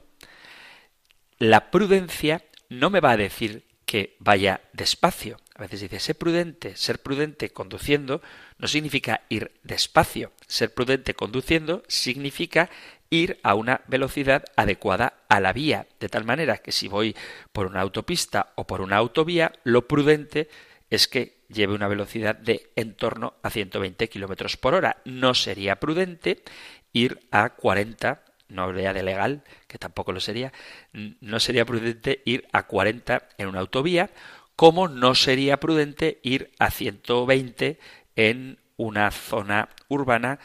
la 1.42 1.72
prudencia 1.72 2.44
no 2.68 2.88
me 2.88 3.00
va 3.00 3.10
a 3.10 3.16
decir 3.16 3.64
que 3.84 4.14
vaya 4.20 4.60
despacio. 4.72 5.38
A 5.56 5.62
veces 5.62 5.80
dice, 5.80 5.98
ser 5.98 6.14
prudente, 6.16 6.76
ser 6.76 7.02
prudente 7.02 7.50
conduciendo 7.50 8.22
no 8.58 8.68
significa 8.68 9.22
ir 9.28 9.50
despacio. 9.64 10.30
Ser 10.46 10.72
prudente 10.72 11.14
conduciendo 11.14 11.82
significa 11.88 12.70
ir 13.10 13.40
a 13.42 13.56
una 13.56 13.80
velocidad 13.88 14.44
adecuada 14.54 15.14
a 15.28 15.40
la 15.40 15.52
vía, 15.52 15.88
de 15.98 16.08
tal 16.08 16.24
manera 16.24 16.58
que 16.58 16.70
si 16.70 16.86
voy 16.86 17.16
por 17.52 17.66
una 17.66 17.80
autopista 17.80 18.52
o 18.54 18.64
por 18.64 18.80
una 18.80 18.98
autovía, 18.98 19.50
lo 19.64 19.88
prudente 19.88 20.48
es 20.90 21.08
que 21.08 21.38
lleve 21.48 21.74
una 21.74 21.88
velocidad 21.88 22.36
de 22.36 22.70
en 22.76 22.94
torno 22.94 23.34
a 23.42 23.50
120 23.50 24.08
kilómetros 24.08 24.56
por 24.56 24.74
hora. 24.74 24.98
No 25.04 25.34
sería 25.34 25.80
prudente 25.80 26.44
ir 26.92 27.26
a 27.32 27.50
40, 27.50 28.22
no 28.52 28.62
habría 28.62 28.92
de 28.92 29.02
legal, 29.02 29.42
que 29.66 29.78
tampoco 29.78 30.12
lo 30.12 30.20
sería, 30.20 30.52
no 30.92 31.40
sería 31.40 31.64
prudente 31.64 32.22
ir 32.24 32.46
a 32.52 32.66
40 32.66 33.28
en 33.38 33.48
una 33.48 33.60
autovía, 33.60 34.10
como 34.56 34.88
no 34.88 35.14
sería 35.14 35.58
prudente 35.58 36.20
ir 36.22 36.52
a 36.58 36.70
120 36.70 37.78
en 38.16 38.58
una 38.76 39.10
zona 39.10 39.68
urbana 39.88 40.38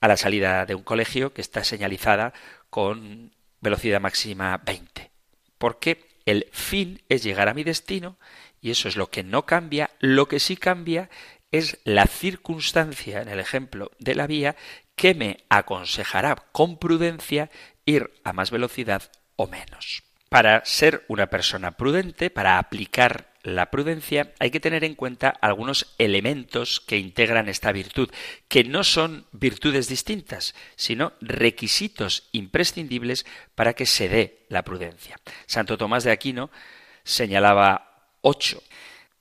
a 0.00 0.08
la 0.08 0.16
salida 0.16 0.66
de 0.66 0.74
un 0.74 0.82
colegio 0.82 1.32
que 1.32 1.40
está 1.40 1.64
señalizada 1.64 2.32
con 2.70 3.32
velocidad 3.60 4.00
máxima 4.00 4.58
20. 4.58 5.10
Porque 5.58 6.04
el 6.26 6.46
fin 6.52 7.02
es 7.08 7.22
llegar 7.22 7.48
a 7.48 7.54
mi 7.54 7.64
destino 7.64 8.18
y 8.60 8.70
eso 8.70 8.88
es 8.88 8.96
lo 8.96 9.10
que 9.10 9.22
no 9.22 9.46
cambia. 9.46 9.90
Lo 10.00 10.26
que 10.28 10.40
sí 10.40 10.56
cambia 10.56 11.08
es 11.52 11.78
la 11.84 12.06
circunstancia, 12.06 13.22
en 13.22 13.28
el 13.28 13.40
ejemplo 13.40 13.90
de 13.98 14.14
la 14.14 14.26
vía, 14.26 14.56
que 14.94 15.14
me 15.14 15.44
aconsejará 15.48 16.36
con 16.52 16.78
prudencia 16.78 17.50
ir 17.84 18.12
a 18.24 18.32
más 18.32 18.50
velocidad 18.50 19.10
o 19.36 19.46
menos. 19.46 20.02
Para 20.28 20.64
ser 20.64 21.04
una 21.08 21.28
persona 21.28 21.72
prudente, 21.72 22.30
para 22.30 22.58
aplicar 22.58 23.32
la 23.44 23.70
prudencia, 23.70 24.32
hay 24.40 24.50
que 24.50 24.58
tener 24.58 24.82
en 24.82 24.96
cuenta 24.96 25.28
algunos 25.28 25.94
elementos 25.98 26.80
que 26.80 26.98
integran 26.98 27.48
esta 27.48 27.70
virtud, 27.70 28.10
que 28.48 28.64
no 28.64 28.82
son 28.82 29.26
virtudes 29.30 29.88
distintas, 29.88 30.56
sino 30.74 31.12
requisitos 31.20 32.28
imprescindibles 32.32 33.24
para 33.54 33.74
que 33.74 33.86
se 33.86 34.08
dé 34.08 34.46
la 34.48 34.64
prudencia. 34.64 35.20
Santo 35.46 35.78
Tomás 35.78 36.02
de 36.02 36.10
Aquino 36.10 36.50
señalaba 37.04 38.10
ocho. 38.20 38.62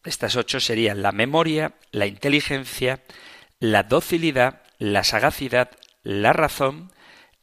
Estas 0.05 0.35
ocho 0.35 0.59
serían 0.59 1.01
la 1.01 1.11
memoria, 1.11 1.73
la 1.91 2.05
inteligencia, 2.05 3.01
la 3.59 3.83
docilidad, 3.83 4.61
la 4.77 5.03
sagacidad, 5.03 5.71
la 6.03 6.33
razón, 6.33 6.91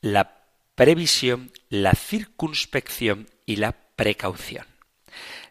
la 0.00 0.42
previsión, 0.74 1.52
la 1.68 1.94
circunspección 1.94 3.28
y 3.46 3.56
la 3.56 3.72
precaución. 3.96 4.66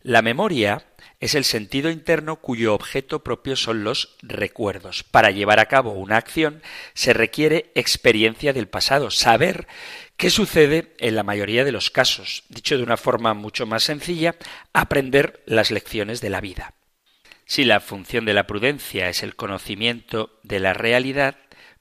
La 0.03 0.21
memoria 0.21 0.85
es 1.19 1.35
el 1.35 1.43
sentido 1.43 1.91
interno 1.91 2.37
cuyo 2.37 2.73
objeto 2.73 3.23
propio 3.23 3.55
son 3.55 3.83
los 3.83 4.17
recuerdos. 4.23 5.03
Para 5.03 5.29
llevar 5.29 5.59
a 5.59 5.67
cabo 5.67 5.91
una 5.91 6.17
acción 6.17 6.63
se 6.95 7.13
requiere 7.13 7.71
experiencia 7.75 8.53
del 8.53 8.67
pasado, 8.67 9.11
saber 9.11 9.67
qué 10.17 10.31
sucede 10.31 10.95
en 10.97 11.15
la 11.15 11.23
mayoría 11.23 11.63
de 11.63 11.71
los 11.71 11.91
casos. 11.91 12.43
Dicho 12.49 12.75
de 12.75 12.83
una 12.83 12.97
forma 12.97 13.35
mucho 13.35 13.67
más 13.67 13.83
sencilla, 13.83 14.35
aprender 14.73 15.43
las 15.45 15.69
lecciones 15.69 16.21
de 16.21 16.29
la 16.31 16.41
vida. 16.41 16.73
Si 17.51 17.65
la 17.65 17.81
función 17.81 18.23
de 18.23 18.33
la 18.33 18.47
prudencia 18.47 19.09
es 19.09 19.23
el 19.23 19.35
conocimiento 19.35 20.39
de 20.41 20.61
la 20.61 20.71
realidad, 20.71 21.35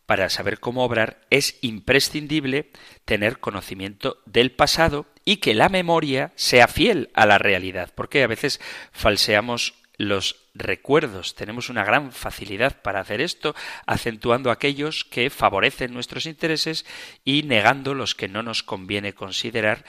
para 0.05 0.29
saber 0.29 0.59
cómo 0.59 0.83
obrar 0.83 1.21
es 1.31 1.61
imprescindible 1.61 2.73
tener 3.05 3.39
conocimiento 3.39 4.21
del 4.27 4.51
pasado 4.51 5.07
y 5.25 5.37
que 5.37 5.55
la 5.55 5.69
memoria 5.69 6.33
sea 6.35 6.67
fiel 6.67 7.09
a 7.15 7.25
la 7.25 7.39
realidad, 7.39 7.93
porque 7.95 8.25
a 8.25 8.27
veces 8.27 8.61
falseamos 8.91 9.75
los 9.97 10.49
recuerdos. 10.55 11.37
Tenemos 11.37 11.69
una 11.69 11.85
gran 11.85 12.11
facilidad 12.11 12.83
para 12.83 12.99
hacer 12.99 13.21
esto, 13.21 13.55
acentuando 13.87 14.51
aquellos 14.51 15.05
que 15.05 15.31
favorecen 15.31 15.95
nuestros 15.95 16.27
intereses 16.27 16.85
y 17.25 17.45
negando 17.45 17.95
los 17.95 18.17
que 18.17 18.27
no 18.27 18.43
nos 18.43 18.65
conviene 18.65 19.15
considerar, 19.15 19.85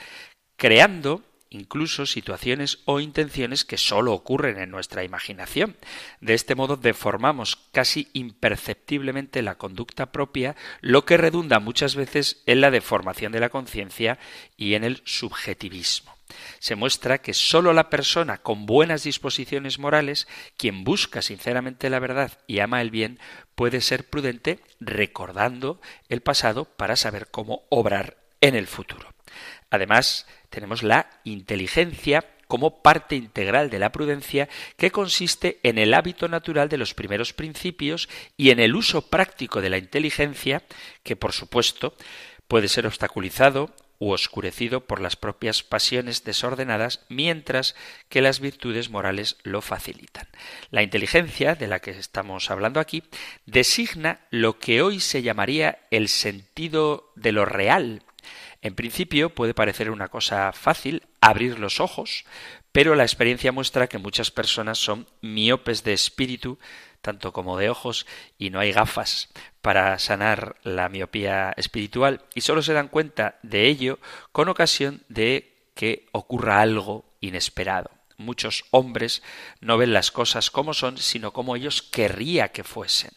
creando 0.56 1.24
incluso 1.52 2.06
situaciones 2.06 2.80
o 2.84 3.00
intenciones 3.00 3.64
que 3.64 3.76
sólo 3.76 4.12
ocurren 4.12 4.58
en 4.58 4.70
nuestra 4.70 5.04
imaginación. 5.04 5.76
De 6.20 6.34
este 6.34 6.54
modo 6.54 6.76
deformamos 6.76 7.56
casi 7.72 8.08
imperceptiblemente 8.12 9.42
la 9.42 9.56
conducta 9.56 10.12
propia, 10.12 10.56
lo 10.80 11.04
que 11.04 11.16
redunda 11.16 11.60
muchas 11.60 11.94
veces 11.94 12.42
en 12.46 12.60
la 12.60 12.70
deformación 12.70 13.32
de 13.32 13.40
la 13.40 13.50
conciencia 13.50 14.18
y 14.56 14.74
en 14.74 14.84
el 14.84 15.02
subjetivismo. 15.04 16.16
Se 16.58 16.76
muestra 16.76 17.18
que 17.18 17.34
sólo 17.34 17.72
la 17.72 17.90
persona 17.90 18.38
con 18.38 18.64
buenas 18.64 19.02
disposiciones 19.02 19.78
morales, 19.78 20.26
quien 20.56 20.84
busca 20.84 21.20
sinceramente 21.20 21.90
la 21.90 21.98
verdad 21.98 22.38
y 22.46 22.60
ama 22.60 22.80
el 22.80 22.90
bien, 22.90 23.18
puede 23.54 23.80
ser 23.80 24.08
prudente 24.08 24.60
recordando 24.80 25.80
el 26.08 26.22
pasado 26.22 26.64
para 26.64 26.96
saber 26.96 27.28
cómo 27.30 27.64
obrar 27.68 28.16
en 28.40 28.54
el 28.54 28.66
futuro. 28.66 29.12
Además, 29.70 30.26
tenemos 30.52 30.84
la 30.84 31.10
inteligencia 31.24 32.24
como 32.46 32.82
parte 32.82 33.16
integral 33.16 33.70
de 33.70 33.78
la 33.78 33.90
prudencia 33.90 34.48
que 34.76 34.90
consiste 34.90 35.58
en 35.62 35.78
el 35.78 35.94
hábito 35.94 36.28
natural 36.28 36.68
de 36.68 36.76
los 36.76 36.92
primeros 36.92 37.32
principios 37.32 38.08
y 38.36 38.50
en 38.50 38.60
el 38.60 38.76
uso 38.76 39.08
práctico 39.08 39.62
de 39.62 39.70
la 39.70 39.78
inteligencia 39.78 40.62
que, 41.02 41.16
por 41.16 41.32
supuesto, 41.32 41.96
puede 42.46 42.68
ser 42.68 42.86
obstaculizado 42.86 43.74
u 43.98 44.10
oscurecido 44.10 44.80
por 44.80 45.00
las 45.00 45.16
propias 45.16 45.62
pasiones 45.62 46.24
desordenadas, 46.24 47.06
mientras 47.08 47.74
que 48.08 48.20
las 48.20 48.40
virtudes 48.40 48.90
morales 48.90 49.36
lo 49.44 49.62
facilitan. 49.62 50.26
La 50.70 50.82
inteligencia, 50.82 51.54
de 51.54 51.68
la 51.68 51.78
que 51.78 51.92
estamos 51.92 52.50
hablando 52.50 52.80
aquí, 52.80 53.04
designa 53.46 54.20
lo 54.30 54.58
que 54.58 54.82
hoy 54.82 55.00
se 55.00 55.22
llamaría 55.22 55.78
el 55.90 56.08
sentido 56.08 57.12
de 57.14 57.30
lo 57.30 57.44
real, 57.44 58.02
en 58.62 58.76
principio 58.76 59.34
puede 59.34 59.54
parecer 59.54 59.90
una 59.90 60.08
cosa 60.08 60.52
fácil 60.52 61.02
abrir 61.20 61.58
los 61.58 61.80
ojos, 61.80 62.24
pero 62.70 62.94
la 62.94 63.02
experiencia 63.02 63.52
muestra 63.52 63.88
que 63.88 63.98
muchas 63.98 64.30
personas 64.30 64.78
son 64.78 65.06
miopes 65.20 65.82
de 65.82 65.92
espíritu, 65.92 66.58
tanto 67.00 67.32
como 67.32 67.58
de 67.58 67.68
ojos, 67.68 68.06
y 68.38 68.50
no 68.50 68.60
hay 68.60 68.72
gafas 68.72 69.28
para 69.60 69.98
sanar 69.98 70.56
la 70.62 70.88
miopía 70.88 71.52
espiritual, 71.56 72.22
y 72.34 72.42
solo 72.42 72.62
se 72.62 72.72
dan 72.72 72.88
cuenta 72.88 73.38
de 73.42 73.66
ello 73.66 73.98
con 74.30 74.48
ocasión 74.48 75.02
de 75.08 75.52
que 75.74 76.06
ocurra 76.12 76.60
algo 76.60 77.04
inesperado. 77.20 77.90
Muchos 78.16 78.64
hombres 78.70 79.22
no 79.60 79.76
ven 79.76 79.92
las 79.92 80.12
cosas 80.12 80.50
como 80.50 80.72
son, 80.72 80.98
sino 80.98 81.32
como 81.32 81.56
ellos 81.56 81.82
querría 81.82 82.52
que 82.52 82.62
fuesen. 82.62 83.10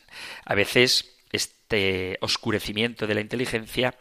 A 0.43 0.55
veces 0.55 1.15
este 1.31 2.17
oscurecimiento 2.21 3.05
de 3.05 3.13
la 3.15 3.21
inteligencia 3.21 3.93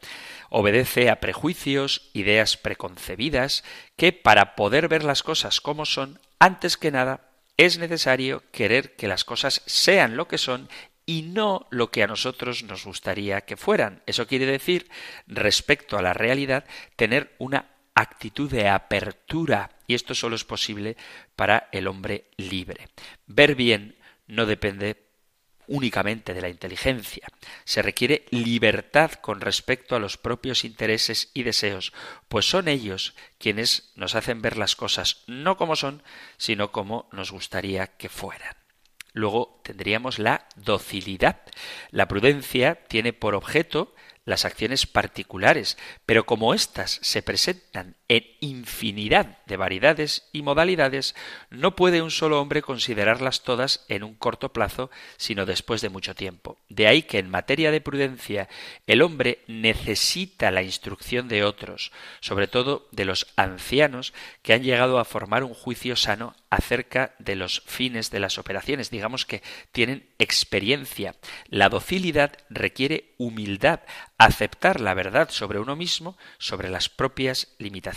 obedece 0.57 1.11
a 1.11 1.19
prejuicios, 1.19 2.11
ideas 2.13 2.57
preconcebidas, 2.57 3.65
que 3.97 4.13
para 4.13 4.55
poder 4.55 4.87
ver 4.87 5.03
las 5.03 5.25
cosas 5.25 5.61
como 5.61 5.85
son, 5.85 6.21
antes 6.39 6.77
que 6.77 6.93
nada, 6.93 7.29
es 7.57 7.79
necesario 7.79 8.45
querer 8.53 8.95
que 8.95 9.09
las 9.09 9.25
cosas 9.25 9.63
sean 9.67 10.17
lo 10.17 10.29
que 10.29 10.39
son 10.39 10.69
y 11.07 11.23
no 11.23 11.67
lo 11.71 11.91
que 11.91 12.05
a 12.05 12.07
nosotros 12.07 12.63
nos 12.63 12.85
gustaría 12.85 13.41
que 13.41 13.57
fueran. 13.57 14.05
Eso 14.07 14.29
quiere 14.29 14.47
decir, 14.47 14.89
respecto 15.27 15.99
a 15.99 16.03
la 16.03 16.15
realidad, 16.15 16.65
tener 16.95 17.35
una 17.39 17.71
actitud 17.97 18.49
de 18.49 18.69
apertura 18.69 19.71
y 19.89 19.95
esto 19.95 20.15
solo 20.15 20.37
es 20.37 20.45
posible 20.45 20.97
para 21.35 21.69
el 21.73 21.89
hombre 21.89 22.31
libre. 22.37 22.89
Ver 23.27 23.57
bien 23.57 23.97
no 24.29 24.47
depende 24.47 25.04
únicamente 25.67 26.35
de 26.35 26.43
la 26.43 26.49
inteligencia. 26.49 27.27
Se 27.65 27.83
requiere 27.83 28.27
libertad 28.31 29.13
con 29.13 29.41
respecto 29.41 29.97
a 29.97 29.99
los 29.99 30.17
propios 30.17 30.65
intereses 30.65 31.31
y 31.35 31.43
deseos, 31.43 31.93
pues 32.29 32.49
son 32.49 32.69
ellos 32.69 33.15
quienes 33.39 33.93
nos 33.95 34.15
hacen 34.15 34.43
ver 34.43 34.57
las 34.57 34.77
cosas 34.77 35.25
no 35.27 35.57
como 35.57 35.77
son, 35.77 36.03
sino 36.37 36.73
como 36.73 37.09
nos 37.13 37.33
gustaría 37.33 37.87
que 37.87 38.09
fueran. 38.09 38.57
Luego 39.13 39.61
tendríamos 39.63 40.19
la 40.19 40.49
docilidad. 40.57 41.43
La 41.91 42.09
prudencia 42.09 42.75
tiene 42.89 43.13
por 43.13 43.35
objeto 43.35 43.95
las 44.25 44.45
acciones 44.45 44.87
particulares, 44.87 45.79
pero 46.07 46.27
como 46.27 46.55
éstas 46.55 46.99
se 47.03 47.23
presentan 47.23 47.97
en 48.09 48.25
infinidad 48.41 49.39
de 49.47 49.57
variedades 49.57 50.29
y 50.33 50.43
modalidades, 50.43 51.15
no 51.49 51.75
puede 51.75 52.03
un 52.03 52.11
solo 52.11 52.41
hombre 52.41 52.61
considerarlas 52.61 53.43
todas 53.43 53.85
en 53.89 54.05
un 54.05 54.15
corto 54.15 54.53
plazo, 54.53 54.91
sino 55.17 55.47
después 55.47 55.81
de 55.81 55.89
mucho 55.89 56.15
tiempo. 56.15 56.59
De 56.69 56.87
ahí 56.87 57.03
que 57.03 57.19
en 57.19 57.31
materia 57.31 57.71
de 57.71 57.81
prudencia 57.81 58.49
el 58.87 59.01
hombre 59.01 59.39
necesita 59.47 60.51
la 60.51 60.63
instrucción 60.63 61.29
de 61.29 61.45
otros, 61.45 61.93
sobre 62.21 62.47
todo 62.47 62.89
de 62.93 63.07
los 63.07 63.27
ancianos 63.37 64.13
que 64.43 64.53
han 64.53 64.63
llegado 64.63 64.99
a 64.99 65.05
formar 65.05 65.43
un 65.43 65.55
juicio 65.55 65.97
sano 65.97 66.35
acerca 66.51 67.15
de 67.19 67.37
los 67.37 67.63
fines 67.67 68.11
de 68.11 68.21
las 68.21 68.39
operaciones, 68.39 68.91
digamos 68.91 69.25
que 69.25 69.43
tienen 69.73 70.09
experiencia. 70.19 71.17
La 71.49 71.69
docilidad 71.69 72.33
requiere 72.51 73.15
humildad, 73.17 73.81
aceptar 74.19 74.81
la 74.81 74.95
verdad 74.95 75.31
sobre 75.31 75.59
uno 75.59 75.75
mismo, 75.75 76.17
sobre 76.39 76.69
las 76.69 76.89
propias 76.89 77.55
limitaciones. 77.59 77.94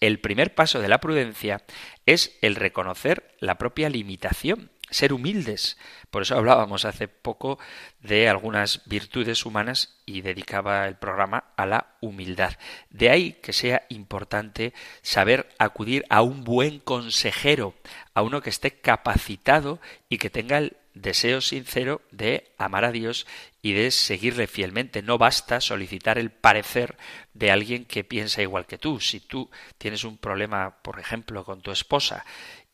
El 0.00 0.18
primer 0.20 0.54
paso 0.54 0.80
de 0.80 0.88
la 0.88 0.98
prudencia 0.98 1.62
es 2.04 2.36
el 2.42 2.56
reconocer 2.56 3.34
la 3.38 3.58
propia 3.58 3.88
limitación, 3.88 4.70
ser 4.90 5.12
humildes. 5.12 5.78
Por 6.10 6.22
eso 6.22 6.36
hablábamos 6.36 6.84
hace 6.84 7.06
poco 7.06 7.58
de 8.00 8.28
algunas 8.28 8.82
virtudes 8.86 9.46
humanas 9.46 10.00
y 10.04 10.22
dedicaba 10.22 10.86
el 10.88 10.96
programa 10.96 11.52
a 11.56 11.66
la 11.66 11.94
humildad. 12.00 12.54
De 12.90 13.10
ahí 13.10 13.32
que 13.34 13.52
sea 13.52 13.86
importante 13.88 14.72
saber 15.02 15.48
acudir 15.58 16.04
a 16.08 16.22
un 16.22 16.42
buen 16.42 16.80
consejero, 16.80 17.74
a 18.14 18.22
uno 18.22 18.40
que 18.40 18.50
esté 18.50 18.80
capacitado 18.80 19.80
y 20.08 20.18
que 20.18 20.30
tenga 20.30 20.58
el 20.58 20.76
deseo 20.96 21.40
sincero 21.40 22.00
de 22.10 22.52
amar 22.58 22.84
a 22.84 22.90
Dios 22.90 23.26
y 23.62 23.74
de 23.74 23.90
seguirle 23.90 24.46
fielmente. 24.46 25.02
No 25.02 25.18
basta 25.18 25.60
solicitar 25.60 26.18
el 26.18 26.30
parecer 26.30 26.96
de 27.34 27.50
alguien 27.50 27.84
que 27.84 28.02
piensa 28.02 28.42
igual 28.42 28.66
que 28.66 28.78
tú. 28.78 28.98
Si 29.00 29.20
tú 29.20 29.50
tienes 29.78 30.04
un 30.04 30.16
problema, 30.16 30.78
por 30.82 30.98
ejemplo, 30.98 31.44
con 31.44 31.60
tu 31.60 31.70
esposa 31.70 32.24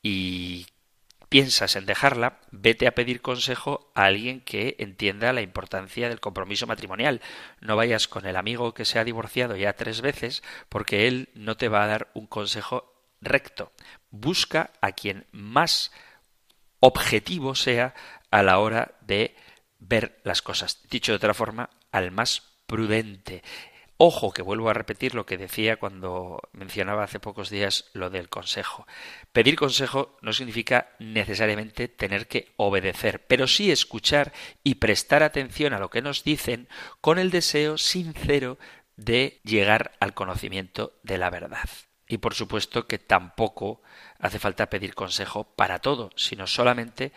y 0.03 0.66
piensas 1.29 1.77
en 1.77 1.87
dejarla, 1.87 2.39
vete 2.51 2.87
a 2.87 2.95
pedir 2.95 3.23
consejo 3.23 3.91
a 3.95 4.05
alguien 4.05 4.41
que 4.41 4.77
entienda 4.79 5.33
la 5.33 5.43
importancia 5.43 6.09
del 6.09 6.20
compromiso 6.20 6.66
matrimonial. 6.66 7.20
No 7.61 7.75
vayas 7.75 8.07
con 8.07 8.27
el 8.27 8.37
amigo 8.37 8.73
que 8.73 8.85
se 8.85 8.99
ha 8.99 9.05
divorciado 9.05 9.57
ya 9.57 9.73
tres 9.73 10.01
veces 10.01 10.43
porque 10.68 11.09
él 11.09 11.29
no 11.35 11.57
te 11.57 11.68
va 11.68 11.83
a 11.83 11.89
dar 11.89 12.11
un 12.14 12.27
consejo 12.27 12.93
recto. 13.20 13.73
Busca 14.11 14.70
a 14.81 14.93
quien 14.93 15.27
más 15.33 15.91
objetivo 16.83 17.55
sea 17.55 17.95
a 18.33 18.43
la 18.43 18.59
hora 18.59 18.97
de 19.03 19.37
ver 19.78 20.20
las 20.24 20.43
cosas. 20.43 20.83
Dicho 20.91 21.12
de 21.12 21.16
otra 21.16 21.33
forma, 21.33 21.70
al 21.93 22.11
más 22.11 22.43
prudente. 22.66 23.43
Ojo, 23.99 24.33
que 24.33 24.43
vuelvo 24.43 24.68
a 24.68 24.74
repetir 24.74 25.14
lo 25.14 25.24
que 25.24 25.39
decía 25.39 25.76
cuando 25.76 26.41
mencionaba 26.51 27.05
hace 27.05 27.20
pocos 27.20 27.51
días 27.51 27.85
lo 27.93 28.11
del 28.11 28.28
consejo. 28.28 28.85
Pedir 29.33 29.55
consejo 29.55 30.16
no 30.22 30.33
significa 30.33 30.89
necesariamente 30.99 31.87
tener 31.87 32.26
que 32.26 32.53
obedecer, 32.57 33.24
pero 33.28 33.47
sí 33.47 33.70
escuchar 33.70 34.33
y 34.64 34.76
prestar 34.76 35.22
atención 35.22 35.74
a 35.74 35.78
lo 35.78 35.89
que 35.89 36.03
nos 36.03 36.24
dicen 36.24 36.68
con 37.01 37.20
el 37.20 37.30
deseo 37.30 37.78
sincero 37.78 38.59
de 38.97 39.41
llegar 39.45 39.93
al 40.01 40.14
conocimiento 40.14 40.99
de 41.05 41.18
la 41.18 41.30
verdad. 41.30 41.68
Y 42.09 42.19
por 42.19 42.35
supuesto 42.35 42.87
que 42.87 42.99
tampoco 42.99 43.83
hace 44.19 44.39
falta 44.39 44.71
pedir 44.71 44.95
consejo 44.95 45.45
para 45.45 45.79
todo, 45.79 46.11
sino 46.17 46.47
solamente 46.47 47.13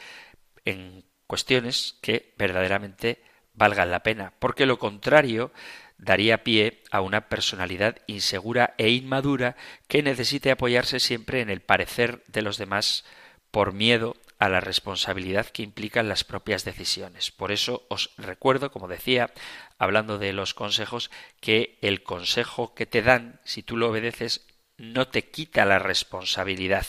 en 0.64 1.06
cuestiones 1.28 1.98
que 2.02 2.34
verdaderamente 2.38 3.24
valgan 3.54 3.92
la 3.92 4.04
pena, 4.04 4.34
porque 4.40 4.66
lo 4.66 4.80
contrario 4.80 5.52
daría 5.98 6.44
pie 6.44 6.84
a 6.92 7.02
una 7.02 7.30
personalidad 7.30 7.98
insegura 8.08 8.74
e 8.78 8.90
inmadura 8.90 9.56
que 9.88 10.04
necesite 10.04 10.52
apoyarse 10.52 11.00
siempre 11.00 11.42
en 11.42 11.50
el 11.50 11.62
parecer 11.62 12.24
de 12.28 12.42
los 12.42 12.58
demás 12.58 13.06
por 13.52 13.74
miedo 13.74 14.16
a 14.38 14.50
la 14.50 14.60
responsabilidad 14.60 15.48
que 15.48 15.64
implican 15.64 16.10
las 16.10 16.26
propias 16.26 16.66
decisiones. 16.66 17.32
Por 17.32 17.54
eso 17.54 17.86
os 17.90 18.12
recuerdo, 18.18 18.70
como 18.72 18.90
decía, 18.90 19.32
hablando 19.78 20.18
de 20.18 20.34
los 20.34 20.54
consejos, 20.54 21.10
que 21.40 21.78
el 21.82 22.04
consejo 22.04 22.76
que 22.76 22.86
te 22.86 23.02
dan, 23.02 23.40
si 23.46 23.64
tú 23.64 23.78
lo 23.78 23.90
obedeces, 23.90 24.45
no 24.78 25.08
te 25.08 25.30
quita 25.30 25.66
la 25.66 25.80
responsabilidad. 25.80 26.86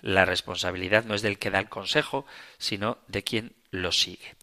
La 0.00 0.24
responsabilidad 0.24 1.04
no 1.04 1.14
es 1.14 1.22
del 1.22 1.38
que 1.38 1.50
da 1.50 1.58
el 1.58 1.68
consejo, 1.68 2.26
sino 2.58 2.98
de 3.08 3.22
quien 3.22 3.52
lo 3.70 3.92
sigue. 3.92 4.36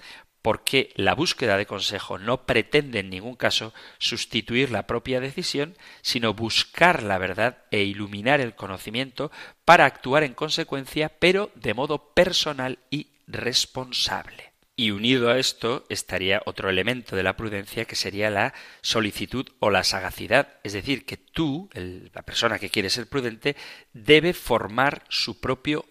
porque 0.48 0.94
la 0.96 1.14
búsqueda 1.14 1.58
de 1.58 1.66
consejo 1.66 2.18
no 2.20 2.46
pretende 2.46 3.00
en 3.00 3.10
ningún 3.10 3.36
caso 3.36 3.74
sustituir 3.98 4.72
la 4.72 4.88
propia 4.88 5.20
decisión, 5.20 5.76
sino 6.02 6.34
buscar 6.34 7.04
la 7.04 7.18
verdad 7.18 7.66
e 7.70 7.84
iluminar 7.84 8.40
el 8.40 8.56
conocimiento 8.56 9.30
para 9.66 9.84
actuar 9.84 10.24
en 10.24 10.34
consecuencia, 10.34 11.10
pero 11.10 11.52
de 11.56 11.74
modo 11.74 12.14
personal 12.14 12.80
y 12.90 13.08
responsable. 13.28 14.54
Y 14.80 14.92
unido 14.92 15.32
a 15.32 15.40
esto 15.40 15.86
estaría 15.90 16.44
otro 16.46 16.70
elemento 16.70 17.16
de 17.16 17.24
la 17.24 17.36
prudencia 17.36 17.86
que 17.86 17.96
sería 17.96 18.30
la 18.30 18.54
solicitud 18.82 19.48
o 19.58 19.72
la 19.72 19.84
sagacidad. 19.84 20.54
Es 20.64 20.74
decir, 20.74 21.04
que 21.04 21.18
tú, 21.18 21.68
la 21.74 22.22
persona 22.22 22.60
que 22.60 22.70
quiere 22.70 22.92
ser 22.92 23.08
prudente, 23.08 23.56
debe 23.92 24.34
formar 24.34 25.04
su 25.10 25.40
propio 25.40 25.84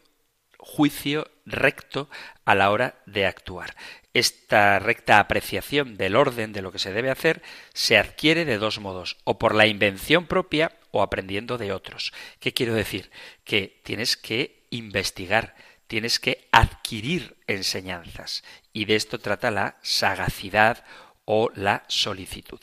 juicio 0.56 1.28
recto 1.44 2.08
a 2.44 2.54
la 2.54 2.70
hora 2.70 3.02
de 3.06 3.26
actuar. 3.26 3.74
Esta 4.14 4.78
recta 4.78 5.18
apreciación 5.18 5.96
del 5.96 6.14
orden 6.14 6.52
de 6.52 6.62
lo 6.62 6.70
que 6.70 6.78
se 6.78 6.92
debe 6.92 7.10
hacer 7.10 7.42
se 7.74 7.98
adquiere 7.98 8.44
de 8.44 8.58
dos 8.58 8.78
modos, 8.78 9.16
o 9.24 9.36
por 9.36 9.56
la 9.56 9.66
invención 9.66 10.26
propia 10.26 10.72
o 10.92 11.02
aprendiendo 11.02 11.58
de 11.58 11.72
otros. 11.72 12.12
¿Qué 12.38 12.52
quiero 12.54 12.74
decir? 12.74 13.10
Que 13.42 13.80
tienes 13.82 14.16
que 14.16 14.64
investigar, 14.70 15.56
tienes 15.86 16.18
que 16.18 16.48
adquirir 16.52 17.36
enseñanzas. 17.46 18.44
Y 18.72 18.84
de 18.84 18.96
esto 18.96 19.18
trata 19.18 19.50
la 19.50 19.76
sagacidad 19.82 20.84
o 21.24 21.50
la 21.54 21.84
solicitud. 21.88 22.60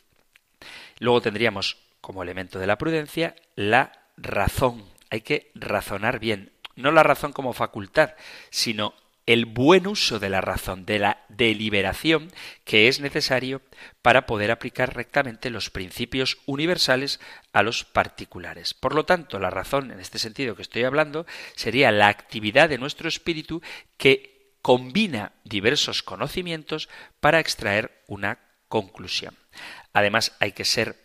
Luego 0.99 1.21
tendríamos 1.21 1.77
como 2.01 2.23
elemento 2.23 2.59
de 2.59 2.67
la 2.67 2.77
prudencia 2.77 3.35
la 3.55 3.91
razón. 4.17 4.83
Hay 5.09 5.21
que 5.21 5.51
razonar 5.55 6.19
bien. 6.19 6.51
No 6.75 6.91
la 6.91 7.03
razón 7.03 7.33
como 7.33 7.53
facultad, 7.53 8.15
sino 8.49 8.93
el 9.25 9.45
buen 9.45 9.87
uso 9.87 10.19
de 10.19 10.29
la 10.29 10.41
razón, 10.41 10.85
de 10.85 10.99
la 10.99 11.23
deliberación 11.29 12.31
que 12.65 12.87
es 12.87 12.99
necesario 12.99 13.61
para 14.01 14.25
poder 14.25 14.51
aplicar 14.51 14.95
rectamente 14.95 15.49
los 15.49 15.69
principios 15.69 16.37
universales 16.45 17.19
a 17.53 17.63
los 17.63 17.85
particulares. 17.85 18.73
Por 18.73 18.95
lo 18.95 19.05
tanto, 19.05 19.39
la 19.39 19.49
razón, 19.49 19.91
en 19.91 19.99
este 19.99 20.19
sentido 20.19 20.55
que 20.55 20.61
estoy 20.61 20.83
hablando, 20.83 21.25
sería 21.55 21.91
la 21.91 22.09
actividad 22.09 22.69
de 22.69 22.77
nuestro 22.77 23.07
espíritu 23.07 23.61
que 23.97 24.57
combina 24.61 25.33
diversos 25.43 26.03
conocimientos 26.03 26.89
para 27.19 27.39
extraer 27.39 28.03
una 28.07 28.39
conclusión. 28.67 29.37
Además, 29.93 30.35
hay 30.39 30.51
que 30.51 30.65
ser 30.65 30.97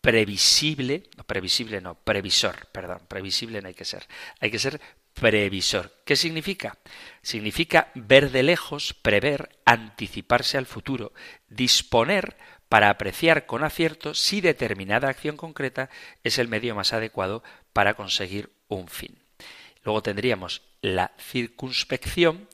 previsible, 0.00 1.04
no 1.16 1.24
previsible 1.24 1.80
no, 1.80 1.94
previsor, 1.94 2.66
perdón, 2.72 3.00
previsible 3.08 3.62
no 3.62 3.68
hay 3.68 3.74
que 3.74 3.86
ser, 3.86 4.06
hay 4.38 4.50
que 4.50 4.58
ser 4.58 4.78
previsor. 5.14 5.92
¿Qué 6.04 6.16
significa? 6.16 6.78
Significa 7.22 7.90
ver 7.94 8.30
de 8.30 8.42
lejos, 8.42 8.94
prever, 8.94 9.56
anticiparse 9.64 10.58
al 10.58 10.66
futuro, 10.66 11.12
disponer 11.48 12.36
para 12.68 12.90
apreciar 12.90 13.46
con 13.46 13.62
acierto 13.62 14.14
si 14.14 14.40
determinada 14.40 15.08
acción 15.08 15.36
concreta 15.36 15.90
es 16.24 16.38
el 16.38 16.48
medio 16.48 16.74
más 16.74 16.92
adecuado 16.92 17.42
para 17.72 17.94
conseguir 17.94 18.50
un 18.68 18.88
fin. 18.88 19.18
Luego 19.84 20.02
tendríamos 20.02 20.62
la 20.80 21.12
circunspección, 21.18 22.48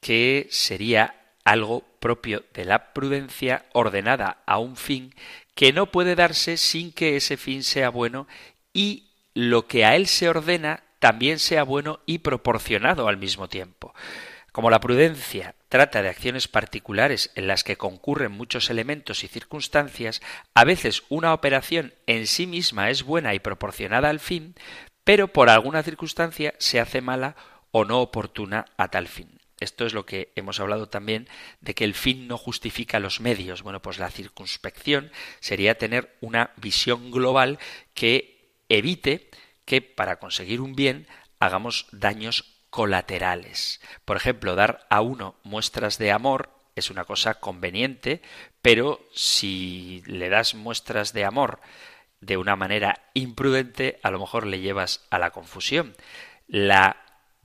que 0.00 0.48
sería 0.50 1.14
algo 1.44 1.82
propio 2.00 2.44
de 2.54 2.64
la 2.64 2.92
prudencia 2.92 3.66
ordenada 3.72 4.42
a 4.46 4.58
un 4.58 4.76
fin 4.76 5.14
que 5.54 5.72
no 5.72 5.86
puede 5.90 6.14
darse 6.14 6.56
sin 6.56 6.92
que 6.92 7.16
ese 7.16 7.36
fin 7.36 7.62
sea 7.62 7.88
bueno 7.88 8.26
y 8.72 9.10
lo 9.34 9.66
que 9.66 9.84
a 9.84 9.96
él 9.96 10.06
se 10.06 10.28
ordena 10.28 10.82
también 10.98 11.38
sea 11.38 11.62
bueno 11.62 12.00
y 12.06 12.18
proporcionado 12.18 13.08
al 13.08 13.16
mismo 13.16 13.48
tiempo. 13.48 13.94
Como 14.52 14.70
la 14.70 14.80
prudencia 14.80 15.54
trata 15.68 16.00
de 16.00 16.08
acciones 16.08 16.48
particulares 16.48 17.30
en 17.34 17.46
las 17.46 17.62
que 17.62 17.76
concurren 17.76 18.32
muchos 18.32 18.70
elementos 18.70 19.22
y 19.22 19.28
circunstancias, 19.28 20.22
a 20.54 20.64
veces 20.64 21.02
una 21.10 21.34
operación 21.34 21.92
en 22.06 22.26
sí 22.26 22.46
misma 22.46 22.88
es 22.88 23.02
buena 23.02 23.34
y 23.34 23.38
proporcionada 23.38 24.08
al 24.08 24.18
fin, 24.20 24.54
pero 25.04 25.28
por 25.28 25.50
alguna 25.50 25.82
circunstancia 25.82 26.54
se 26.58 26.80
hace 26.80 27.02
mala 27.02 27.36
o 27.70 27.84
no 27.84 28.00
oportuna 28.00 28.64
a 28.78 28.88
tal 28.88 29.08
fin. 29.08 29.38
Esto 29.60 29.86
es 29.86 29.94
lo 29.94 30.06
que 30.06 30.32
hemos 30.36 30.60
hablado 30.60 30.88
también 30.88 31.28
de 31.60 31.74
que 31.74 31.84
el 31.84 31.94
fin 31.94 32.26
no 32.26 32.38
justifica 32.38 32.98
los 32.98 33.20
medios. 33.20 33.62
Bueno, 33.62 33.80
pues 33.80 33.98
la 33.98 34.10
circunspección 34.10 35.10
sería 35.40 35.76
tener 35.76 36.16
una 36.20 36.52
visión 36.56 37.10
global 37.10 37.58
que 37.94 38.54
evite 38.68 39.30
que 39.66 39.82
para 39.82 40.18
conseguir 40.18 40.62
un 40.62 40.74
bien 40.74 41.06
hagamos 41.38 41.86
daños 41.92 42.56
colaterales. 42.70 43.82
Por 44.06 44.16
ejemplo, 44.16 44.54
dar 44.54 44.86
a 44.88 45.02
uno 45.02 45.36
muestras 45.42 45.98
de 45.98 46.12
amor 46.12 46.50
es 46.74 46.90
una 46.90 47.04
cosa 47.04 47.40
conveniente, 47.40 48.22
pero 48.62 49.00
si 49.12 50.02
le 50.06 50.28
das 50.28 50.54
muestras 50.54 51.12
de 51.12 51.24
amor 51.24 51.60
de 52.20 52.36
una 52.36 52.56
manera 52.56 53.10
imprudente, 53.14 53.98
a 54.02 54.10
lo 54.10 54.20
mejor 54.20 54.46
le 54.46 54.60
llevas 54.60 55.06
a 55.10 55.18
la 55.18 55.30
confusión. 55.30 55.96
La 56.46 56.96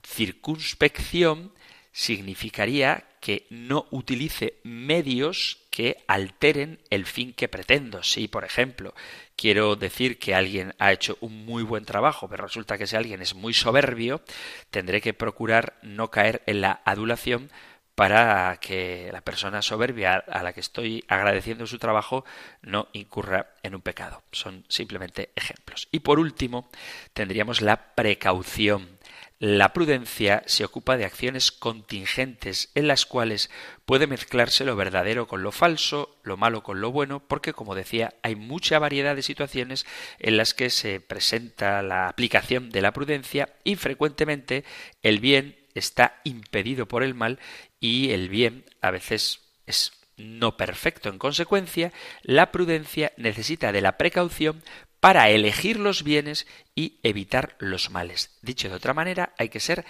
circunspección 0.02 1.52
significaría 1.92 3.04
que 3.22 3.46
no 3.50 3.86
utilice 3.92 4.54
medios 4.64 5.60
que 5.70 6.02
alteren 6.08 6.80
el 6.90 7.06
fin 7.06 7.32
que 7.32 7.46
pretendo. 7.46 8.02
Si, 8.02 8.26
por 8.26 8.44
ejemplo, 8.44 8.94
quiero 9.36 9.76
decir 9.76 10.18
que 10.18 10.34
alguien 10.34 10.74
ha 10.80 10.92
hecho 10.92 11.16
un 11.20 11.46
muy 11.46 11.62
buen 11.62 11.84
trabajo, 11.84 12.28
pero 12.28 12.42
resulta 12.42 12.76
que 12.76 12.84
ese 12.84 12.96
alguien 12.96 13.22
es 13.22 13.36
muy 13.36 13.54
soberbio, 13.54 14.22
tendré 14.70 15.00
que 15.00 15.14
procurar 15.14 15.78
no 15.82 16.10
caer 16.10 16.42
en 16.46 16.62
la 16.62 16.82
adulación 16.84 17.52
para 17.94 18.56
que 18.56 19.10
la 19.12 19.20
persona 19.20 19.62
soberbia 19.62 20.16
a 20.16 20.42
la 20.42 20.52
que 20.52 20.60
estoy 20.60 21.04
agradeciendo 21.06 21.68
su 21.68 21.78
trabajo 21.78 22.24
no 22.60 22.88
incurra 22.92 23.50
en 23.62 23.76
un 23.76 23.82
pecado. 23.82 24.24
Son 24.32 24.64
simplemente 24.68 25.30
ejemplos. 25.36 25.86
Y 25.92 26.00
por 26.00 26.18
último, 26.18 26.68
tendríamos 27.12 27.60
la 27.60 27.94
precaución. 27.94 28.98
La 29.44 29.72
prudencia 29.72 30.44
se 30.46 30.64
ocupa 30.64 30.96
de 30.96 31.04
acciones 31.04 31.50
contingentes 31.50 32.70
en 32.76 32.86
las 32.86 33.06
cuales 33.06 33.50
puede 33.84 34.06
mezclarse 34.06 34.64
lo 34.64 34.76
verdadero 34.76 35.26
con 35.26 35.42
lo 35.42 35.50
falso, 35.50 36.16
lo 36.22 36.36
malo 36.36 36.62
con 36.62 36.80
lo 36.80 36.92
bueno, 36.92 37.26
porque, 37.26 37.52
como 37.52 37.74
decía, 37.74 38.14
hay 38.22 38.36
mucha 38.36 38.78
variedad 38.78 39.16
de 39.16 39.22
situaciones 39.22 39.84
en 40.20 40.36
las 40.36 40.54
que 40.54 40.70
se 40.70 41.00
presenta 41.00 41.82
la 41.82 42.06
aplicación 42.06 42.70
de 42.70 42.82
la 42.82 42.92
prudencia 42.92 43.52
y 43.64 43.74
frecuentemente 43.74 44.62
el 45.02 45.18
bien 45.18 45.56
está 45.74 46.20
impedido 46.22 46.86
por 46.86 47.02
el 47.02 47.14
mal 47.14 47.40
y 47.80 48.12
el 48.12 48.28
bien 48.28 48.64
a 48.80 48.92
veces 48.92 49.40
es 49.66 49.90
no 50.16 50.56
perfecto. 50.56 51.08
En 51.08 51.18
consecuencia, 51.18 51.92
la 52.22 52.52
prudencia 52.52 53.10
necesita 53.16 53.72
de 53.72 53.80
la 53.80 53.98
precaución 53.98 54.62
para 55.02 55.30
elegir 55.30 55.80
los 55.80 56.04
bienes 56.04 56.46
y 56.76 57.00
evitar 57.02 57.56
los 57.58 57.90
males. 57.90 58.38
Dicho 58.40 58.68
de 58.68 58.76
otra 58.76 58.94
manera, 58.94 59.34
hay 59.36 59.48
que 59.48 59.58
ser 59.58 59.84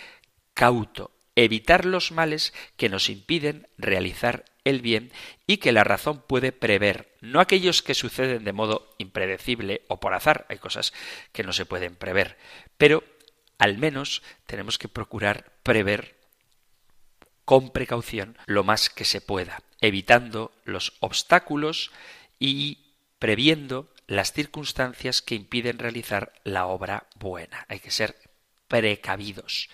cauto, 0.54 1.10
evitar 1.36 1.84
los 1.84 2.12
males 2.12 2.54
que 2.78 2.88
nos 2.88 3.10
impiden 3.10 3.68
realizar 3.76 4.46
el 4.64 4.80
bien 4.80 5.12
y 5.46 5.58
que 5.58 5.72
la 5.72 5.84
razón 5.84 6.22
puede 6.26 6.50
prever, 6.50 7.14
no 7.20 7.40
aquellos 7.40 7.82
que 7.82 7.92
suceden 7.92 8.44
de 8.44 8.54
modo 8.54 8.94
impredecible 8.96 9.82
o 9.86 10.00
por 10.00 10.14
azar, 10.14 10.46
hay 10.48 10.56
cosas 10.56 10.94
que 11.32 11.42
no 11.42 11.52
se 11.52 11.66
pueden 11.66 11.94
prever, 11.94 12.38
pero 12.78 13.04
al 13.58 13.76
menos 13.76 14.22
tenemos 14.46 14.78
que 14.78 14.88
procurar 14.88 15.52
prever 15.62 16.16
con 17.44 17.68
precaución 17.68 18.38
lo 18.46 18.64
más 18.64 18.88
que 18.88 19.04
se 19.04 19.20
pueda, 19.20 19.62
evitando 19.82 20.52
los 20.64 20.94
obstáculos 21.00 21.90
y 22.38 22.78
previendo 23.18 23.91
las 24.07 24.32
circunstancias 24.32 25.22
que 25.22 25.34
impiden 25.34 25.78
realizar 25.78 26.32
la 26.44 26.66
obra 26.66 27.07
buena. 27.16 27.66
Hay 27.68 27.80
que 27.80 27.90
ser 27.90 28.16
precavidos 28.68 29.68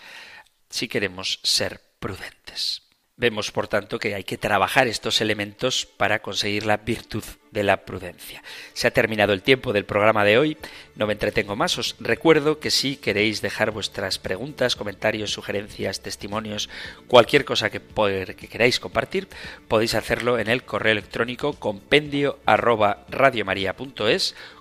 si 0.71 0.89
queremos 0.89 1.41
ser 1.43 1.81
prudentes. 1.99 2.83
Vemos, 3.17 3.51
por 3.51 3.67
tanto, 3.67 3.99
que 3.99 4.15
hay 4.15 4.25
que 4.25 4.39
trabajar 4.39 4.87
estos 4.87 5.21
elementos 5.21 5.87
para 5.87 6.23
conseguir 6.23 6.67
la 6.67 6.77
virtud 6.77 7.25
de 7.51 7.63
la 7.63 7.79
prudencia. 7.79 8.43
Se 8.73 8.87
ha 8.87 8.91
terminado 8.91 9.33
el 9.33 9.43
tiempo 9.43 9.73
del 9.73 9.85
programa 9.85 10.25
de 10.25 10.39
hoy, 10.39 10.57
no 10.95 11.07
me 11.07 11.13
entretengo 11.13 11.57
más, 11.57 11.79
os 11.79 11.97
recuerdo 12.01 12.59
que 12.59 12.71
si 12.71 12.97
queréis 12.97 13.41
dejar 13.41 13.71
vuestras 13.71 14.19
preguntas, 14.19 14.77
comentarios, 14.77 15.33
sugerencias, 15.33 16.01
testimonios, 16.01 16.69
cualquier 17.07 17.45
cosa 17.45 17.71
que, 17.71 17.81
que 17.81 18.49
queráis 18.49 18.81
compartir, 18.81 19.29
podéis 19.69 19.95
hacerlo 19.95 20.39
en 20.39 20.49
el 20.49 20.65
correo 20.65 20.93
electrónico 20.93 21.55
compendio 21.55 22.39
arroba 22.47 23.07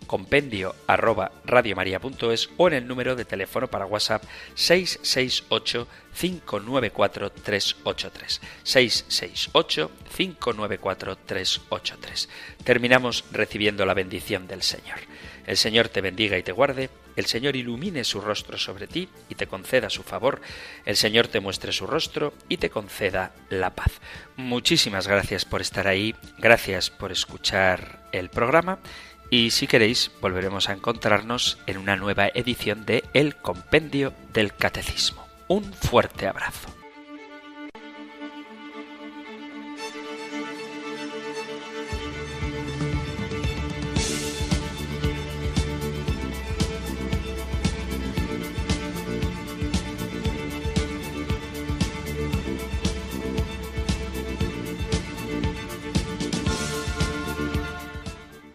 compendio 0.07 0.75
arroba 0.87 1.31
o 2.57 2.67
en 2.67 2.73
el 2.73 2.87
número 2.87 3.15
de 3.15 3.25
teléfono 3.25 3.67
para 3.67 3.85
WhatsApp 3.85 4.23
668 4.55 5.87
594 6.17 7.31
383 7.31 8.41
668 8.63 9.91
594 10.15 11.17
383 11.17 12.29
terminamos 12.67 13.23
recibiendo 13.31 13.85
la 13.85 13.93
bendición 13.93 14.45
del 14.45 14.61
Señor. 14.61 14.99
El 15.45 15.55
Señor 15.55 15.87
te 15.87 16.01
bendiga 16.01 16.37
y 16.37 16.43
te 16.43 16.51
guarde, 16.51 16.89
el 17.15 17.25
Señor 17.25 17.55
ilumine 17.55 18.03
su 18.03 18.19
rostro 18.19 18.57
sobre 18.57 18.87
ti 18.87 19.07
y 19.29 19.35
te 19.35 19.47
conceda 19.47 19.89
su 19.89 20.03
favor, 20.03 20.41
el 20.83 20.97
Señor 20.97 21.29
te 21.29 21.39
muestre 21.39 21.71
su 21.71 21.87
rostro 21.87 22.33
y 22.49 22.57
te 22.57 22.69
conceda 22.69 23.31
la 23.49 23.69
paz. 23.69 23.93
Muchísimas 24.35 25.07
gracias 25.07 25.45
por 25.45 25.61
estar 25.61 25.87
ahí, 25.87 26.13
gracias 26.39 26.89
por 26.89 27.13
escuchar 27.13 28.01
el 28.11 28.29
programa 28.29 28.79
y 29.29 29.51
si 29.51 29.65
queréis 29.65 30.11
volveremos 30.19 30.67
a 30.67 30.73
encontrarnos 30.73 31.59
en 31.67 31.77
una 31.77 31.95
nueva 31.95 32.27
edición 32.27 32.85
de 32.85 33.05
El 33.13 33.37
Compendio 33.37 34.13
del 34.33 34.53
Catecismo. 34.53 35.25
Un 35.47 35.63
fuerte 35.73 36.27
abrazo. 36.27 36.76